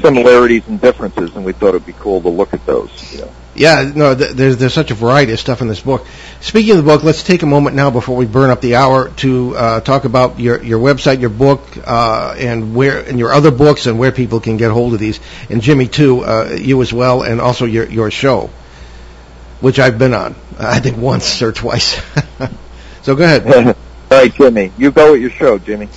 similarities 0.00 0.66
and 0.68 0.80
differences, 0.80 1.34
and 1.36 1.44
we 1.44 1.52
thought 1.52 1.70
it'd 1.70 1.86
be 1.86 1.92
cool 1.94 2.20
to 2.22 2.28
look 2.28 2.54
at 2.54 2.64
those. 2.66 3.12
You 3.12 3.22
know. 3.22 3.32
Yeah, 3.54 3.92
no, 3.94 4.14
th- 4.14 4.32
there's 4.32 4.56
there's 4.56 4.72
such 4.72 4.90
a 4.90 4.94
variety 4.94 5.32
of 5.32 5.38
stuff 5.38 5.60
in 5.60 5.68
this 5.68 5.80
book. 5.80 6.06
Speaking 6.40 6.70
of 6.72 6.76
the 6.78 6.82
book, 6.84 7.02
let's 7.02 7.22
take 7.22 7.42
a 7.42 7.46
moment 7.46 7.76
now 7.76 7.90
before 7.90 8.16
we 8.16 8.24
burn 8.24 8.48
up 8.48 8.62
the 8.62 8.76
hour 8.76 9.10
to 9.16 9.56
uh, 9.56 9.80
talk 9.80 10.04
about 10.04 10.40
your 10.40 10.62
your 10.62 10.78
website, 10.78 11.20
your 11.20 11.30
book, 11.30 11.60
uh, 11.86 12.34
and 12.38 12.74
where 12.74 13.00
and 13.00 13.18
your 13.18 13.32
other 13.32 13.50
books 13.50 13.86
and 13.86 13.98
where 13.98 14.10
people 14.10 14.40
can 14.40 14.56
get 14.56 14.70
hold 14.70 14.94
of 14.94 15.00
these. 15.00 15.20
And 15.50 15.60
Jimmy 15.60 15.86
too, 15.86 16.24
uh, 16.24 16.56
you 16.58 16.80
as 16.80 16.94
well, 16.94 17.22
and 17.22 17.42
also 17.42 17.66
your 17.66 17.84
your 17.84 18.10
show, 18.10 18.48
which 19.60 19.78
I've 19.78 19.98
been 19.98 20.14
on, 20.14 20.34
I 20.58 20.80
think 20.80 20.96
once 20.96 21.42
or 21.42 21.52
twice. 21.52 22.00
so 23.02 23.14
go 23.14 23.24
ahead. 23.24 23.46
All 24.12 24.18
right, 24.18 24.34
Jimmy, 24.34 24.72
you 24.78 24.90
go 24.90 25.12
with 25.12 25.20
your 25.20 25.30
show, 25.30 25.58
Jimmy. 25.58 25.88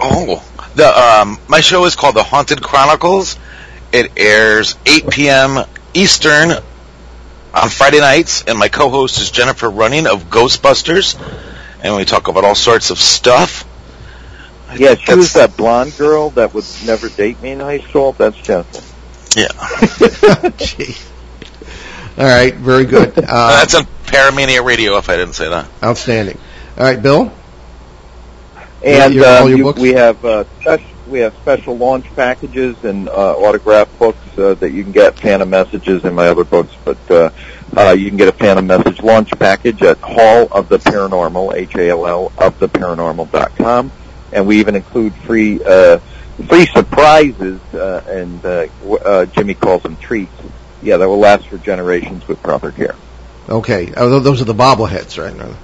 Oh, 0.00 0.44
the 0.76 0.86
um, 0.86 1.38
my 1.48 1.60
show 1.60 1.84
is 1.86 1.96
called 1.96 2.14
The 2.14 2.22
Haunted 2.22 2.62
Chronicles. 2.62 3.36
It 3.92 4.12
airs 4.16 4.76
8 4.86 5.08
p.m. 5.08 5.64
Eastern 5.94 6.52
on 7.54 7.68
Friday 7.68 8.00
nights, 8.00 8.44
and 8.46 8.58
my 8.58 8.68
co-host 8.68 9.20
is 9.20 9.30
Jennifer 9.30 9.68
Running 9.70 10.06
of 10.06 10.24
Ghostbusters, 10.30 11.16
and 11.82 11.96
we 11.96 12.04
talk 12.04 12.28
about 12.28 12.44
all 12.44 12.54
sorts 12.54 12.90
of 12.90 12.98
stuff. 12.98 13.66
I 14.68 14.74
Yeah, 14.76 14.88
think 14.94 15.00
she 15.00 15.14
was 15.14 15.32
that's- 15.32 15.50
that 15.50 15.56
blonde 15.56 15.96
girl 15.98 16.30
that 16.30 16.54
would 16.54 16.64
never 16.84 17.08
date 17.08 17.40
me 17.42 17.50
in 17.50 17.60
high 17.60 17.80
school. 17.80 18.12
That's 18.12 18.36
Jennifer. 18.38 18.82
Yeah, 19.36 20.48
Gee. 20.56 20.94
All 22.18 22.24
right, 22.24 22.54
very 22.54 22.84
good. 22.84 23.14
Uh, 23.28 23.60
that's 23.60 23.74
on 23.74 23.84
Paramania 24.06 24.64
Radio. 24.64 24.96
If 24.98 25.08
I 25.08 25.16
didn't 25.16 25.34
say 25.34 25.48
that. 25.48 25.68
outstanding. 25.82 26.38
All 26.76 26.84
right, 26.84 27.00
Bill. 27.00 27.32
And 28.84 29.14
your- 29.14 29.26
um, 29.26 29.48
your 29.48 29.58
you, 29.58 29.72
we 29.72 29.90
have 29.90 30.24
uh, 30.24 30.44
spec- 30.60 30.80
we 31.10 31.20
have 31.20 31.34
special 31.36 31.76
launch 31.76 32.06
packages 32.14 32.82
and 32.84 33.08
uh, 33.08 33.34
autographed 33.36 33.98
books 33.98 34.38
uh, 34.38 34.54
that 34.54 34.70
you 34.72 34.82
can 34.82 34.92
get. 34.92 35.18
Phantom 35.18 35.50
messages 35.50 36.04
in 36.04 36.14
my 36.14 36.28
other 36.28 36.44
books, 36.44 36.74
but 36.84 37.10
uh, 37.10 37.30
uh, 37.76 37.90
you 37.90 38.08
can 38.08 38.16
get 38.16 38.28
a 38.28 38.32
Phantom 38.32 38.66
message 38.66 39.02
launch 39.02 39.30
package 39.38 39.82
at 39.82 39.98
Hall 39.98 40.48
of 40.50 40.68
the 40.68 40.78
Paranormal, 40.78 41.54
H 41.54 41.74
A 41.74 41.90
L 41.90 42.06
L 42.06 42.32
of 42.38 42.58
the 42.58 42.68
Paranormal 42.68 43.30
dot 43.30 43.54
com, 43.56 43.92
and 44.32 44.46
we 44.46 44.60
even 44.60 44.74
include 44.76 45.14
free 45.14 45.62
uh, 45.64 45.98
free 46.48 46.66
surprises 46.66 47.60
uh, 47.74 48.02
and 48.06 48.44
uh, 48.44 48.66
uh, 49.04 49.26
Jimmy 49.26 49.54
calls 49.54 49.82
them 49.82 49.96
treats. 49.96 50.32
Yeah, 50.82 50.96
that 50.96 51.08
will 51.08 51.18
last 51.18 51.48
for 51.48 51.58
generations 51.58 52.26
with 52.26 52.42
proper 52.42 52.72
care. 52.72 52.94
Okay, 53.48 53.92
oh, 53.96 54.20
those 54.20 54.40
are 54.40 54.46
the 54.46 54.54
bobbleheads, 54.54 55.18
right? 55.18 55.36
No, 55.36 55.56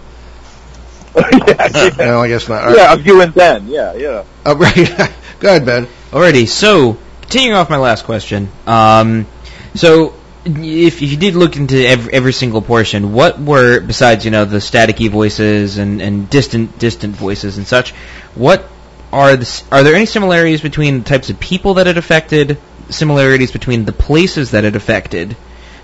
yeah, 1.46 1.68
yeah. 1.98 2.04
no, 2.04 2.20
I 2.20 2.28
guess 2.28 2.48
not. 2.48 2.66
Right. 2.66 2.76
yeah, 2.76 2.92
of 2.92 3.06
you 3.06 3.22
and 3.22 3.32
Ben. 3.34 3.68
Yeah, 3.68 3.94
yeah. 3.94 4.24
Uh, 4.44 4.56
right. 4.58 5.12
Go 5.40 5.48
ahead, 5.48 5.66
Ben. 5.66 5.86
Alrighty, 6.10 6.48
so 6.48 6.98
continuing 7.22 7.56
off 7.56 7.70
my 7.70 7.76
last 7.76 8.04
question. 8.04 8.48
Um, 8.66 9.26
so 9.74 10.14
if, 10.44 11.02
you 11.02 11.16
did 11.16 11.34
look 11.34 11.56
into 11.56 11.76
every, 11.76 12.12
every 12.12 12.32
single 12.32 12.62
portion, 12.62 13.12
what 13.12 13.40
were 13.40 13.80
besides 13.80 14.24
you 14.24 14.30
know 14.30 14.44
the 14.44 14.58
staticky 14.58 15.10
voices 15.10 15.78
and, 15.78 16.00
and 16.00 16.30
distant 16.30 16.78
distant 16.78 17.16
voices 17.16 17.58
and 17.58 17.66
such, 17.66 17.90
what 18.34 18.68
are 19.12 19.36
the, 19.36 19.62
are 19.72 19.82
there 19.82 19.94
any 19.94 20.06
similarities 20.06 20.60
between 20.60 20.98
the 20.98 21.04
types 21.04 21.30
of 21.30 21.40
people 21.40 21.74
that 21.74 21.86
it 21.86 21.96
affected? 21.96 22.58
Similarities 22.90 23.50
between 23.50 23.84
the 23.84 23.92
places 23.92 24.52
that 24.52 24.64
it 24.64 24.76
affected? 24.76 25.36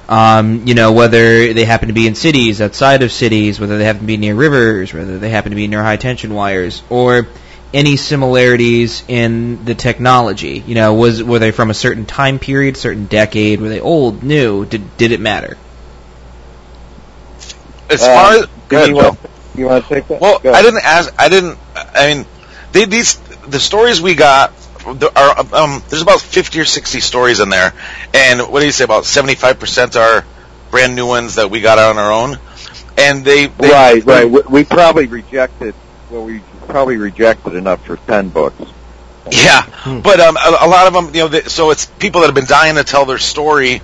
Um, 0.09 0.67
you 0.67 0.75
know, 0.75 0.93
whether 0.93 1.53
they 1.53 1.65
happen 1.65 1.89
to 1.89 1.95
be 1.95 2.07
in 2.07 2.15
cities, 2.15 2.61
outside 2.61 3.03
of 3.03 3.11
cities, 3.11 3.59
whether 3.59 3.79
they 3.79 3.85
happen 3.85 4.01
to 4.01 4.07
be 4.07 4.17
near 4.17 4.35
rivers, 4.35 4.93
whether 4.93 5.19
they 5.19 5.31
happen 5.31 5.51
to 5.51 5.57
be 5.57 5.69
near 5.69 5.83
high 5.83 5.97
tension 5.97 6.35
wires, 6.35 6.83
or 6.91 7.29
any 7.73 7.97
similarities 7.97 9.03
in 9.09 9.65
the 9.65 9.75
technology. 9.75 10.63
You 10.67 10.75
know, 10.75 10.95
was 10.95 11.23
were 11.23 11.39
they 11.39 11.51
from 11.53 11.71
a 11.71 11.75
certain 11.75 12.07
time 12.07 12.39
period, 12.39 12.77
certain 12.77 13.07
decade? 13.07 13.61
Were 13.61 13.69
they 13.69 13.81
old, 13.81 14.23
new? 14.23 14.65
Did 14.65 14.97
did 14.97 15.13
it 15.13 15.21
matter? 15.21 15.57
As 17.91 18.03
Uh, 18.03 18.07
far 18.07 18.33
as 18.35 18.41
Jimmy, 18.41 18.49
go 18.69 18.77
ahead, 18.77 18.89
you 18.89 18.95
want, 18.97 19.19
you 19.55 19.67
want 19.67 19.87
to 19.87 19.95
take 19.95 20.09
that? 20.09 20.21
Well, 20.21 20.41
I 20.53 20.63
didn't 20.63 20.85
ask. 20.85 21.13
I 21.19 21.29
didn't. 21.29 21.59
I 21.77 22.15
mean, 22.15 22.27
they, 22.73 22.85
these 22.87 23.17
the 23.47 23.61
stories 23.61 24.01
we 24.01 24.15
got. 24.15 24.53
There 24.95 25.17
are 25.17 25.39
um, 25.55 25.83
there's 25.89 26.03
about 26.03 26.21
fifty 26.21 26.59
or 26.61 26.65
sixty 26.65 27.01
stories 27.01 27.39
in 27.41 27.51
there, 27.51 27.73
and 28.15 28.41
what 28.41 28.61
do 28.61 28.67
you 28.67 28.73
say? 28.73 28.85
About 28.85 29.05
seventy 29.05 29.35
five 29.37 29.61
percent 29.61 29.95
are 29.95 30.25
brand 30.71 30.97
new 30.97 31.07
ones 31.07 31.37
that 31.37 31.51
we 31.51 31.61
got 31.61 31.79
on 31.79 31.99
our 31.99 32.11
own, 32.11 32.39
and 32.99 33.25
they, 33.25 33.47
they 33.47 33.69
Right, 33.69 34.05
right. 34.05 34.29
We, 34.29 34.41
we 34.49 34.65
probably 34.65 35.07
rejected. 35.07 35.75
Well, 36.11 36.25
we 36.25 36.43
probably 36.67 36.97
rejected 36.97 37.55
enough 37.55 37.85
for 37.85 37.97
ten 37.97 38.29
books. 38.29 38.61
Yeah, 39.31 39.65
but 40.03 40.21
um, 40.21 40.37
a, 40.37 40.57
a 40.63 40.69
lot 40.69 40.89
of 40.89 40.93
them, 40.93 41.15
you 41.15 41.21
know, 41.23 41.29
they, 41.29 41.43
so 41.43 41.71
it's 41.71 41.87
people 41.87 42.23
that 42.23 42.27
have 42.29 42.35
been 42.35 42.47
dying 42.47 42.75
to 42.75 42.85
tell 42.85 43.07
their 43.07 43.19
story 43.19 43.81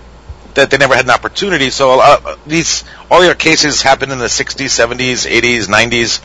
that 0.55 0.71
they 0.71 0.79
never 0.79 0.95
had 0.97 1.05
an 1.05 1.11
opportunity. 1.11 1.71
So 1.71 1.95
a 1.95 1.97
lot, 1.97 2.39
these 2.47 2.85
all 3.11 3.25
your 3.25 3.35
cases 3.37 3.81
happened 3.83 4.13
in 4.13 4.19
the 4.19 4.27
'60s, 4.27 4.67
'70s, 4.67 5.27
'80s, 5.29 5.67
'90s, 5.69 6.21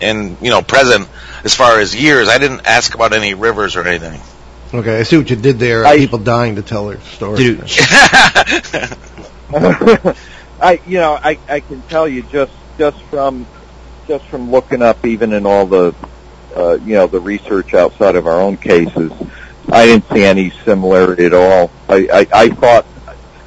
and 0.00 0.36
you 0.40 0.50
know, 0.50 0.62
present 0.62 1.08
as 1.44 1.54
far 1.54 1.80
as 1.80 1.94
years. 1.94 2.28
I 2.28 2.38
didn't 2.38 2.66
ask 2.66 2.94
about 2.94 3.12
any 3.12 3.34
rivers 3.34 3.76
or 3.76 3.86
anything. 3.86 4.20
Okay, 4.74 5.00
I 5.00 5.02
see 5.02 5.18
what 5.18 5.28
you 5.28 5.36
did 5.36 5.58
there. 5.58 5.84
I- 5.84 5.98
people 5.98 6.18
dying 6.18 6.56
to 6.56 6.62
tell 6.62 6.86
their 6.88 7.00
story. 7.00 7.36
Dude. 7.36 7.60
I, 10.62 10.80
you 10.86 10.98
know, 10.98 11.18
I, 11.20 11.38
I 11.48 11.60
can 11.60 11.82
tell 11.82 12.06
you 12.06 12.22
just, 12.22 12.52
just 12.78 13.00
from, 13.02 13.46
just 14.06 14.24
from 14.26 14.50
looking 14.50 14.82
up 14.82 15.04
even 15.06 15.32
in 15.32 15.46
all 15.46 15.66
the, 15.66 15.94
uh, 16.56 16.74
you 16.84 16.94
know, 16.94 17.06
the 17.06 17.20
research 17.20 17.74
outside 17.74 18.16
of 18.16 18.26
our 18.26 18.40
own 18.40 18.56
cases, 18.56 19.12
I 19.70 19.86
didn't 19.86 20.08
see 20.12 20.24
any 20.24 20.50
similarity 20.64 21.26
at 21.26 21.34
all. 21.34 21.70
I, 21.88 22.08
I, 22.12 22.26
I 22.32 22.48
thought 22.50 22.86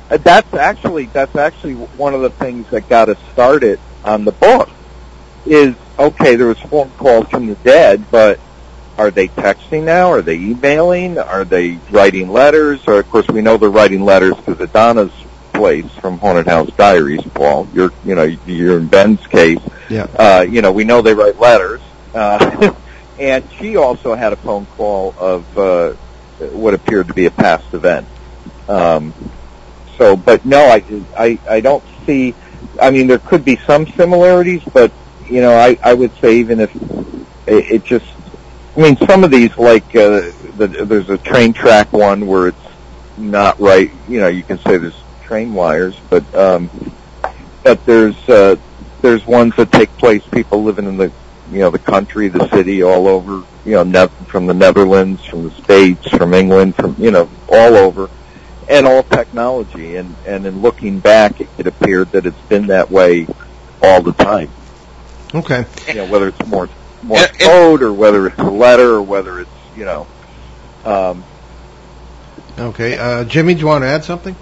that's 0.10 0.53
actually, 0.53 1.06
that's 1.06 1.36
actually 1.36 1.74
one 1.74 2.14
of 2.14 2.22
the 2.22 2.30
things 2.30 2.70
that 2.70 2.88
got 2.89 3.10
us 3.10 3.18
started 3.34 3.80
on 4.03 4.26
the 4.26 4.32
book 4.32 4.70
is, 5.45 5.76
okay, 5.99 6.36
there 6.36 6.47
was 6.47 6.60
phone 6.60 6.89
calls 6.91 7.28
from 7.30 7.47
the 7.47 7.56
dead, 7.56 8.06
but 8.12 8.39
are 8.97 9.12
they 9.12 9.28
texting 9.28 9.84
now? 9.84 10.12
Are 10.12 10.22
they 10.22 10.36
emailing? 10.36 11.18
Are 11.18 11.43
they 11.43 11.80
writing 11.91 12.30
letters? 12.30 12.88
Or 12.88 12.99
of 12.99 13.10
course 13.10 13.28
we 13.28 13.41
know 13.41 13.58
they're 13.58 13.70
writing 13.70 14.03
letters 14.06 14.36
because 14.36 14.60
of 14.60 14.72
Donna's 14.72 15.12
place 15.53 15.89
from 15.99 16.18
Haunted 16.18 16.47
House 16.47 16.70
Diaries, 16.78 17.22
Paul. 17.34 17.68
You're, 17.74 17.91
you 18.06 18.16
know, 18.16 18.24
you're 18.24 18.80
in 18.80 18.88
Ben's 18.88 19.26
case. 19.28 19.60
Yeah. 19.89 20.07
Uh, 20.17 20.45
you 20.47 20.61
know, 20.61 20.71
we 20.71 20.83
know 20.83 21.01
they 21.01 21.13
write 21.13 21.39
letters. 21.39 21.81
Uh, 22.13 22.73
and 23.19 23.43
she 23.59 23.77
also 23.77 24.15
had 24.15 24.33
a 24.33 24.38
phone 24.38 24.65
call 24.65 25.13
of, 25.17 25.57
uh, 25.57 25.91
what 26.51 26.73
appeared 26.73 27.07
to 27.07 27.13
be 27.13 27.25
a 27.25 27.31
past 27.31 27.73
event. 27.73 28.07
Um, 28.67 29.13
so, 29.97 30.15
but 30.15 30.45
no, 30.45 30.59
I, 30.59 30.83
I, 31.17 31.39
I 31.49 31.61
don't 31.61 31.83
see, 32.05 32.33
I 32.81 32.91
mean, 32.91 33.07
there 33.07 33.19
could 33.19 33.45
be 33.45 33.57
some 33.57 33.88
similarities, 33.88 34.61
but, 34.73 34.91
you 35.29 35.41
know, 35.41 35.57
I, 35.57 35.77
I 35.83 35.93
would 35.93 36.13
say 36.17 36.38
even 36.38 36.59
if 36.59 36.75
it, 37.47 37.71
it 37.71 37.83
just, 37.83 38.05
I 38.75 38.81
mean, 38.81 38.97
some 38.97 39.23
of 39.23 39.31
these, 39.31 39.55
like, 39.57 39.95
uh, 39.95 40.31
the, 40.57 40.67
there's 40.67 41.09
a 41.09 41.17
train 41.17 41.53
track 41.53 41.93
one 41.93 42.27
where 42.27 42.49
it's 42.49 42.57
not 43.17 43.59
right, 43.59 43.91
you 44.09 44.19
know, 44.19 44.27
you 44.27 44.43
can 44.43 44.57
say 44.59 44.77
there's 44.77 45.01
train 45.23 45.53
wires, 45.53 45.95
but, 46.09 46.36
um, 46.36 46.69
but 47.63 47.86
there's, 47.86 48.17
uh, 48.27 48.57
there's 49.06 49.26
ones 49.26 49.56
that 49.58 49.72
take 49.72 49.95
place, 49.97 50.24
people 50.32 50.64
living 50.64 50.86
in 50.86 50.97
the, 50.97 51.12
you 51.51 51.60
know, 51.60 51.70
the 51.70 51.80
country, 51.80 52.28
the 52.28 52.47
city, 52.49 52.82
all 52.84 53.08
over, 53.08 53.43
you 53.64 53.72
know, 53.74 53.84
ne- 53.84 54.08
from 54.28 54.47
the 54.47 54.53
Netherlands, 54.53 55.24
from 55.24 55.43
the 55.43 55.51
States, 55.51 56.08
from 56.10 56.34
England, 56.34 56.76
from, 56.76 56.95
you 56.97 57.12
know, 57.12 57.30
all 57.47 57.76
over, 57.76 58.10
and 58.68 58.88
all 58.88 59.03
technology. 59.03 59.95
And, 59.97 60.16
and 60.26 60.45
in 60.47 60.62
looking 60.62 60.99
back, 60.99 61.39
it, 61.39 61.47
it 61.60 61.68
appeared 61.68 62.12
that 62.14 62.26
it's 62.26 62.41
been 62.49 62.68
that 62.68 62.89
way 62.89 63.28
all 63.82 64.01
the 64.01 64.14
time. 64.14 64.49
Okay. 65.34 65.66
You 65.88 65.93
know, 65.93 66.08
whether 66.08 66.30
it's 66.30 66.45
more, 66.47 66.68
more 67.03 67.20
And- 67.20 67.30
and- 67.30 67.39
code 67.39 67.84
or 67.84 67.93
whether 67.93 68.26
it's 68.28 68.39
a 68.39 68.43
letter 68.43 68.95
or 68.95 69.01
whether 69.03 69.39
it's, 69.39 69.49
you 69.78 69.86
know, 69.86 70.08
um, 70.84 71.24
Okay. 72.58 72.97
Uh, 72.97 73.26
Jimmy, 73.26 73.53
do 73.53 73.60
you 73.60 73.68
want 73.68 73.84
to 73.84 73.88
add 73.88 74.06
something? 74.06 74.34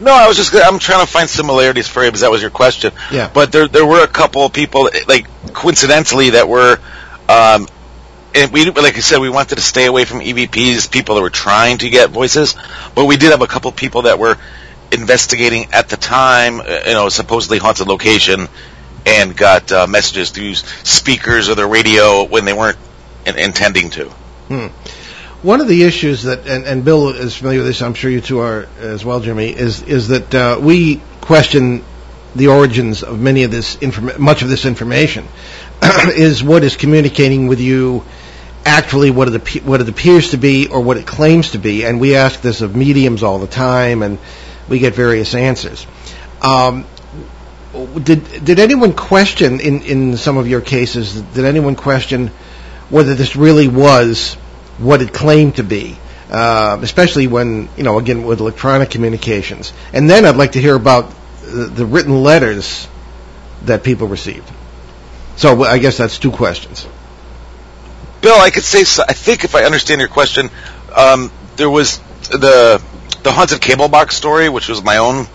No, 0.00 0.12
I 0.12 0.26
was 0.28 0.36
just 0.36 0.54
I'm 0.54 0.78
trying 0.78 1.04
to 1.04 1.10
find 1.10 1.28
similarities 1.28 1.88
for 1.88 2.02
you 2.04 2.10
because 2.10 2.20
that 2.22 2.30
was 2.30 2.42
your 2.42 2.50
question. 2.50 2.92
Yeah. 3.12 3.30
But 3.32 3.52
there 3.52 3.68
there 3.68 3.86
were 3.86 4.02
a 4.02 4.08
couple 4.08 4.44
of 4.44 4.52
people 4.52 4.90
like 5.08 5.26
coincidentally 5.52 6.30
that 6.30 6.48
were 6.48 6.78
um 7.28 7.68
and 8.34 8.52
we 8.52 8.64
like 8.70 8.96
I 8.96 9.00
said 9.00 9.20
we 9.20 9.30
wanted 9.30 9.56
to 9.56 9.60
stay 9.60 9.86
away 9.86 10.04
from 10.04 10.20
EVPs, 10.20 10.90
people 10.90 11.14
that 11.14 11.22
were 11.22 11.30
trying 11.30 11.78
to 11.78 11.88
get 11.88 12.10
voices, 12.10 12.56
but 12.94 13.04
we 13.04 13.16
did 13.16 13.30
have 13.30 13.42
a 13.42 13.46
couple 13.46 13.70
of 13.70 13.76
people 13.76 14.02
that 14.02 14.18
were 14.18 14.36
investigating 14.90 15.72
at 15.72 15.88
the 15.88 15.96
time, 15.96 16.60
uh, 16.60 16.80
you 16.86 16.92
know, 16.92 17.08
supposedly 17.08 17.58
haunted 17.58 17.86
location 17.88 18.48
and 19.06 19.36
got 19.36 19.70
uh, 19.70 19.86
messages 19.86 20.30
through 20.30 20.54
speakers 20.54 21.48
or 21.48 21.54
the 21.54 21.66
radio 21.66 22.24
when 22.24 22.44
they 22.44 22.52
weren't 22.52 22.78
in- 23.26 23.38
intending 23.38 23.90
to. 23.90 24.10
One 25.44 25.60
of 25.60 25.68
the 25.68 25.82
issues 25.82 26.22
that, 26.22 26.46
and, 26.46 26.64
and 26.64 26.86
Bill 26.86 27.10
is 27.10 27.36
familiar 27.36 27.58
with 27.58 27.66
this, 27.66 27.82
I'm 27.82 27.92
sure 27.92 28.10
you 28.10 28.22
two 28.22 28.38
are 28.38 28.66
as 28.78 29.04
well, 29.04 29.20
Jimmy, 29.20 29.50
is 29.50 29.82
is 29.82 30.08
that 30.08 30.34
uh, 30.34 30.58
we 30.58 31.02
question 31.20 31.84
the 32.34 32.46
origins 32.48 33.02
of 33.02 33.20
many 33.20 33.42
of 33.42 33.50
this 33.50 33.76
much 34.18 34.40
of 34.40 34.48
this 34.48 34.64
information. 34.64 35.28
is 35.82 36.42
what 36.42 36.64
is 36.64 36.76
communicating 36.76 37.46
with 37.46 37.60
you 37.60 38.04
actually 38.64 39.10
what 39.10 39.28
it 39.28 39.64
what 39.66 39.82
it 39.82 39.88
appears 39.90 40.30
to 40.30 40.38
be 40.38 40.68
or 40.68 40.80
what 40.80 40.96
it 40.96 41.06
claims 41.06 41.50
to 41.50 41.58
be? 41.58 41.84
And 41.84 42.00
we 42.00 42.16
ask 42.16 42.40
this 42.40 42.62
of 42.62 42.74
mediums 42.74 43.22
all 43.22 43.38
the 43.38 43.46
time, 43.46 44.02
and 44.02 44.18
we 44.66 44.78
get 44.78 44.94
various 44.94 45.34
answers. 45.34 45.86
Um, 46.40 46.86
did 48.02 48.46
did 48.46 48.58
anyone 48.58 48.94
question 48.94 49.60
in 49.60 49.82
in 49.82 50.16
some 50.16 50.38
of 50.38 50.48
your 50.48 50.62
cases? 50.62 51.20
Did 51.20 51.44
anyone 51.44 51.76
question 51.76 52.28
whether 52.88 53.14
this 53.14 53.36
really 53.36 53.68
was 53.68 54.38
what 54.78 55.02
it 55.02 55.12
claimed 55.12 55.56
to 55.56 55.62
be? 55.64 55.96
Uh, 56.30 56.78
especially 56.82 57.26
when 57.26 57.68
you 57.76 57.82
know, 57.84 57.98
again, 57.98 58.24
with 58.24 58.40
electronic 58.40 58.90
communications. 58.90 59.72
And 59.92 60.08
then 60.08 60.24
I'd 60.24 60.36
like 60.36 60.52
to 60.52 60.60
hear 60.60 60.74
about 60.74 61.12
the, 61.42 61.66
the 61.66 61.86
written 61.86 62.22
letters 62.22 62.88
that 63.64 63.84
people 63.84 64.08
received. 64.08 64.50
So 65.36 65.64
I 65.64 65.78
guess 65.78 65.96
that's 65.98 66.18
two 66.18 66.30
questions. 66.32 66.86
Bill, 68.20 68.36
I 68.40 68.50
could 68.50 68.64
say, 68.64 68.84
so- 68.84 69.04
I 69.06 69.12
think 69.12 69.44
if 69.44 69.54
I 69.54 69.64
understand 69.64 70.00
your 70.00 70.08
question, 70.08 70.48
um, 70.96 71.30
there 71.56 71.70
was 71.70 71.98
the 72.30 72.82
the 73.22 73.32
haunted 73.32 73.60
cable 73.60 73.88
box 73.88 74.16
story, 74.16 74.48
which 74.48 74.68
was 74.68 74.82
my 74.82 74.98
own 74.98 75.26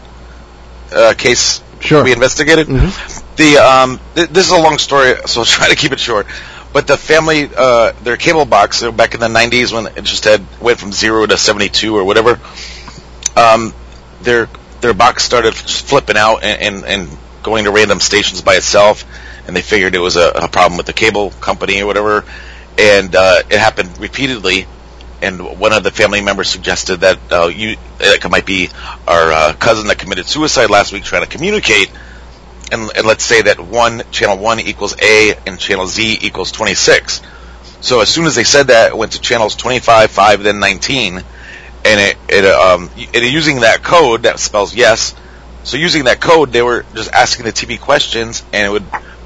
uh, 0.91 1.13
case 1.17 1.61
Sure. 1.79 2.03
we 2.03 2.11
investigated. 2.11 2.67
Mhm. 2.67 3.23
The 3.37 3.57
um, 3.57 3.99
th- 4.15 4.29
this 4.29 4.45
is 4.45 4.51
a 4.51 4.59
long 4.59 4.77
story, 4.79 5.15
so 5.27 5.41
I'll 5.41 5.45
try 5.45 5.69
to 5.69 5.75
keep 5.75 5.91
it 5.91 5.99
short. 5.99 6.25
But 6.71 6.87
the 6.87 6.97
family, 6.97 7.49
uh, 7.55 7.93
their 8.03 8.17
cable 8.17 8.45
box 8.45 8.83
uh, 8.83 8.91
back 8.91 9.13
in 9.15 9.19
the 9.19 9.27
'90s 9.27 9.73
when 9.73 9.87
it 9.97 10.03
just 10.03 10.25
had 10.25 10.45
went 10.61 10.79
from 10.79 10.91
zero 10.91 11.25
to 11.25 11.37
72 11.37 11.95
or 11.95 12.03
whatever, 12.03 12.39
um, 13.35 13.73
their 14.21 14.47
their 14.81 14.93
box 14.93 15.23
started 15.23 15.55
flipping 15.55 16.15
out 16.15 16.43
and, 16.43 16.61
and, 16.61 16.85
and 16.85 17.17
going 17.43 17.65
to 17.65 17.71
random 17.71 17.99
stations 17.99 18.41
by 18.41 18.55
itself, 18.55 19.03
and 19.47 19.55
they 19.55 19.61
figured 19.61 19.95
it 19.95 19.99
was 19.99 20.15
a, 20.15 20.29
a 20.29 20.47
problem 20.47 20.77
with 20.77 20.85
the 20.85 20.93
cable 20.93 21.31
company 21.31 21.81
or 21.81 21.85
whatever, 21.85 22.23
and 22.77 23.15
uh, 23.15 23.41
it 23.49 23.59
happened 23.59 23.97
repeatedly. 23.99 24.67
And 25.21 25.59
one 25.59 25.73
of 25.73 25.83
the 25.83 25.91
family 25.91 26.21
members 26.21 26.49
suggested 26.49 27.01
that 27.01 27.19
uh, 27.29 27.47
you 27.47 27.75
it 27.99 28.29
might 28.29 28.45
be 28.45 28.69
our 29.05 29.31
uh, 29.31 29.53
cousin 29.53 29.87
that 29.87 29.97
committed 29.97 30.27
suicide 30.27 30.69
last 30.69 30.93
week 30.93 31.03
trying 31.03 31.23
to 31.23 31.29
communicate. 31.29 31.91
And, 32.71 32.89
and 32.95 33.07
let's 33.07 33.23
say 33.23 33.41
that 33.43 33.59
one 33.59 34.03
channel 34.11 34.37
one 34.37 34.59
equals 34.59 34.95
A 35.01 35.35
and 35.45 35.59
channel 35.59 35.87
Z 35.87 36.19
equals 36.21 36.51
26. 36.51 37.21
So 37.81 38.01
as 38.01 38.09
soon 38.09 38.25
as 38.25 38.35
they 38.35 38.43
said 38.43 38.67
that, 38.67 38.91
it 38.91 38.97
went 38.97 39.13
to 39.13 39.21
channels 39.21 39.55
25, 39.55 40.11
5, 40.11 40.43
then 40.43 40.59
19, 40.59 41.15
and 41.15 41.25
it, 41.85 42.17
it 42.27 42.45
um, 42.45 42.89
it, 42.97 43.31
using 43.31 43.61
that 43.61 43.83
code 43.83 44.23
that 44.23 44.39
spells 44.39 44.75
yes. 44.75 45.15
So 45.63 45.77
using 45.77 46.05
that 46.05 46.19
code, 46.19 46.51
they 46.51 46.61
were 46.61 46.85
just 46.93 47.11
asking 47.11 47.45
the 47.45 47.51
TV 47.51 47.79
questions, 47.79 48.43
and 48.51 48.67
it 48.67 48.69
would 48.69 48.85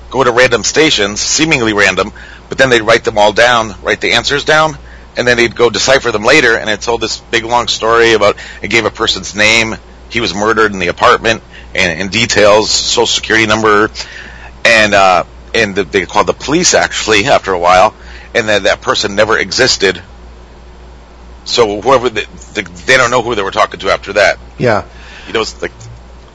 go 0.10 0.24
to 0.24 0.32
random 0.32 0.64
stations, 0.64 1.20
seemingly 1.20 1.74
random, 1.74 2.12
but 2.48 2.58
then 2.60 2.70
they'd 2.70 2.82
write 2.82 3.04
them 3.04 3.18
all 3.18 3.34
down, 3.34 3.74
write 3.82 4.02
the 4.02 4.12
answers 4.12 4.44
down, 4.44 4.78
and 5.18 5.28
then 5.28 5.38
they'd 5.38 5.56
go 5.56 5.70
decipher 5.72 6.12
them 6.12 6.24
later, 6.24 6.56
and 6.56 6.70
it 6.70 6.82
told 6.82 7.02
this 7.02 7.20
big 7.20 7.44
long 7.44 7.68
story 7.68 8.14
about 8.14 8.38
it 8.62 8.70
gave 8.70 8.86
a 8.86 8.92
person's 8.92 9.36
name, 9.36 9.76
he 10.10 10.22
was 10.22 10.34
murdered 10.36 10.72
in 10.72 10.78
the 10.78 10.90
apartment, 10.90 11.42
and, 11.76 12.02
and 12.02 12.12
details, 12.12 12.70
social 12.70 13.08
security 13.08 13.48
number, 13.48 13.90
and 14.66 14.94
uh, 14.94 15.24
and 15.54 15.76
the, 15.76 15.84
they 15.84 16.06
called 16.06 16.28
the 16.28 16.34
police 16.34 16.74
actually 16.74 17.26
after 17.26 17.54
a 17.54 17.60
while, 17.60 17.94
and 18.34 18.48
then 18.48 18.64
that 18.64 18.82
person 18.82 19.16
never 19.16 19.38
existed. 19.38 20.02
So 21.46 21.82
whoever 21.82 22.10
the, 22.10 22.22
the, 22.54 22.64
they 22.86 22.98
don't 22.98 23.12
know 23.12 23.22
who 23.22 23.36
they 23.36 23.42
were 23.42 23.52
talking 23.52 23.80
to 23.82 23.90
after 23.90 24.14
that. 24.14 24.40
Yeah. 24.58 24.88
You 25.28 25.34
know, 25.34 25.42
it's 25.42 25.62
like 25.62 25.72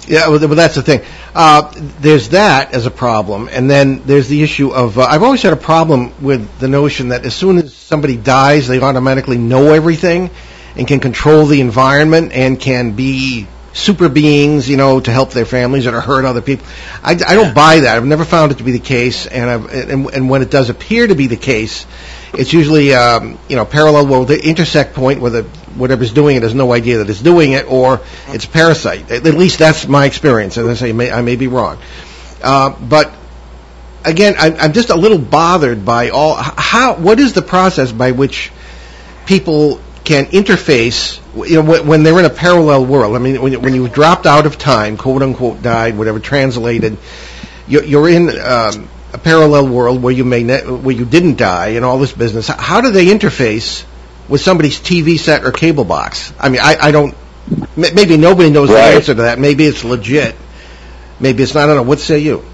Yeah, 0.06 0.28
well, 0.28 0.38
well, 0.38 0.54
that's 0.54 0.74
the 0.74 0.82
thing. 0.82 1.00
Uh, 1.34 1.72
there's 2.00 2.30
that 2.30 2.74
as 2.74 2.86
a 2.86 2.90
problem, 2.90 3.48
and 3.50 3.70
then 3.70 4.02
there's 4.04 4.28
the 4.28 4.42
issue 4.42 4.70
of. 4.70 4.98
Uh, 4.98 5.02
I've 5.02 5.22
always 5.22 5.42
had 5.42 5.52
a 5.52 5.56
problem 5.56 6.12
with 6.22 6.58
the 6.58 6.68
notion 6.68 7.08
that 7.08 7.24
as 7.24 7.34
soon 7.34 7.58
as 7.58 7.74
somebody 7.74 8.16
dies, 8.16 8.68
they 8.68 8.80
automatically 8.80 9.38
know 9.38 9.72
everything 9.72 10.30
and 10.76 10.86
can 10.86 11.00
control 11.00 11.46
the 11.46 11.60
environment 11.60 12.32
and 12.32 12.58
can 12.58 12.92
be 12.92 13.46
super 13.78 14.08
beings, 14.08 14.68
you 14.68 14.76
know, 14.76 15.00
to 15.00 15.12
help 15.12 15.30
their 15.30 15.44
families 15.44 15.86
or 15.86 15.92
to 15.92 16.00
hurt 16.00 16.24
other 16.24 16.42
people. 16.42 16.66
I, 17.02 17.12
I 17.12 17.34
don't 17.34 17.54
buy 17.54 17.80
that. 17.80 17.96
I've 17.96 18.04
never 18.04 18.24
found 18.24 18.52
it 18.52 18.58
to 18.58 18.64
be 18.64 18.72
the 18.72 18.78
case, 18.78 19.26
and 19.26 19.48
I've, 19.48 19.72
and, 19.72 20.10
and 20.10 20.30
when 20.30 20.42
it 20.42 20.50
does 20.50 20.68
appear 20.68 21.06
to 21.06 21.14
be 21.14 21.28
the 21.28 21.36
case, 21.36 21.86
it's 22.34 22.52
usually 22.52 22.92
um, 22.92 23.38
you 23.48 23.56
know 23.56 23.64
parallel 23.64 24.06
well 24.06 24.24
the 24.24 24.44
intersect 24.44 24.94
point 24.94 25.20
where 25.20 25.30
the 25.30 25.42
whatever's 25.76 26.12
doing 26.12 26.36
it 26.36 26.42
has 26.42 26.54
no 26.54 26.72
idea 26.72 26.98
that 26.98 27.08
it's 27.08 27.22
doing 27.22 27.52
it, 27.52 27.70
or 27.70 28.00
it's 28.28 28.44
a 28.44 28.48
parasite. 28.48 29.10
At 29.10 29.26
at 29.26 29.34
least 29.34 29.58
that's 29.58 29.86
my 29.86 30.06
experience. 30.06 30.58
As 30.58 30.66
I 30.66 30.74
say, 30.74 30.92
may, 30.92 31.10
I 31.10 31.22
may 31.22 31.36
be 31.36 31.46
wrong, 31.46 31.78
uh, 32.42 32.70
but 32.70 33.14
again, 34.04 34.34
I, 34.38 34.56
I'm 34.56 34.72
just 34.72 34.90
a 34.90 34.96
little 34.96 35.18
bothered 35.18 35.84
by 35.84 36.10
all 36.10 36.34
how. 36.34 36.96
What 36.96 37.20
is 37.20 37.32
the 37.32 37.42
process 37.42 37.92
by 37.92 38.10
which 38.10 38.50
people 39.26 39.80
can 40.08 40.24
interface? 40.26 41.20
You 41.48 41.62
know, 41.62 41.82
when, 41.82 42.02
they're 42.02 42.18
in 42.18 42.24
a 42.24 42.30
parallel 42.30 42.86
world. 42.86 43.14
I 43.14 43.18
mean, 43.18 43.40
when, 43.40 43.52
you- 43.52 43.60
when 43.60 43.74
you 43.74 43.88
dropped 43.88 44.26
out 44.26 44.46
of 44.46 44.58
time, 44.58 44.96
quote 44.96 45.22
unquote, 45.22 45.62
died, 45.62 45.96
whatever, 45.96 46.18
translated, 46.18 46.96
you're, 47.68 47.84
you're 47.84 48.08
in 48.08 48.28
um, 48.40 48.88
a 49.12 49.18
parallel 49.18 49.68
world 49.68 50.02
where 50.02 50.12
you 50.12 50.24
may 50.24 50.42
ne- 50.42 50.62
where 50.66 50.94
you 50.96 51.04
didn't 51.04 51.36
die 51.36 51.68
and 51.76 51.84
all 51.84 51.98
this 51.98 52.12
business. 52.12 52.48
How 52.48 52.80
do 52.80 52.90
they 52.90 53.06
interface 53.06 53.84
with 54.28 54.40
somebody's 54.40 54.78
TV 54.80 55.18
set 55.18 55.44
or 55.44 55.52
cable 55.52 55.84
box? 55.84 56.32
I 56.40 56.48
mean, 56.48 56.60
I, 56.62 56.76
I 56.80 56.90
don't. 56.90 57.14
Maybe 57.76 58.16
nobody 58.16 58.50
knows 58.50 58.68
the 58.70 58.74
answer 58.96 59.14
to 59.14 59.22
that. 59.22 59.38
Maybe 59.38 59.64
it's 59.64 59.84
legit. 59.84 60.34
Maybe 61.20 61.42
it's 61.42 61.54
not. 61.54 61.64
I 61.64 61.66
don't 61.66 61.76
know. 61.76 61.82
What 61.82 62.00
say 62.00 62.18
you? 62.20 62.44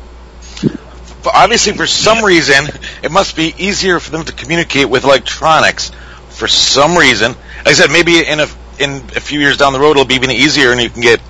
Obviously, 1.27 1.73
for 1.73 1.87
some 1.87 2.25
reason, 2.25 2.67
it 3.03 3.11
must 3.11 3.35
be 3.35 3.55
easier 3.59 3.99
for 3.99 4.11
them 4.11 4.25
to 4.25 4.33
communicate 4.33 4.89
with 4.91 5.05
electronics. 5.05 5.91
For 6.35 6.49
some 6.49 6.97
reason, 6.97 7.33
like 7.33 7.67
I 7.67 7.73
said, 7.73 7.91
maybe 7.91 8.19
in 8.27 8.41
a 8.41 8.47
in 8.79 8.91
a 9.17 9.21
few 9.21 9.41
years 9.41 9.57
down 9.57 9.73
the 9.73 9.81
road, 9.81 9.93
it'll 9.93 10.05
be 10.05 10.15
even 10.15 10.31
easier, 10.31 10.73
and 10.73 10.81
you 10.81 10.91
can 10.91 11.03
get 11.03 11.21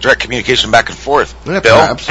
direct 0.00 0.20
communication 0.20 0.70
back 0.70 0.88
and 0.88 0.98
forth. 0.98 1.34
Yeah, 1.46 1.60
Bill, 1.60 1.76
perhaps. 1.76 2.10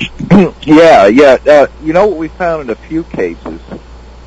yeah, 0.66 1.06
yeah. 1.06 1.38
Uh, 1.46 1.66
you 1.82 1.92
know 1.92 2.06
what 2.06 2.18
we 2.18 2.28
found 2.28 2.62
in 2.62 2.70
a 2.70 2.74
few 2.74 3.04
cases, 3.04 3.60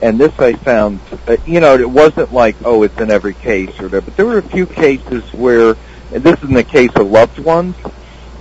and 0.02 0.18
this 0.18 0.38
I 0.40 0.54
found, 0.54 1.00
uh, 1.28 1.38
you 1.46 1.60
know, 1.60 1.76
it 1.76 1.90
wasn't 1.90 2.34
like, 2.34 2.56
oh, 2.64 2.84
it's 2.84 2.98
in 3.00 3.12
every 3.12 3.34
case 3.34 3.70
or 3.80 3.84
whatever, 3.84 4.02
but 4.02 4.18
there 4.18 4.26
were 4.26 4.38
a 4.38 4.44
few 4.44 4.66
cases 4.66 5.24
where, 5.34 5.76
and 6.14 6.24
this 6.24 6.38
is 6.42 6.50
in 6.50 6.54
the 6.54 6.64
case 6.64 6.92
of 6.96 7.10
loved 7.12 7.40
ones, 7.40 7.76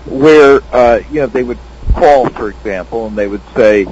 where, 0.06 0.60
uh, 0.72 1.00
you 1.10 1.20
know, 1.20 1.26
they 1.26 1.42
would 1.42 1.58
call, 1.94 2.28
for 2.28 2.48
example, 2.48 3.06
and 3.06 3.18
they 3.18 3.26
would 3.26 3.42
say, 3.54 3.86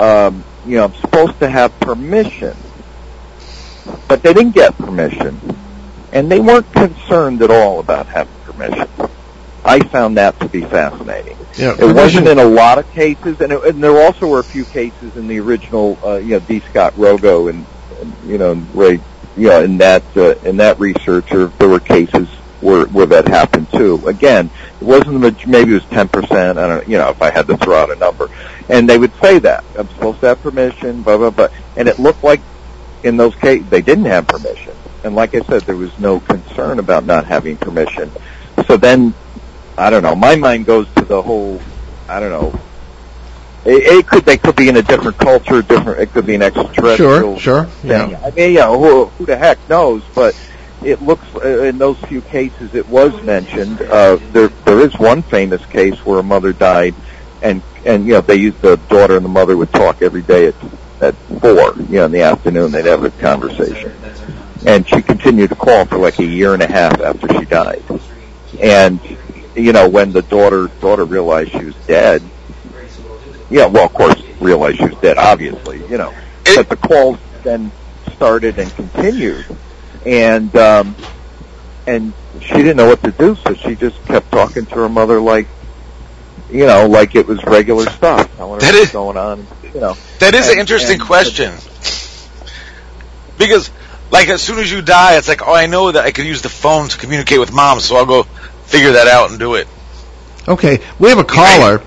um, 0.00 0.42
you 0.66 0.76
know, 0.76 0.84
I'm 0.84 0.94
supposed 0.94 1.38
to 1.40 1.48
have 1.48 1.78
permission, 1.80 2.56
but 4.08 4.22
they 4.22 4.32
didn't 4.32 4.54
get 4.54 4.76
permission, 4.78 5.38
and 6.12 6.30
they 6.30 6.40
weren't 6.40 6.70
concerned 6.72 7.42
at 7.42 7.50
all 7.50 7.80
about 7.80 8.06
having 8.06 8.34
permission. 8.44 8.88
I 9.64 9.78
found 9.80 10.16
that 10.16 10.38
to 10.40 10.48
be 10.48 10.62
fascinating. 10.62 11.36
Yeah, 11.56 11.76
It 11.78 11.94
wasn't 11.94 12.26
in 12.26 12.38
a 12.38 12.44
lot 12.44 12.78
of 12.78 12.90
cases, 12.92 13.40
and, 13.40 13.52
it, 13.52 13.64
and 13.64 13.82
there 13.82 13.96
also 14.02 14.26
were 14.26 14.40
a 14.40 14.44
few 14.44 14.64
cases 14.64 15.16
in 15.16 15.28
the 15.28 15.38
original, 15.40 15.98
uh, 16.04 16.16
you 16.16 16.30
know, 16.30 16.40
D. 16.40 16.60
Scott 16.60 16.94
Rogo 16.94 17.48
and, 17.48 17.64
and 18.00 18.12
you 18.26 18.38
know, 18.38 18.54
Ray, 18.74 19.00
you 19.36 19.48
know, 19.48 19.62
in 19.62 19.78
that 19.78 20.02
uh, 20.16 20.34
in 20.44 20.56
that 20.58 20.80
research, 20.80 21.32
or 21.32 21.46
there 21.58 21.68
were 21.68 21.80
cases 21.80 22.28
where 22.60 22.86
where 22.86 23.06
that 23.06 23.28
happened 23.28 23.70
too. 23.70 24.02
Again, 24.06 24.50
it 24.80 24.84
wasn't 24.84 25.20
the 25.20 25.36
maybe 25.46 25.72
it 25.72 25.74
was 25.74 25.84
ten 25.86 26.08
percent. 26.08 26.58
I 26.58 26.66
don't, 26.66 26.88
you 26.88 26.98
know, 26.98 27.10
if 27.10 27.22
I 27.22 27.30
had 27.30 27.46
to 27.48 27.56
throw 27.56 27.76
out 27.76 27.90
a 27.90 27.96
number, 27.96 28.28
and 28.68 28.88
they 28.88 28.98
would 28.98 29.14
say 29.20 29.38
that 29.40 29.64
I'm 29.78 29.88
supposed 29.88 30.20
to 30.20 30.28
have 30.28 30.42
permission, 30.42 31.02
blah 31.02 31.18
blah 31.18 31.30
blah, 31.30 31.48
and 31.76 31.88
it 31.88 31.98
looked 31.98 32.24
like 32.24 32.40
in 33.02 33.16
those 33.16 33.34
cases 33.36 33.68
they 33.70 33.82
didn't 33.82 34.06
have 34.06 34.26
permission, 34.26 34.74
and 35.04 35.14
like 35.14 35.34
I 35.34 35.40
said, 35.40 35.62
there 35.62 35.76
was 35.76 35.96
no 35.98 36.20
concern 36.20 36.78
about 36.78 37.04
not 37.04 37.24
having 37.26 37.56
permission. 37.56 38.10
So 38.66 38.76
then 38.76 39.14
I 39.76 39.90
don't 39.90 40.02
know. 40.02 40.14
My 40.14 40.36
mind 40.36 40.66
goes 40.66 40.86
to 40.96 41.04
the 41.04 41.20
whole. 41.22 41.60
I 42.08 42.20
don't 42.20 42.30
know. 42.30 42.60
It, 43.64 43.82
it 43.84 44.06
could 44.06 44.24
they 44.24 44.36
could 44.36 44.56
be 44.56 44.68
in 44.68 44.76
a 44.76 44.82
different 44.82 45.18
culture, 45.18 45.62
different. 45.62 46.00
It 46.00 46.12
could 46.12 46.26
be 46.26 46.34
an 46.34 46.42
extraterrestrial. 46.42 47.38
Sure, 47.38 47.64
sure. 47.64 47.64
thing. 47.66 48.10
Yeah. 48.10 48.20
I 48.24 48.30
mean, 48.30 48.52
yeah. 48.52 48.68
Who, 48.68 49.06
who 49.06 49.26
the 49.26 49.36
heck 49.36 49.68
knows? 49.68 50.02
But 50.14 50.34
it 50.84 51.00
looks 51.00 51.24
uh, 51.36 51.62
in 51.62 51.78
those 51.78 51.98
few 52.00 52.22
cases 52.22 52.74
it 52.74 52.88
was 52.88 53.20
mentioned. 53.22 53.80
Uh, 53.80 54.18
there 54.32 54.48
there 54.48 54.80
is 54.80 54.98
one 54.98 55.22
famous 55.22 55.64
case 55.66 56.04
where 56.04 56.18
a 56.18 56.22
mother 56.22 56.52
died, 56.52 56.94
and 57.40 57.62
and 57.84 58.06
you 58.06 58.14
know 58.14 58.20
they 58.20 58.36
used 58.36 58.60
the 58.62 58.76
daughter 58.76 59.16
and 59.16 59.24
the 59.24 59.30
mother 59.30 59.56
would 59.56 59.72
talk 59.72 60.02
every 60.02 60.22
day 60.22 60.46
at 60.46 60.54
at 61.02 61.14
four. 61.40 61.74
You 61.88 61.96
know 61.98 62.06
in 62.06 62.12
the 62.12 62.22
afternoon 62.22 62.70
they'd 62.72 62.86
have 62.86 63.04
a 63.04 63.10
conversation, 63.10 63.92
and 64.66 64.86
she 64.88 65.02
continued 65.02 65.50
to 65.50 65.56
call 65.56 65.84
for 65.86 65.98
like 65.98 66.18
a 66.18 66.24
year 66.24 66.54
and 66.54 66.62
a 66.62 66.66
half 66.70 67.00
after 67.00 67.28
she 67.38 67.44
died, 67.44 67.82
and 68.60 69.00
you 69.54 69.72
know, 69.72 69.88
when 69.88 70.12
the 70.12 70.22
daughter 70.22 70.68
daughter 70.80 71.04
realized 71.04 71.50
she 71.52 71.64
was 71.64 71.74
dead, 71.86 72.22
yeah, 73.50 73.66
well, 73.66 73.84
of 73.84 73.92
course, 73.92 74.18
realized 74.40 74.78
she 74.78 74.86
was 74.86 74.96
dead, 74.98 75.18
obviously, 75.18 75.78
you 75.88 75.98
know, 75.98 76.14
but 76.56 76.68
the 76.70 76.76
calls 76.76 77.18
then 77.42 77.70
started 78.14 78.58
and 78.58 78.74
continued, 78.74 79.44
and 80.06 80.54
um, 80.56 80.96
and 81.86 82.12
she 82.40 82.54
didn't 82.54 82.76
know 82.78 82.86
what 82.86 83.02
to 83.02 83.10
do, 83.10 83.36
so 83.46 83.52
she 83.54 83.74
just 83.74 84.02
kept 84.06 84.30
talking 84.32 84.64
to 84.64 84.74
her 84.76 84.88
mother 84.88 85.20
like, 85.20 85.46
you 86.50 86.64
know, 86.66 86.86
like 86.88 87.14
it 87.14 87.26
was 87.26 87.42
regular 87.44 87.84
stuff. 87.90 88.40
I 88.40 88.44
wonder 88.44 88.64
That 88.64 88.72
what's 88.72 88.86
is- 88.86 88.92
going 88.92 89.16
on, 89.18 89.46
you 89.74 89.80
know. 89.80 89.96
that 90.18 90.34
is 90.34 90.48
an 90.48 90.58
interesting 90.58 91.00
and- 91.00 91.06
question. 91.06 91.52
Because, 93.38 93.70
like, 94.10 94.28
as 94.28 94.42
soon 94.42 94.58
as 94.58 94.70
you 94.70 94.82
die, 94.82 95.16
it's 95.16 95.26
like, 95.26 95.42
oh, 95.46 95.54
I 95.54 95.66
know 95.66 95.90
that 95.90 96.04
I 96.04 96.12
could 96.12 96.26
use 96.26 96.42
the 96.42 96.48
phone 96.48 96.88
to 96.88 96.98
communicate 96.98 97.40
with 97.40 97.52
mom, 97.52 97.80
so 97.80 97.96
I'll 97.96 98.06
go 98.06 98.22
figure 98.66 98.92
that 98.92 99.08
out 99.08 99.30
and 99.30 99.38
do 99.38 99.54
it. 99.54 99.66
Okay, 100.46 100.80
we 100.98 101.08
have 101.08 101.18
a 101.18 101.24
caller 101.24 101.82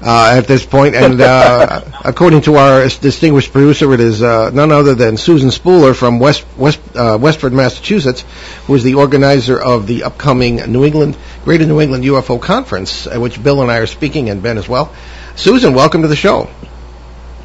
uh, 0.00 0.34
at 0.36 0.46
this 0.46 0.64
point, 0.64 0.94
and 0.94 1.20
uh, 1.20 1.80
according 2.04 2.42
to 2.42 2.54
our 2.56 2.86
distinguished 2.88 3.52
producer, 3.52 3.92
it 3.92 4.00
is 4.00 4.22
uh, 4.22 4.50
none 4.50 4.70
other 4.70 4.94
than 4.94 5.16
Susan 5.16 5.50
Spooler 5.50 5.94
from 5.94 6.20
West, 6.20 6.46
West, 6.56 6.80
uh, 6.94 7.18
Westford, 7.20 7.52
Massachusetts, 7.52 8.24
who 8.66 8.74
is 8.74 8.84
the 8.84 8.94
organizer 8.94 9.58
of 9.60 9.86
the 9.86 10.04
upcoming 10.04 10.56
New 10.70 10.84
England 10.84 11.16
Greater 11.44 11.66
New 11.66 11.80
England 11.80 12.04
UFO 12.04 12.40
Conference, 12.40 13.06
at 13.06 13.20
which 13.20 13.42
Bill 13.42 13.62
and 13.62 13.70
I 13.70 13.78
are 13.78 13.86
speaking, 13.86 14.30
and 14.30 14.42
Ben 14.42 14.58
as 14.58 14.68
well. 14.68 14.94
Susan, 15.34 15.74
welcome 15.74 16.02
to 16.02 16.08
the 16.08 16.16
show. 16.16 16.48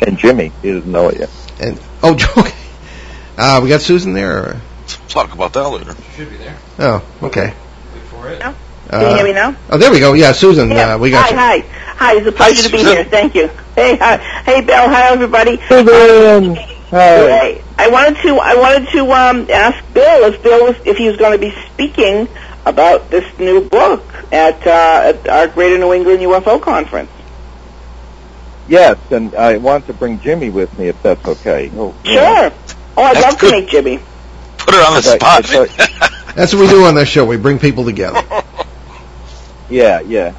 And 0.05 0.17
Jimmy, 0.17 0.51
he 0.61 0.71
doesn't 0.71 0.91
know 0.91 1.09
it 1.09 1.19
yet. 1.19 1.29
And 1.61 1.79
oh, 2.01 2.13
okay. 2.37 2.51
Uh, 3.37 3.59
we 3.63 3.69
got 3.69 3.81
Susan 3.81 4.13
there. 4.13 4.37
Or? 4.39 4.61
Talk 5.07 5.33
about 5.33 5.53
that 5.53 5.67
later. 5.69 5.95
She 5.95 6.17
Should 6.17 6.29
be 6.29 6.37
there. 6.37 6.57
Oh, 6.79 7.05
okay. 7.23 7.47
Wait 7.93 8.03
for 8.03 8.29
it. 8.29 8.39
No? 8.39 8.49
Uh, 8.89 8.99
Can 8.99 9.09
you 9.09 9.15
hear 9.15 9.25
me 9.25 9.33
now? 9.33 9.55
Oh, 9.69 9.77
there 9.77 9.91
we 9.91 9.99
go. 9.99 10.13
Yeah, 10.13 10.33
Susan, 10.33 10.69
Yeah. 10.69 10.95
uh, 10.95 10.97
we 10.97 11.09
got 11.09 11.31
hi, 11.31 11.55
you. 11.55 11.63
hi, 11.63 11.67
hi. 11.95 12.15
It's 12.17 12.27
a 12.27 12.31
pleasure 12.31 12.63
to 12.63 12.69
be 12.71 12.79
Susan. 12.79 12.95
here. 12.97 13.05
Thank 13.05 13.33
you. 13.35 13.47
Hey, 13.75 13.95
hi. 13.97 14.17
hey, 14.17 14.61
Bill. 14.61 14.87
Hi, 14.89 15.09
everybody. 15.13 15.57
Susan, 15.67 16.55
Hey, 16.91 17.63
I 17.79 17.89
wanted 17.89 18.21
to 18.21 18.35
I 18.35 18.55
wanted 18.55 18.89
to 18.91 19.11
um, 19.11 19.49
ask 19.49 19.93
Bill 19.95 20.31
if 20.31 20.43
Bill 20.43 20.65
was 20.65 20.75
if 20.85 20.97
he 20.97 21.07
was 21.07 21.17
going 21.17 21.31
to 21.31 21.39
be 21.39 21.51
speaking 21.71 22.27
about 22.67 23.09
this 23.09 23.25
new 23.39 23.61
book 23.67 24.03
at, 24.31 24.65
uh, 24.67 25.13
at 25.13 25.27
our 25.27 25.47
Greater 25.47 25.77
New 25.79 25.91
England 25.93 26.19
UFO 26.19 26.61
conference. 26.61 27.09
Yes, 28.67 28.97
and 29.11 29.35
I 29.35 29.57
want 29.57 29.87
to 29.87 29.93
bring 29.93 30.19
Jimmy 30.21 30.49
with 30.49 30.77
me 30.79 30.87
if 30.87 31.01
that's 31.03 31.25
okay. 31.27 31.69
Oh, 31.75 31.93
Sure. 32.03 32.51
Oh, 32.95 33.03
I'd 33.03 33.15
That's 33.15 33.25
love 33.25 33.39
good. 33.39 33.51
to 33.51 33.59
meet 33.61 33.69
Jimmy. 33.69 33.99
Put 34.57 34.75
her 34.75 34.81
on 34.81 35.01
the 35.01 35.09
Right, 35.09 35.19
spot. 35.19 35.43
that's 35.45 36.33
That's 36.35 36.53
what 36.53 36.61
we 36.61 36.67
do 36.67 36.83
on 36.85 36.95
this 36.95 37.09
show. 37.09 37.25
We 37.25 37.37
bring 37.37 37.59
people 37.59 37.83
together. 37.85 38.21
Yeah, 39.69 40.01
yeah. 40.01 40.33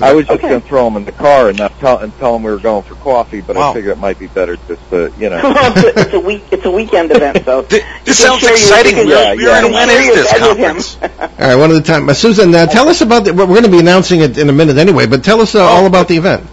I 0.00 0.12
was 0.14 0.26
just 0.26 0.38
Okay. 0.38 0.48
going 0.48 0.62
to 0.62 0.66
throw 0.66 0.86
him 0.86 0.96
in 0.96 1.04
the 1.04 1.12
car 1.12 1.48
and 1.50 1.58
not 1.58 1.78
tell 1.80 1.98
and 1.98 2.16
tell 2.18 2.34
him 2.34 2.42
we 2.44 2.50
were 2.50 2.58
going 2.58 2.82
for 2.82 2.94
coffee, 2.94 3.40
but 3.42 3.56
Wow. 3.56 3.70
I 3.72 3.74
figured 3.74 3.92
it 3.96 4.00
might 4.00 4.18
be 4.18 4.26
better 4.28 4.56
just 4.68 4.88
to, 4.90 5.12
you 5.18 5.28
know. 5.28 5.36
well, 5.42 5.72
it's, 5.76 5.82
a, 5.96 6.00
it's 6.00 6.14
a 6.14 6.20
week. 6.20 6.42
It's 6.50 6.64
a 6.64 6.70
weekend 6.70 7.10
event, 7.10 7.44
so 7.44 7.62
Th- 7.64 7.82
this 8.04 8.18
sounds 8.18 8.40
share 8.40 8.50
your- 8.50 8.58
exciting. 8.58 8.96
you 8.96 9.06
We're- 9.06 9.36
you 9.36 9.44
we're 9.44 9.50
can 9.60 9.66
in- 9.66 9.72
when 9.72 9.88
share 9.88 10.14
this 10.14 10.32
bed 10.32 10.48
with 10.48 10.56
him. 10.58 10.74
conference? 10.74 10.98
All 11.40 11.46
right, 11.48 11.54
one 11.56 11.70
at 11.72 11.76
a 11.76 11.80
time. 11.82 12.08
Uh, 12.08 12.14
Susan, 12.14 12.54
uh, 12.54 12.66
tell 12.66 12.88
us 12.88 13.02
about 13.02 13.24
the. 13.24 13.34
We're 13.34 13.46
going 13.46 13.64
to 13.64 13.68
be 13.70 13.80
announcing 13.80 14.20
it 14.20 14.38
in 14.38 14.48
a 14.48 14.52
minute 14.52 14.78
anyway, 14.78 15.06
but 15.06 15.22
tell 15.22 15.40
us 15.40 15.54
uh, 15.54 15.62
all 15.62 15.84
about 15.86 16.08
the 16.08 16.16
event. 16.16 16.44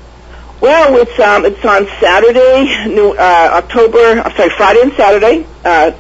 Well, 0.62 0.96
it's 1.02 1.20
um, 1.20 1.44
it's 1.44 1.66
on 1.66 1.88
Saturday, 2.00 2.66
New 2.94 3.14
uh, 3.14 3.50
October. 3.54 4.22
I'm 4.22 4.32
sorry, 4.36 4.52
Friday 4.52 4.82
and 4.84 4.94
Saturday, 4.94 5.48
uh, 5.66 5.92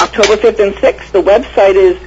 October 0.00 0.36
5th 0.36 0.60
and 0.60 0.72
6th. 0.76 1.10
The 1.10 1.20
website 1.20 1.74
is 1.74 2.00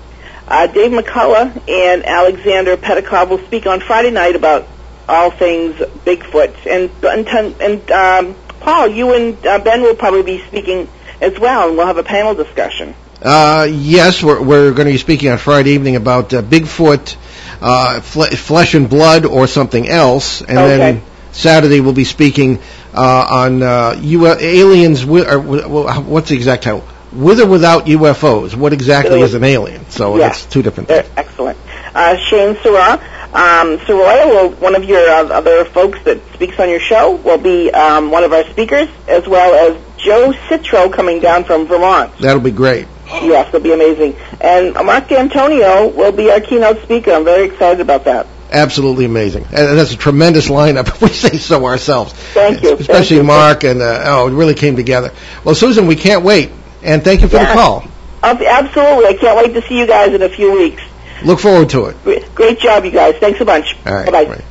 Uh, 0.47 0.67
Dave 0.67 0.91
McCullough 0.91 1.67
and 1.67 2.05
Alexander 2.05 2.77
Petikov 2.77 3.29
will 3.29 3.43
speak 3.45 3.65
on 3.65 3.79
Friday 3.79 4.11
night 4.11 4.35
about 4.35 4.67
all 5.09 5.31
things 5.31 5.75
Bigfoot. 5.75 6.53
And 6.67 6.91
and, 7.03 7.61
and 7.61 7.91
um, 7.91 8.35
Paul, 8.59 8.87
you 8.89 9.13
and 9.15 9.43
uh, 9.45 9.57
Ben 9.59 9.81
will 9.81 9.95
probably 9.95 10.21
be 10.21 10.43
speaking 10.45 10.87
as 11.19 11.39
well, 11.39 11.69
and 11.69 11.77
we'll 11.77 11.87
have 11.87 11.97
a 11.97 12.03
panel 12.03 12.35
discussion. 12.35 12.93
Uh, 13.21 13.67
yes, 13.71 14.21
we're, 14.21 14.39
we're 14.41 14.71
going 14.73 14.85
to 14.87 14.93
be 14.93 14.97
speaking 14.99 15.31
on 15.31 15.39
Friday 15.39 15.71
evening 15.71 15.95
about 15.95 16.31
uh, 16.31 16.43
Bigfoot, 16.43 17.15
uh, 17.61 18.01
fle- 18.01 18.35
flesh 18.35 18.75
and 18.75 18.87
blood, 18.87 19.25
or 19.25 19.47
something 19.47 19.87
else, 19.87 20.41
and 20.41 20.59
Okay. 20.59 20.77
then 20.77 21.01
Saturday 21.35 21.81
we'll 21.81 21.93
be 21.93 22.05
speaking 22.05 22.59
uh, 22.93 23.27
on 23.29 23.61
uh, 23.61 23.99
U- 24.01 24.25
aliens. 24.27 25.05
With, 25.05 25.27
or, 25.27 25.39
wh- 25.41 26.07
what's 26.09 26.29
the 26.29 26.35
exact 26.35 26.63
title? 26.63 26.83
With 27.11 27.39
or 27.39 27.47
without 27.47 27.85
UFOs? 27.85 28.55
What 28.55 28.73
exactly 28.73 29.21
is 29.21 29.33
an 29.35 29.43
alien? 29.43 29.85
So 29.89 30.15
Yeah. 30.17 30.27
that's 30.29 30.45
two 30.45 30.61
different 30.61 30.89
They're 30.89 31.03
things. 31.03 31.17
excellent. 31.17 31.57
Uh, 31.93 32.17
Shane 32.17 32.57
Sura, 32.61 32.99
um, 33.33 33.77
will, 33.87 34.49
one 34.55 34.75
of 34.75 34.83
your 34.83 34.99
uh, 35.09 35.27
other 35.29 35.63
folks 35.65 36.01
that 36.03 36.19
speaks 36.33 36.59
on 36.59 36.69
your 36.69 36.79
show, 36.81 37.15
will 37.15 37.37
be 37.37 37.71
um, 37.71 38.11
one 38.11 38.23
of 38.25 38.33
our 38.33 38.43
speakers, 38.49 38.89
as 39.07 39.27
well 39.27 39.53
as 39.53 39.81
Joe 39.97 40.33
Citro 40.49 40.91
coming 40.91 41.19
down 41.21 41.43
from 41.45 41.67
Vermont. 41.67 42.17
That'll 42.17 42.41
be 42.41 42.51
great. 42.51 42.87
Yes, 43.07 43.47
it'll 43.49 43.61
be 43.61 43.71
amazing. 43.73 44.15
And 44.41 44.73
Mark 44.73 45.07
D'Antonio 45.07 45.87
will 45.89 46.11
be 46.11 46.31
our 46.31 46.41
keynote 46.41 46.81
speaker. 46.83 47.11
I'm 47.11 47.23
very 47.23 47.45
excited 47.45 47.79
about 47.79 48.03
that. 48.05 48.27
Absolutely 48.51 49.05
amazing. 49.05 49.43
And 49.45 49.77
that's 49.77 49.91
a 49.91 49.97
tremendous 49.97 50.47
lineup, 50.47 50.87
if 50.87 51.01
we 51.01 51.09
say 51.09 51.37
so 51.37 51.65
ourselves. 51.65 52.13
Thank 52.13 52.61
you. 52.63 52.73
Especially 52.75 53.17
Thank 53.17 53.21
you. 53.21 53.23
Mark 53.23 53.63
and, 53.63 53.81
uh, 53.81 54.03
oh, 54.05 54.27
it 54.27 54.31
really 54.33 54.53
came 54.53 54.75
together. 54.75 55.11
Well, 55.43 55.55
Susan, 55.55 55.87
we 55.87 55.95
can't 55.95 56.23
wait. 56.23 56.51
And 56.83 57.03
thank 57.03 57.21
you 57.21 57.27
for 57.27 57.37
the 57.39 57.45
call. 57.45 57.85
Absolutely. 58.21 59.05
I 59.07 59.17
can't 59.19 59.37
wait 59.37 59.53
to 59.59 59.67
see 59.67 59.77
you 59.79 59.87
guys 59.87 60.13
in 60.13 60.21
a 60.21 60.29
few 60.29 60.53
weeks. 60.53 60.83
Look 61.23 61.39
forward 61.39 61.69
to 61.69 61.85
it. 61.85 62.03
Great, 62.03 62.35
great 62.35 62.59
job, 62.59 62.85
you 62.85 62.91
guys. 62.91 63.15
Thanks 63.17 63.39
a 63.41 63.45
bunch. 63.45 63.75
All 63.85 63.93
right. 63.93 64.05
Bye-bye. 64.05 64.29
right. 64.29 64.43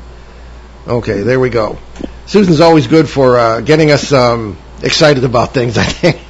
Okay, 0.89 1.21
there 1.23 1.39
we 1.41 1.51
go. 1.51 1.79
Susan's 2.27 2.61
always 2.61 2.87
good 2.87 3.09
for 3.09 3.39
uh, 3.39 3.61
getting 3.61 3.91
us 3.91 4.13
um, 4.13 4.57
excited 4.83 5.25
about 5.25 5.55
things, 5.55 5.79
I 5.79 5.85
think. 5.85 6.21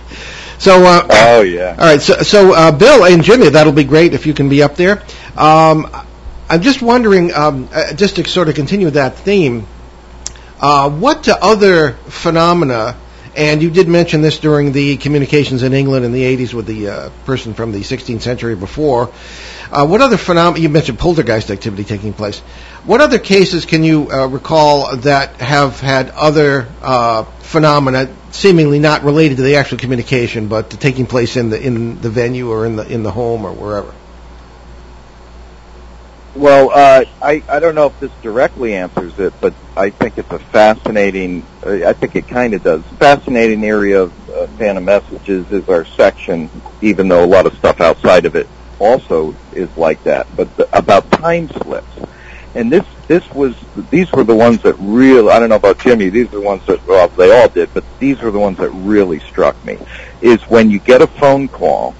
So, 0.58 0.84
uh, 0.84 1.06
Oh 1.10 1.42
yeah. 1.42 1.70
all 1.78 1.86
right. 1.86 2.00
So, 2.00 2.14
so 2.22 2.54
uh, 2.54 2.72
Bill 2.72 3.04
and 3.04 3.22
Jimmy, 3.24 3.48
that'll 3.48 3.72
be 3.72 3.84
great 3.84 4.14
if 4.14 4.26
you 4.26 4.34
can 4.34 4.48
be 4.48 4.62
up 4.62 4.76
there. 4.76 5.02
Um, 5.36 5.86
I'm 6.54 6.62
just 6.62 6.80
wondering, 6.80 7.34
um, 7.34 7.68
uh, 7.72 7.94
just 7.94 8.14
to 8.14 8.28
sort 8.28 8.48
of 8.48 8.54
continue 8.54 8.88
that 8.90 9.16
theme, 9.16 9.66
uh, 10.60 10.88
what 10.88 11.28
other 11.28 11.94
phenomena, 12.06 12.96
and 13.34 13.60
you 13.60 13.70
did 13.70 13.88
mention 13.88 14.22
this 14.22 14.38
during 14.38 14.70
the 14.70 14.96
communications 14.98 15.64
in 15.64 15.72
England 15.72 16.04
in 16.04 16.12
the 16.12 16.22
80s 16.22 16.54
with 16.54 16.66
the 16.66 16.88
uh, 16.88 17.10
person 17.24 17.54
from 17.54 17.72
the 17.72 17.80
16th 17.80 18.20
century 18.20 18.54
before, 18.54 19.10
uh, 19.72 19.84
what 19.84 20.00
other 20.00 20.16
phenomena, 20.16 20.60
you 20.62 20.68
mentioned 20.68 20.96
poltergeist 20.96 21.50
activity 21.50 21.82
taking 21.82 22.12
place. 22.12 22.38
What 22.84 23.00
other 23.00 23.18
cases 23.18 23.66
can 23.66 23.82
you 23.82 24.08
uh, 24.12 24.28
recall 24.28 24.96
that 24.98 25.40
have 25.40 25.80
had 25.80 26.10
other 26.10 26.68
uh, 26.80 27.24
phenomena 27.40 28.14
seemingly 28.30 28.78
not 28.78 29.02
related 29.02 29.38
to 29.38 29.42
the 29.42 29.56
actual 29.56 29.78
communication, 29.78 30.46
but 30.46 30.70
taking 30.70 31.06
place 31.06 31.36
in 31.36 31.50
the 31.50 31.60
in 31.60 32.00
the 32.00 32.10
venue 32.10 32.48
or 32.48 32.64
in 32.64 32.76
the 32.76 32.86
in 32.86 33.02
the 33.02 33.10
home 33.10 33.44
or 33.44 33.52
wherever? 33.52 33.92
Well, 36.34 36.70
uh, 36.70 37.04
I 37.22 37.44
I 37.48 37.60
don't 37.60 37.76
know 37.76 37.86
if 37.86 38.00
this 38.00 38.10
directly 38.20 38.74
answers 38.74 39.16
it, 39.20 39.32
but 39.40 39.54
I 39.76 39.90
think 39.90 40.18
it's 40.18 40.32
a 40.32 40.40
fascinating. 40.40 41.44
Uh, 41.64 41.86
I 41.86 41.92
think 41.92 42.16
it 42.16 42.26
kind 42.26 42.54
of 42.54 42.64
does. 42.64 42.82
Fascinating 42.98 43.62
area 43.64 44.02
of 44.02 44.30
uh, 44.30 44.48
Phantom 44.58 44.84
Messages 44.84 45.50
is 45.52 45.68
our 45.68 45.84
section, 45.84 46.50
even 46.82 47.06
though 47.06 47.24
a 47.24 47.26
lot 47.26 47.46
of 47.46 47.56
stuff 47.56 47.80
outside 47.80 48.26
of 48.26 48.34
it 48.34 48.48
also 48.80 49.32
is 49.52 49.74
like 49.76 50.02
that. 50.04 50.26
But 50.36 50.56
the, 50.56 50.76
about 50.76 51.08
time 51.12 51.48
slips, 51.50 51.86
and 52.56 52.70
this 52.70 52.84
this 53.06 53.30
was 53.30 53.54
these 53.90 54.10
were 54.10 54.24
the 54.24 54.34
ones 54.34 54.60
that 54.62 54.74
really. 54.80 55.30
I 55.30 55.38
don't 55.38 55.50
know 55.50 55.54
about 55.54 55.78
Jimmy. 55.78 56.08
These 56.08 56.26
are 56.28 56.38
the 56.38 56.40
ones 56.40 56.66
that 56.66 56.84
well 56.88 57.06
they 57.10 57.30
all 57.30 57.48
did, 57.48 57.72
but 57.72 57.84
these 58.00 58.20
were 58.20 58.32
the 58.32 58.40
ones 58.40 58.58
that 58.58 58.70
really 58.70 59.20
struck 59.20 59.62
me. 59.64 59.78
Is 60.20 60.42
when 60.42 60.68
you 60.68 60.80
get 60.80 61.00
a 61.00 61.06
phone 61.06 61.46
call 61.46 61.94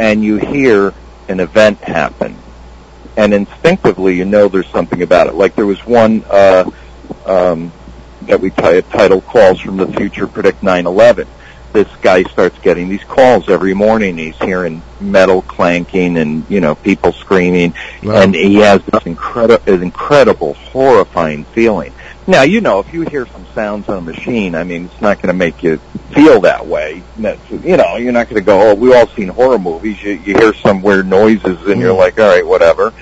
and 0.00 0.24
you 0.24 0.38
hear 0.38 0.92
an 1.28 1.38
event 1.38 1.78
happen 1.78 2.36
and 3.16 3.32
instinctively 3.34 4.14
you 4.16 4.24
know 4.24 4.48
there's 4.48 4.68
something 4.70 5.02
about 5.02 5.26
it. 5.28 5.34
Like 5.34 5.54
there 5.54 5.66
was 5.66 5.84
one 5.86 6.24
uh, 6.28 6.64
um, 7.24 7.72
that 8.22 8.40
we 8.40 8.50
t- 8.50 8.82
titled 8.82 9.24
"Calls 9.24 9.60
from 9.60 9.76
the 9.76 9.86
Future 9.88 10.26
Predict 10.26 10.60
9/11." 10.62 11.28
This 11.72 11.88
guy 12.02 12.22
starts 12.24 12.56
getting 12.60 12.88
these 12.88 13.02
calls 13.02 13.48
every 13.48 13.74
morning. 13.74 14.16
He's 14.16 14.36
hearing 14.38 14.84
metal 15.00 15.42
clanking 15.42 16.16
and 16.18 16.46
you 16.48 16.60
know 16.60 16.76
people 16.76 17.12
screaming, 17.12 17.74
Wow. 18.02 18.22
and 18.22 18.34
he 18.34 18.56
has 18.56 18.80
this 18.92 19.02
incredible, 19.06 19.62
incredible, 19.82 20.54
horrifying 20.54 21.44
feeling. 21.46 21.93
Now 22.26 22.42
you 22.42 22.60
know 22.60 22.80
if 22.80 22.92
you 22.94 23.02
hear 23.02 23.26
some 23.26 23.44
sounds 23.54 23.88
on 23.88 23.98
a 23.98 24.00
machine, 24.00 24.54
I 24.54 24.64
mean 24.64 24.86
it's 24.86 25.00
not 25.00 25.20
going 25.20 25.32
to 25.32 25.38
make 25.38 25.62
you 25.62 25.76
feel 26.12 26.40
that 26.42 26.66
way. 26.66 27.02
You 27.18 27.76
know 27.76 27.96
you're 27.96 28.12
not 28.12 28.28
going 28.28 28.40
to 28.40 28.46
go. 28.46 28.70
Oh, 28.70 28.74
we 28.74 28.94
all 28.94 29.06
seen 29.08 29.28
horror 29.28 29.58
movies. 29.58 30.02
You, 30.02 30.12
you 30.12 30.34
hear 30.34 30.54
some 30.54 30.80
weird 30.82 31.06
noises 31.06 31.66
and 31.66 31.80
you're 31.80 31.94
Mm. 31.94 31.98
like, 31.98 32.18
all 32.18 32.28
right, 32.28 32.46
whatever 32.46 32.92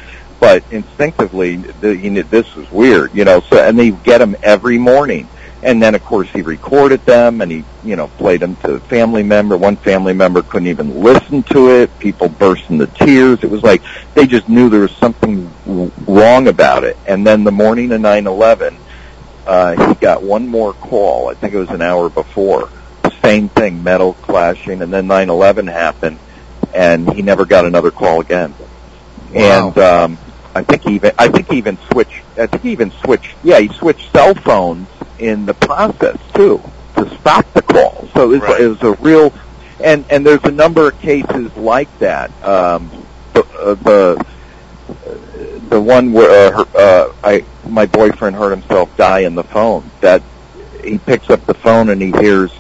but 0.40 0.64
instinctively 0.72 1.54
the, 1.54 1.96
you 1.96 2.10
know, 2.10 2.22
this 2.22 2.56
is 2.56 2.68
weird, 2.72 3.14
you 3.14 3.24
know. 3.24 3.38
So 3.42 3.58
and 3.62 3.78
they 3.78 3.90
get 3.92 4.18
them 4.18 4.34
every 4.42 4.76
morning, 4.76 5.28
and 5.62 5.80
then 5.80 5.94
of 5.94 6.02
course 6.04 6.28
he 6.30 6.42
recorded 6.42 7.04
them 7.06 7.40
and 7.40 7.48
he 7.52 7.64
you 7.84 7.94
know 7.94 8.08
played 8.08 8.40
them 8.40 8.56
to 8.56 8.80
family 8.80 9.22
member. 9.22 9.56
One 9.56 9.76
family 9.76 10.14
member 10.14 10.42
couldn't 10.42 10.66
even 10.66 11.00
listen 11.00 11.44
to 11.44 11.70
it. 11.70 11.96
People 12.00 12.28
burst 12.28 12.68
into 12.70 12.88
tears. 12.88 13.44
It 13.44 13.50
was 13.50 13.62
like 13.62 13.82
they 14.14 14.26
just 14.26 14.48
knew 14.48 14.68
there 14.68 14.80
was 14.80 14.90
something 14.96 15.48
wrong 16.08 16.48
about 16.48 16.82
it. 16.82 16.96
And 17.06 17.24
then 17.24 17.44
the 17.44 17.52
morning 17.52 17.92
of 17.92 18.00
nine 18.00 18.26
eleven, 18.26 18.76
uh, 19.47 19.88
he 19.88 19.95
got 19.95 20.22
one 20.22 20.47
more 20.49 20.72
call. 20.72 21.28
I 21.28 21.34
think 21.34 21.55
it 21.55 21.59
was 21.59 21.70
an 21.70 21.82
hour 21.82 22.09
before. 22.09 22.68
Same 23.22 23.49
thing, 23.49 23.82
metal 23.82 24.14
clashing, 24.14 24.82
and 24.82 24.93
then 24.93 25.07
nine 25.07 25.30
eleven 25.30 25.66
happened, 25.66 26.18
and 26.74 27.09
he 27.12 27.22
never 27.22 27.45
got 27.45 27.64
another 27.64 27.90
call 27.90 28.20
again. 28.20 28.53
And 29.34 29.76
um, 29.78 30.18
I 30.55 30.62
think 30.62 30.82
he 30.82 30.95
even 30.97 31.12
I 31.18 31.28
think 31.28 31.51
he 31.51 31.59
even 31.59 31.78
switched. 31.90 32.22
I 32.36 32.47
think 32.47 32.62
he 32.64 32.72
even 32.72 32.90
switched. 32.90 33.34
Yeah, 33.45 33.61
he 33.61 33.68
switched 33.68 34.11
cell 34.12 34.34
phones 34.34 34.88
in 35.18 35.47
the 35.47 35.55
process 35.55 36.18
too 36.34 36.61
to 36.97 37.09
stop 37.20 37.51
the 37.55 37.62
call. 37.62 38.09
So 38.14 38.32
it 38.32 38.40
was, 38.40 38.40
Right. 38.43 38.61
it 38.61 38.68
was 38.68 38.82
a 38.82 38.93
real. 38.95 39.32
And 39.80 40.05
and 40.11 40.24
there's 40.26 40.45
a 40.45 40.51
number 40.51 40.88
of 40.88 40.99
cases 41.01 41.57
like 41.57 41.97
that. 41.99 42.30
Um, 42.45 42.90
the 43.34 43.45
uh, 43.59 43.74
the 43.74 44.26
the 45.72 45.80
one 45.80 46.12
where 46.12 46.52
uh, 46.52 46.58
her, 46.58 46.78
uh, 46.78 47.12
I 47.24 47.44
my 47.68 47.86
boyfriend 47.86 48.36
heard 48.36 48.50
himself 48.50 48.94
die 48.96 49.20
in 49.20 49.34
the 49.34 49.42
phone. 49.42 49.90
That 50.00 50.22
he 50.84 50.98
picks 50.98 51.30
up 51.30 51.44
the 51.46 51.54
phone 51.54 51.88
and 51.88 52.00
he 52.00 52.10
hears 52.10 52.52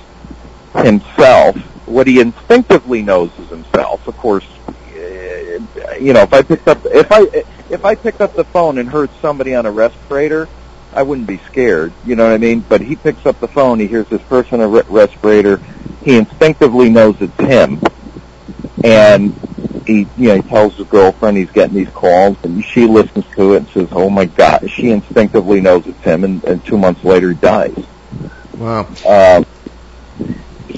himself. 0.74 1.56
What 1.86 2.06
he 2.06 2.20
instinctively 2.20 3.02
knows 3.02 3.30
is 3.38 3.48
himself. 3.50 4.08
Of 4.08 4.16
course, 4.16 4.46
uh, 4.66 5.94
you 6.00 6.14
know, 6.14 6.22
if 6.22 6.32
I 6.32 6.42
picked 6.42 6.66
up 6.66 6.78
if 6.86 7.12
I 7.12 7.20
if 7.70 7.84
I 7.84 7.94
picked 7.94 8.22
up 8.22 8.34
the 8.34 8.44
phone 8.44 8.78
and 8.78 8.88
heard 8.88 9.10
somebody 9.20 9.54
on 9.54 9.66
a 9.66 9.70
respirator, 9.70 10.48
I 10.94 11.02
wouldn't 11.02 11.26
be 11.26 11.38
scared. 11.50 11.92
You 12.06 12.16
know 12.16 12.24
what 12.24 12.32
I 12.32 12.38
mean? 12.38 12.60
But 12.60 12.80
he 12.80 12.96
picks 12.96 13.26
up 13.26 13.38
the 13.40 13.48
phone, 13.48 13.78
he 13.78 13.88
hears 13.88 14.06
this 14.08 14.22
person 14.22 14.60
on 14.60 14.66
a 14.66 14.68
re- 14.68 14.82
respirator, 14.88 15.58
he 16.02 16.16
instinctively 16.16 16.88
knows 16.88 17.16
it's 17.20 17.36
him, 17.36 17.78
and 18.82 19.34
he 19.86 20.08
you 20.16 20.28
know 20.28 20.36
he 20.36 20.42
tells 20.42 20.76
his 20.76 20.86
girlfriend 20.86 21.36
he's 21.36 21.50
getting 21.50 21.76
these 21.76 21.90
calls, 21.90 22.36
and 22.42 22.64
she 22.64 22.86
listens 22.86 23.24
to 23.36 23.54
it 23.54 23.56
and 23.58 23.68
says, 23.68 23.88
"Oh 23.92 24.10
my 24.10 24.26
God!" 24.26 24.70
She 24.70 24.90
instinctively 24.90 25.60
knows 25.60 25.86
it's 25.86 26.02
him, 26.02 26.24
and, 26.24 26.42
and 26.44 26.64
two 26.64 26.78
months 26.78 27.04
later 27.04 27.30
he 27.30 27.36
dies. 27.36 27.76
Wow. 28.56 28.88
Um, 29.06 29.46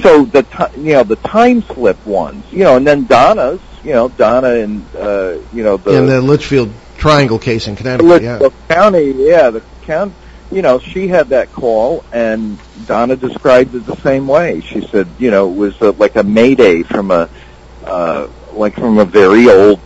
so 0.01 0.25
the 0.25 0.43
ti 0.43 0.81
you 0.81 0.93
know 0.95 1.05
the 1.05 1.17
time 1.17 1.63
slip 1.63 2.05
ones, 2.07 2.45
you 2.51 2.65
know, 2.65 2.77
and 2.77 2.87
then 2.87 3.07
Donna's, 3.07 3.61
you 3.83 3.93
know, 3.93 4.09
Donna 4.09 4.51
and 4.51 4.85
uh, 4.97 5.39
you 5.53 5.63
know 5.63 5.77
the 5.77 5.97
in 5.97 6.07
the 6.07 6.21
Litchfield 6.21 6.73
Triangle 6.97 7.39
case 7.39 7.69
in 7.69 7.77
Connecticut, 7.77 8.07
Look, 8.07 8.23
yeah. 8.23 8.39
the 8.39 8.53
county, 8.69 9.13
yeah, 9.13 9.51
the 9.51 9.63
county. 9.83 10.15
You 10.51 10.63
know, 10.63 10.79
she 10.79 11.09
had 11.09 11.31
that 11.31 11.53
call, 11.53 12.05
and 12.13 12.59
Donna 12.87 13.17
described 13.17 13.75
it 13.75 13.87
the 13.87 13.97
same 13.97 14.29
way. 14.29 14.61
She 14.61 14.87
said, 14.87 15.09
you 15.19 15.31
know, 15.31 15.51
it 15.51 15.57
was 15.57 15.83
uh 15.83 15.93
like 15.93 16.17
a 16.17 16.23
mayday 16.23 16.83
from 16.83 17.11
a, 17.11 17.29
uh, 17.85 18.29
like 18.57 18.75
from 18.75 18.99
a 18.99 19.05
very 19.05 19.49
old 19.49 19.81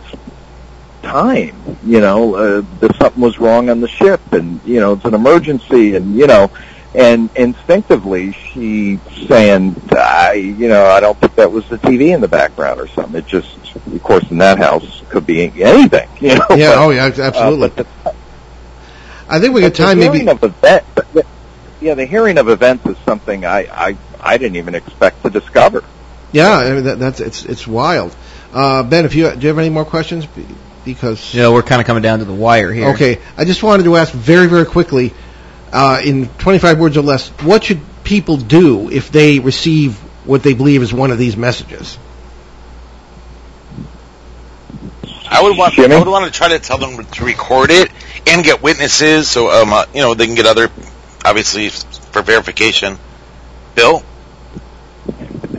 time. 1.01 1.55
You 1.85 2.01
know, 2.01 2.35
uh, 2.35 2.63
that 2.79 2.95
something 2.97 3.21
was 3.21 3.39
wrong 3.39 3.69
on 3.69 3.81
the 3.81 3.87
ship, 3.87 4.21
and 4.33 4.61
you 4.65 4.79
know, 4.79 4.93
it's 4.93 5.05
an 5.05 5.13
emergency, 5.13 5.95
and 5.95 6.15
you 6.15 6.27
know, 6.27 6.51
and 6.95 7.29
instinctively 7.35 8.31
she 8.31 8.99
saying, 9.27 9.75
I, 9.91 10.33
you 10.33 10.67
know, 10.67 10.85
I 10.85 10.99
don't 10.99 11.17
think 11.19 11.35
that 11.35 11.51
was 11.51 11.67
the 11.69 11.77
TV 11.77 12.13
in 12.13 12.21
the 12.21 12.27
background 12.27 12.79
or 12.79 12.87
something. 12.87 13.15
It 13.15 13.27
just, 13.27 13.57
of 13.75 14.03
course, 14.03 14.29
in 14.31 14.37
that 14.39 14.57
house 14.57 15.03
could 15.09 15.25
be 15.25 15.43
anything. 15.61 16.09
You 16.19 16.35
know, 16.35 16.45
Yeah, 16.51 16.75
but- 16.75 16.77
oh 16.79 16.89
yeah, 16.91 17.05
absolutely. 17.17 17.69
uh, 17.71 17.83
the, 18.03 18.15
I 19.29 19.39
think 19.39 19.53
we 19.53 19.61
got 19.61 19.75
time 19.75 19.99
maybe 19.99 20.19
hearing 20.19 20.29
of 20.29 20.43
event, 20.43 20.83
yeah, 21.81 21.93
the 21.93 22.05
hearing 22.05 22.37
of 22.37 22.49
events 22.49 22.85
is 22.87 22.97
something 23.05 23.45
I, 23.45 23.67
I 23.71 23.97
I 24.19 24.37
didn't 24.37 24.57
even 24.57 24.75
expect 24.75 25.23
to 25.23 25.29
discover. 25.29 25.83
Yeah, 26.31 26.51
I 26.57 26.71
mean, 26.73 26.83
that, 26.85 26.99
that's 26.99 27.19
it's 27.21 27.45
it's 27.45 27.65
wild. 27.67 28.15
Uh, 28.53 28.83
ben, 28.83 29.05
if 29.05 29.13
you 29.15 29.29
do 29.31 29.39
you 29.41 29.47
have 29.49 29.59
any 29.59 29.69
more 29.69 29.85
questions? 29.85 30.25
Be- 30.25 30.45
Because 30.85 31.33
You 31.33 31.41
know, 31.41 31.53
we're 31.53 31.61
kind 31.61 31.81
of 31.81 31.87
coming 31.87 32.01
down 32.03 32.19
to 32.19 32.25
the 32.25 32.33
wire 32.33 32.71
here. 32.73 32.89
okay, 32.89 33.19
I 33.37 33.45
just 33.45 33.61
wanted 33.61 33.83
to 33.83 33.95
ask 33.97 34.11
very 34.13 34.47
very 34.47 34.65
quickly, 34.65 35.13
uh, 35.71 36.01
in 36.03 36.27
25 36.39 36.79
words 36.79 36.97
or 36.97 37.01
less, 37.03 37.29
what 37.43 37.63
should 37.63 37.79
people 38.03 38.37
do 38.37 38.89
if 38.89 39.11
they 39.11 39.39
receive 39.39 39.97
what 40.25 40.41
they 40.41 40.53
believe 40.53 40.81
is 40.81 40.91
one 40.93 41.11
of 41.11 41.17
these 41.19 41.37
messages? 41.37 41.97
I 45.31 45.43
would 45.43 45.55
want 45.57 45.75
Jimmy? 45.75 45.95
I 45.95 45.99
would 45.99 46.07
want 46.07 46.25
to 46.25 46.31
try 46.31 46.49
to 46.49 46.59
tell 46.59 46.77
them 46.79 47.05
to 47.05 47.23
record 47.23 47.69
it 47.69 47.91
and 48.25 48.43
get 48.43 48.63
witnesses, 48.63 49.27
so 49.27 49.49
um, 49.51 49.71
uh, 49.71 49.85
you 49.93 50.01
know 50.01 50.13
they 50.15 50.25
can 50.25 50.35
get 50.35 50.47
other 50.47 50.69
obviously 51.23 51.69
for 51.69 52.21
verification. 52.23 52.97
Bill, 53.75 54.03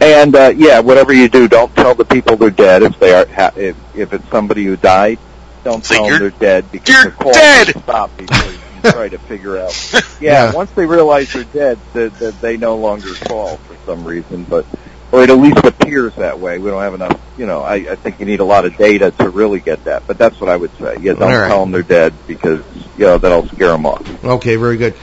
And 0.00 0.34
uh, 0.34 0.52
yeah, 0.56 0.80
whatever 0.80 1.12
you 1.12 1.28
do, 1.28 1.48
don't 1.48 1.74
tell 1.74 1.94
the 1.94 2.04
people 2.04 2.36
they're 2.36 2.50
dead 2.50 2.82
if 2.82 2.98
they 2.98 3.12
are 3.12 3.26
ha- 3.34 3.52
if 3.54 3.76
if 3.94 4.12
it's 4.12 4.28
somebody 4.30 4.64
who 4.64 4.76
died. 4.76 5.18
Don't 5.62 5.84
Say, 5.84 5.96
tell 5.96 6.08
them 6.08 6.20
they're 6.20 6.30
dead 6.30 6.70
because 6.70 6.94
you're 6.94 7.04
the 7.04 7.10
call 7.12 7.32
dead!" 7.32 7.74
will 7.74 7.82
stop 7.82 8.16
before 8.16 8.50
you 8.52 8.80
try 8.90 9.08
to 9.10 9.18
figure 9.18 9.58
out. 9.58 9.74
Yeah, 10.20 10.46
Yeah. 10.48 10.52
once 10.52 10.70
they 10.72 10.84
realize 10.86 11.32
they're 11.32 11.44
dead, 11.44 11.80
that 11.94 12.14
they, 12.18 12.30
they 12.30 12.56
no 12.58 12.76
longer 12.76 13.14
call 13.26 13.56
for 13.58 13.76
some 13.86 14.04
reason, 14.04 14.44
but 14.44 14.66
or 15.12 15.22
it 15.22 15.30
at 15.30 15.38
least 15.38 15.64
appears 15.64 16.14
that 16.16 16.38
way. 16.38 16.58
We 16.58 16.70
don't 16.70 16.80
have 16.82 16.94
enough. 16.94 17.20
You 17.36 17.46
know, 17.46 17.62
I, 17.62 17.74
I 17.76 17.96
think 17.96 18.20
you 18.20 18.26
need 18.26 18.40
a 18.40 18.44
lot 18.44 18.64
of 18.66 18.76
data 18.76 19.10
to 19.12 19.28
really 19.30 19.60
get 19.60 19.84
that. 19.84 20.06
But 20.06 20.18
that's 20.18 20.38
what 20.40 20.48
I 20.50 20.56
would 20.56 20.72
say. 20.78 20.96
Yeah, 21.00 21.14
don't 21.14 21.22
All 21.22 21.38
right. 21.38 21.48
tell 21.48 21.60
them 21.60 21.72
they're 21.72 21.82
dead 21.82 22.18
because 22.26 22.64
you 22.96 23.04
know 23.06 23.18
that'll 23.18 23.48
scare 23.48 23.68
them 23.68 23.86
off. 23.86 24.24
Okay, 24.24 24.56
very 24.56 24.76
good. 24.76 24.94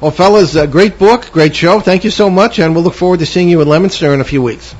Well, 0.00 0.10
fellas, 0.10 0.54
uh, 0.56 0.66
great 0.66 0.98
book, 0.98 1.30
great 1.32 1.56
show. 1.56 1.80
Thank 1.80 2.04
you 2.04 2.10
so 2.10 2.28
much, 2.28 2.58
and 2.58 2.74
we'll 2.74 2.84
look 2.84 2.94
forward 2.94 3.20
to 3.20 3.26
seeing 3.26 3.48
you 3.48 3.60
in 3.62 3.68
Leominster 3.68 4.12
in 4.12 4.20
a 4.20 4.24
few 4.24 4.42
weeks. 4.42 4.74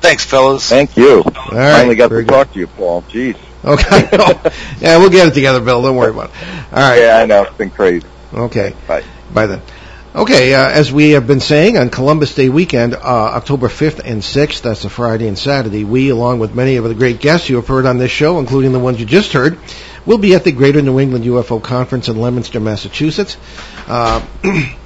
thanks, 0.00 0.24
fellas. 0.24 0.66
Thank 0.68 0.96
you. 0.96 1.18
All 1.18 1.32
right, 1.52 1.72
Finally 1.78 1.96
got 1.96 2.08
very 2.08 2.22
to 2.24 2.28
good. 2.28 2.34
talk 2.34 2.52
to 2.54 2.58
you, 2.58 2.66
Paul. 2.66 3.02
Jeez. 3.02 3.36
Okay. 3.62 4.08
yeah, 4.80 4.96
we'll 4.96 5.10
get 5.10 5.28
it 5.28 5.34
together, 5.34 5.60
Bill. 5.60 5.82
Don't 5.82 5.96
worry 5.96 6.10
about 6.10 6.30
it. 6.30 6.36
All 6.72 6.78
right. 6.78 7.00
Yeah, 7.02 7.18
I 7.18 7.26
know. 7.26 7.42
It's 7.42 7.56
been 7.56 7.70
crazy. 7.70 8.06
Okay. 8.32 8.74
Bye. 8.88 9.04
Bye 9.34 9.46
then. 9.46 9.62
Okay, 10.14 10.54
uh, 10.54 10.68
as 10.70 10.90
we 10.90 11.10
have 11.10 11.26
been 11.28 11.38
saying 11.38 11.76
on 11.78 11.88
Columbus 11.90 12.34
Day 12.34 12.48
weekend, 12.48 12.94
uh, 12.94 12.98
October 12.98 13.68
5th 13.68 14.00
and 14.04 14.22
6th, 14.22 14.62
that's 14.62 14.84
a 14.84 14.90
Friday 14.90 15.28
and 15.28 15.38
Saturday, 15.38 15.84
we, 15.84 16.08
along 16.08 16.40
with 16.40 16.52
many 16.54 16.76
of 16.76 16.84
the 16.84 16.94
great 16.94 17.20
guests 17.20 17.48
you 17.48 17.56
have 17.56 17.68
heard 17.68 17.86
on 17.86 17.98
this 17.98 18.10
show, 18.10 18.40
including 18.40 18.72
the 18.72 18.80
ones 18.80 18.98
you 18.98 19.06
just 19.06 19.32
heard, 19.34 19.56
will 20.06 20.18
be 20.18 20.34
at 20.34 20.44
the 20.44 20.52
Greater 20.52 20.82
New 20.82 20.98
England 20.98 21.24
UFO 21.24 21.62
Conference 21.62 22.08
in 22.08 22.20
Leominster, 22.20 22.60
Massachusetts, 22.60 23.36
uh, 23.86 24.24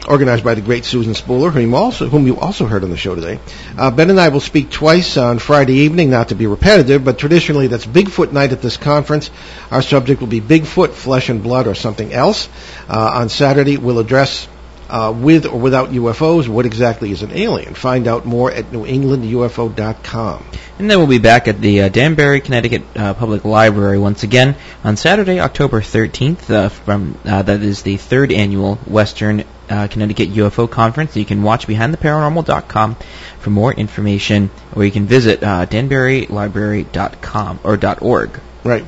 organized 0.08 0.44
by 0.44 0.54
the 0.54 0.60
great 0.60 0.84
Susan 0.84 1.14
Spooler, 1.14 1.52
whom 1.52 1.62
you 1.70 1.76
also, 1.76 2.08
whom 2.08 2.26
you 2.26 2.38
also 2.38 2.66
heard 2.66 2.84
on 2.84 2.90
the 2.90 2.96
show 2.96 3.14
today. 3.14 3.38
Uh, 3.76 3.90
ben 3.90 4.10
and 4.10 4.20
I 4.20 4.28
will 4.28 4.40
speak 4.40 4.70
twice 4.70 5.16
on 5.16 5.38
Friday 5.38 5.74
evening, 5.78 6.10
not 6.10 6.28
to 6.28 6.34
be 6.34 6.46
repetitive, 6.46 7.04
but 7.04 7.18
traditionally 7.18 7.66
that's 7.66 7.86
Bigfoot 7.86 8.32
night 8.32 8.52
at 8.52 8.62
this 8.62 8.76
conference. 8.76 9.30
Our 9.70 9.82
subject 9.82 10.20
will 10.20 10.28
be 10.28 10.40
Bigfoot, 10.40 10.90
flesh 10.90 11.28
and 11.28 11.42
blood, 11.42 11.66
or 11.66 11.74
something 11.74 12.12
else. 12.12 12.48
Uh, 12.88 13.12
on 13.14 13.28
Saturday, 13.28 13.76
we'll 13.76 13.98
address 13.98 14.48
uh, 14.95 15.11
with 15.11 15.45
or 15.45 15.59
without 15.59 15.90
UFOs, 15.90 16.47
what 16.47 16.66
exactly 16.66 17.11
is 17.11 17.22
an 17.22 17.32
alien? 17.32 17.74
Find 17.74 18.07
out 18.07 18.24
more 18.24 18.53
at 18.53 18.66
newenglandufo.com. 18.66 20.45
And 20.78 20.88
then 20.88 20.99
we'll 20.99 21.09
be 21.09 21.18
back 21.18 21.49
at 21.49 21.61
the 21.61 21.82
uh, 21.82 21.88
Danbury, 21.88 22.40
Connecticut 22.40 22.84
uh, 22.95 23.14
Public 23.14 23.45
Library 23.45 23.99
once 23.99 24.22
again 24.22 24.55
on 24.84 24.97
Saturday, 24.97 25.40
October 25.40 25.80
13th. 25.80 26.49
Uh, 26.49 26.68
from 26.68 27.18
uh, 27.24 27.42
that 27.42 27.61
is 27.62 27.82
the 27.82 27.97
third 27.97 28.30
annual 28.30 28.76
Western 28.86 29.42
uh, 29.68 29.88
Connecticut 29.88 30.30
UFO 30.30 30.70
Conference. 30.70 31.16
You 31.16 31.24
can 31.24 31.42
watch 31.42 31.66
BehindTheParanormal.com 31.66 32.95
for 33.40 33.51
more 33.51 33.72
information, 33.72 34.51
or 34.76 34.84
you 34.84 34.92
can 34.92 35.07
visit 35.07 35.42
uh, 35.42 35.66
DanburyLibrary.com 35.66 37.61
or 37.64 37.78
.org. 38.01 38.40
Right. 38.62 38.84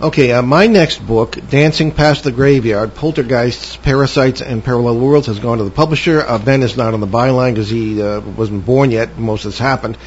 Okay, 0.00 0.30
uh, 0.30 0.42
my 0.42 0.68
next 0.68 1.04
book, 1.04 1.36
Dancing 1.50 1.90
Past 1.90 2.22
the 2.22 2.30
Graveyard, 2.30 2.94
Poltergeists, 2.94 3.74
Parasites, 3.74 4.40
and 4.40 4.62
Parallel 4.62 4.96
Worlds, 5.00 5.26
has 5.26 5.40
gone 5.40 5.58
to 5.58 5.64
the 5.64 5.72
publisher. 5.72 6.20
Uh, 6.20 6.38
ben 6.38 6.62
is 6.62 6.76
not 6.76 6.94
on 6.94 7.00
the 7.00 7.08
byline 7.08 7.54
because 7.54 7.68
he 7.68 8.00
uh, 8.00 8.20
wasn't 8.20 8.64
born 8.64 8.92
yet. 8.92 9.18
Most 9.18 9.44
of 9.44 9.50
this 9.50 9.58
happened. 9.58 9.98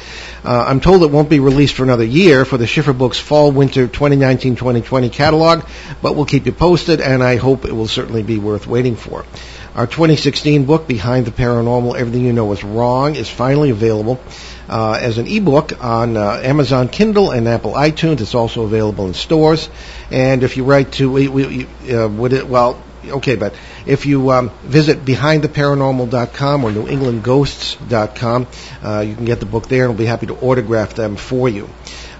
Uh, 0.44 0.64
I'm 0.66 0.80
told 0.80 1.02
it 1.02 1.10
won't 1.10 1.28
be 1.28 1.40
released 1.40 1.74
for 1.74 1.82
another 1.82 2.06
year 2.06 2.46
for 2.46 2.56
the 2.56 2.66
Schiffer 2.66 2.94
Books 2.94 3.18
Fall-Winter 3.18 3.86
2019-2020 3.86 5.12
catalog, 5.12 5.64
but 6.00 6.16
we'll 6.16 6.24
keep 6.24 6.46
you 6.46 6.52
posted, 6.52 7.02
and 7.02 7.22
I 7.22 7.36
hope 7.36 7.66
it 7.66 7.72
will 7.72 7.86
certainly 7.86 8.22
be 8.22 8.38
worth 8.38 8.66
waiting 8.66 8.96
for. 8.96 9.26
Our 9.74 9.86
2016 9.86 10.66
book, 10.66 10.86
Behind 10.86 11.24
the 11.24 11.30
Paranormal, 11.30 11.96
Everything 11.98 12.26
You 12.26 12.34
Know 12.34 12.52
Is 12.52 12.62
Wrong, 12.62 13.14
is 13.14 13.30
finally 13.30 13.70
available 13.70 14.20
uh, 14.68 14.98
as 15.00 15.16
an 15.16 15.26
ebook 15.26 15.82
on 15.82 16.14
uh, 16.14 16.42
Amazon 16.42 16.90
Kindle 16.90 17.30
and 17.30 17.48
Apple 17.48 17.72
iTunes. 17.72 18.20
It's 18.20 18.34
also 18.34 18.64
available 18.64 19.06
in 19.06 19.14
stores. 19.14 19.70
And 20.10 20.42
if 20.42 20.58
you 20.58 20.64
write 20.64 20.92
to, 20.92 21.10
we, 21.10 21.28
we, 21.28 21.66
uh, 21.90 22.06
would 22.06 22.34
it, 22.34 22.46
well, 22.46 22.82
okay, 23.02 23.36
but 23.36 23.54
if 23.86 24.04
you 24.04 24.30
um, 24.30 24.50
visit 24.62 25.06
BehindTheParanormal.com 25.06 26.64
or 26.64 26.70
NewEnglandGhosts.com, 26.70 28.46
uh, 28.84 29.00
you 29.00 29.14
can 29.14 29.24
get 29.24 29.40
the 29.40 29.46
book 29.46 29.68
there, 29.68 29.84
and 29.84 29.94
we'll 29.94 29.98
be 29.98 30.04
happy 30.04 30.26
to 30.26 30.34
autograph 30.34 30.92
them 30.92 31.16
for 31.16 31.48
you. 31.48 31.66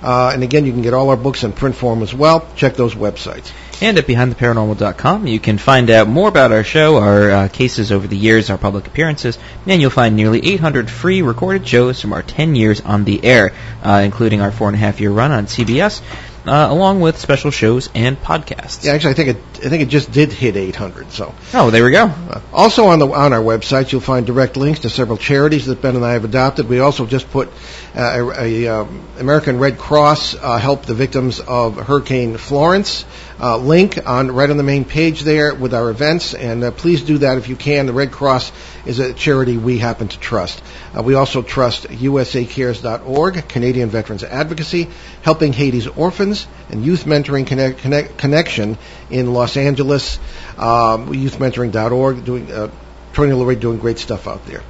Uh, 0.03 0.31
and 0.33 0.43
again, 0.43 0.65
you 0.65 0.73
can 0.73 0.81
get 0.81 0.95
all 0.95 1.11
our 1.11 1.19
books 1.19 1.45
in 1.45 1.53
print 1.53 1.77
form 1.77 2.03
as 2.03 2.15
well. 2.15 2.49
Check 2.57 2.77
those 2.77 2.95
websites. 2.95 3.53
And 3.83 3.99
at 3.99 4.07
BehindTheParanormal.com, 4.07 5.27
you 5.27 5.41
can 5.41 5.59
find 5.59 5.91
out 5.91 6.07
more 6.07 6.29
about 6.29 6.53
our 6.53 6.63
show, 6.63 6.99
our 6.99 7.31
uh, 7.33 7.49
cases 7.49 7.91
over 7.91 8.07
the 8.07 8.17
years, 8.17 8.49
our 8.49 8.57
public 8.57 8.87
appearances, 8.87 9.41
and 9.67 9.81
you'll 9.81 9.91
find 9.91 10.15
nearly 10.15 10.39
800 10.53 10.89
free 10.89 11.21
recorded 11.21 11.67
shows 11.67 12.01
from 12.01 12.13
our 12.13 12.23
10 12.23 12.55
years 12.55 12.81
on 12.81 13.03
the 13.03 13.25
air, 13.25 13.53
uh, 13.83 14.03
including 14.05 14.41
our 14.41 14.53
four 14.53 14.69
and 14.69 14.77
a 14.77 14.79
half 14.79 15.01
year 15.01 15.11
run 15.11 15.33
on 15.33 15.47
CBS, 15.47 16.01
uh, 16.47 16.67
along 16.71 17.01
with 17.01 17.19
special 17.19 17.51
shows 17.51 17.89
and 17.95 18.21
podcasts. 18.21 18.85
Yeah, 18.85 18.93
actually, 18.93 19.13
I 19.13 19.15
think 19.15 19.29
it, 19.29 19.37
I 19.65 19.69
think 19.69 19.83
it 19.83 19.89
just 19.89 20.11
did 20.11 20.33
hit 20.33 20.57
800. 20.57 21.13
So. 21.13 21.35
Oh, 21.55 21.71
there 21.71 21.85
we 21.85 21.93
go. 21.93 22.07
Uh, 22.07 22.41
also 22.53 22.87
on 22.87 22.99
the 22.99 23.07
on 23.07 23.33
our 23.33 23.41
website, 23.41 23.93
you'll 23.93 24.01
find 24.01 24.27
direct 24.27 24.57
links 24.57 24.81
to 24.81 24.91
several 24.91 25.19
charities 25.19 25.67
that 25.67 25.81
Ben 25.81 25.97
and 25.97 26.05
I 26.05 26.13
have 26.15 26.25
adopted. 26.25 26.69
We 26.69 26.81
also 26.81 27.07
just 27.07 27.31
put 27.31 27.49
uh, 27.95 28.33
a, 28.37 28.65
a 28.65 28.81
um, 28.81 29.09
American 29.19 29.59
Red 29.59 29.79
Cross 29.79 30.35
uh, 30.35 30.59
help 30.59 30.87
the 30.87 30.95
victims 30.95 31.41
of 31.41 31.77
Hurricane 31.77 32.37
Florence 32.37 33.05
uh, 33.43 33.57
link 33.57 33.99
on 34.09 34.31
right 34.31 34.49
on 34.49 34.57
the 34.57 34.63
main 34.63 34.85
page 34.85 35.23
there 35.23 35.53
with 35.53 35.75
our 35.75 35.91
events, 35.91 36.33
and 36.33 36.63
uh, 36.63 36.71
please 36.71 37.03
do 37.03 37.19
that 37.19 37.39
if 37.39 37.49
you 37.49 37.57
can. 37.57 37.87
The 37.87 37.93
Red 37.93 38.13
Cross 38.13 38.53
is 38.87 39.01
a 39.01 39.13
charity 39.13 39.57
we 39.57 39.79
happen 39.79 40.07
to 40.09 40.19
trust. 40.19 40.63
Uh, 40.97 41.03
we 41.03 41.15
also 41.15 41.43
trust 41.43 41.89
USACares.org, 41.89 43.49
Canadian 43.49 43.89
Veterans 43.89 44.23
Advocacy, 44.23 44.89
Helping 45.23 45.53
Haiti's 45.53 45.89
Orphans, 45.89 46.32
and 46.71 46.85
Youth 46.85 47.05
Mentoring 47.05 47.47
Connect, 47.47 47.79
Connect, 47.79 48.19
Connection 48.19 48.79
in 49.11 49.33
Los 49.33 49.57
Angeles. 49.57 50.19
Um, 50.59 51.13
youthmentoring.org, 51.13 52.25
doing 52.25 52.51
uh, 52.51 52.71
Tony 53.13 53.33
Lloyd 53.33 53.61
doing 53.61 53.79
great 53.79 53.99
stuff 53.99 54.27
out 54.27 54.45
there. 54.47 54.63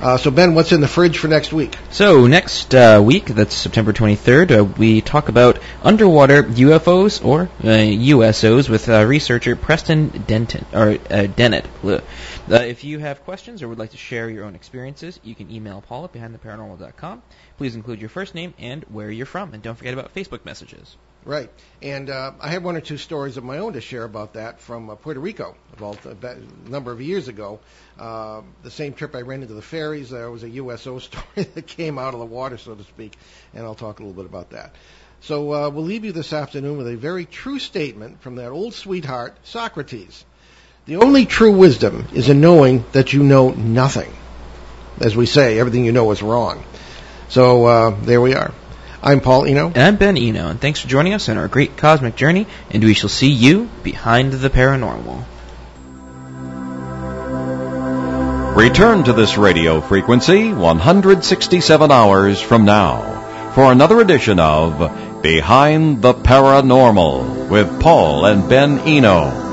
Uh, 0.00 0.18
so 0.18 0.30
Ben, 0.30 0.54
what's 0.54 0.72
in 0.72 0.80
the 0.80 0.88
fridge 0.88 1.18
for 1.18 1.28
next 1.28 1.52
week? 1.52 1.76
So 1.90 2.26
next 2.26 2.74
uh, 2.74 3.00
week, 3.02 3.26
that's 3.26 3.54
September 3.54 3.92
23rd, 3.92 4.58
uh, 4.58 4.64
we 4.64 5.00
talk 5.00 5.28
about 5.28 5.60
underwater 5.82 6.42
UFOs 6.42 7.24
or 7.24 7.42
uh, 7.62 7.66
USOs 7.66 8.68
with 8.68 8.88
uh, 8.88 9.04
researcher 9.04 9.56
Preston 9.56 10.08
Denton 10.26 10.66
or 10.72 10.90
uh, 10.90 11.26
Dennett. 11.26 11.64
Uh, 12.46 12.56
if 12.56 12.84
you 12.84 12.98
have 12.98 13.24
questions 13.24 13.62
or 13.62 13.68
would 13.68 13.78
like 13.78 13.92
to 13.92 13.96
share 13.96 14.28
your 14.28 14.44
own 14.44 14.54
experiences, 14.54 15.18
you 15.22 15.34
can 15.34 15.50
email 15.50 15.80
Paul 15.80 16.04
at 16.04 16.12
BehindTheParanormal.com. 16.12 17.22
Please 17.56 17.74
include 17.74 18.00
your 18.00 18.10
first 18.10 18.34
name 18.34 18.52
and 18.58 18.84
where 18.84 19.10
you're 19.10 19.24
from, 19.24 19.54
and 19.54 19.62
don't 19.62 19.76
forget 19.76 19.94
about 19.94 20.14
Facebook 20.14 20.44
messages. 20.44 20.94
Right, 21.24 21.50
and 21.80 22.10
uh, 22.10 22.32
I 22.38 22.48
have 22.50 22.62
one 22.62 22.76
or 22.76 22.82
two 22.82 22.98
stories 22.98 23.38
of 23.38 23.44
my 23.44 23.56
own 23.56 23.72
to 23.72 23.80
share 23.80 24.04
about 24.04 24.34
that 24.34 24.60
from 24.60 24.90
uh, 24.90 24.94
Puerto 24.94 25.20
Rico, 25.20 25.56
about 25.72 26.04
a 26.04 26.36
number 26.68 26.92
of 26.92 27.00
years 27.00 27.28
ago. 27.28 27.60
Uh, 27.98 28.42
the 28.62 28.70
same 28.70 28.92
trip 28.92 29.14
I 29.16 29.22
ran 29.22 29.40
into 29.40 29.54
the 29.54 29.62
ferries, 29.62 30.10
there 30.10 30.30
was 30.30 30.42
a 30.42 30.50
USO 30.50 30.98
story 30.98 31.44
that 31.54 31.66
came 31.66 31.98
out 31.98 32.12
of 32.12 32.20
the 32.20 32.26
water, 32.26 32.58
so 32.58 32.74
to 32.74 32.84
speak, 32.84 33.16
and 33.54 33.64
I'll 33.64 33.74
talk 33.74 34.00
a 34.00 34.02
little 34.02 34.22
bit 34.22 34.26
about 34.26 34.50
that. 34.50 34.74
So 35.22 35.50
uh, 35.50 35.70
we'll 35.70 35.84
leave 35.84 36.04
you 36.04 36.12
this 36.12 36.34
afternoon 36.34 36.76
with 36.76 36.88
a 36.88 36.96
very 36.96 37.24
true 37.24 37.58
statement 37.58 38.20
from 38.20 38.34
that 38.34 38.50
old 38.50 38.74
sweetheart, 38.74 39.34
Socrates. 39.44 40.26
The 40.86 40.96
only 40.96 41.24
true 41.24 41.52
wisdom 41.52 42.08
is 42.12 42.28
in 42.28 42.42
knowing 42.42 42.84
that 42.92 43.14
you 43.14 43.22
know 43.22 43.52
nothing. 43.52 44.12
As 45.00 45.16
we 45.16 45.24
say, 45.24 45.58
everything 45.58 45.86
you 45.86 45.92
know 45.92 46.10
is 46.10 46.22
wrong. 46.22 46.62
So 47.30 47.64
uh, 47.64 47.96
there 48.02 48.20
we 48.20 48.34
are. 48.34 48.52
I'm 49.02 49.20
Paul 49.20 49.46
Eno. 49.46 49.68
And 49.68 49.78
I'm 49.78 49.96
Ben 49.96 50.18
Eno, 50.18 50.48
and 50.48 50.60
thanks 50.60 50.80
for 50.80 50.88
joining 50.88 51.14
us 51.14 51.30
on 51.30 51.38
our 51.38 51.48
great 51.48 51.78
cosmic 51.78 52.16
journey, 52.16 52.46
and 52.70 52.84
we 52.84 52.92
shall 52.92 53.08
see 53.08 53.30
you 53.30 53.70
behind 53.82 54.34
the 54.34 54.50
paranormal. 54.50 55.24
Return 58.54 59.04
to 59.04 59.14
this 59.14 59.38
radio 59.38 59.80
frequency 59.80 60.52
167 60.52 61.90
hours 61.90 62.42
from 62.42 62.66
now 62.66 63.52
for 63.54 63.72
another 63.72 64.02
edition 64.02 64.38
of 64.38 65.22
Behind 65.22 66.02
the 66.02 66.12
Paranormal 66.12 67.48
with 67.48 67.80
Paul 67.80 68.26
and 68.26 68.50
Ben 68.50 68.80
Eno. 68.80 69.43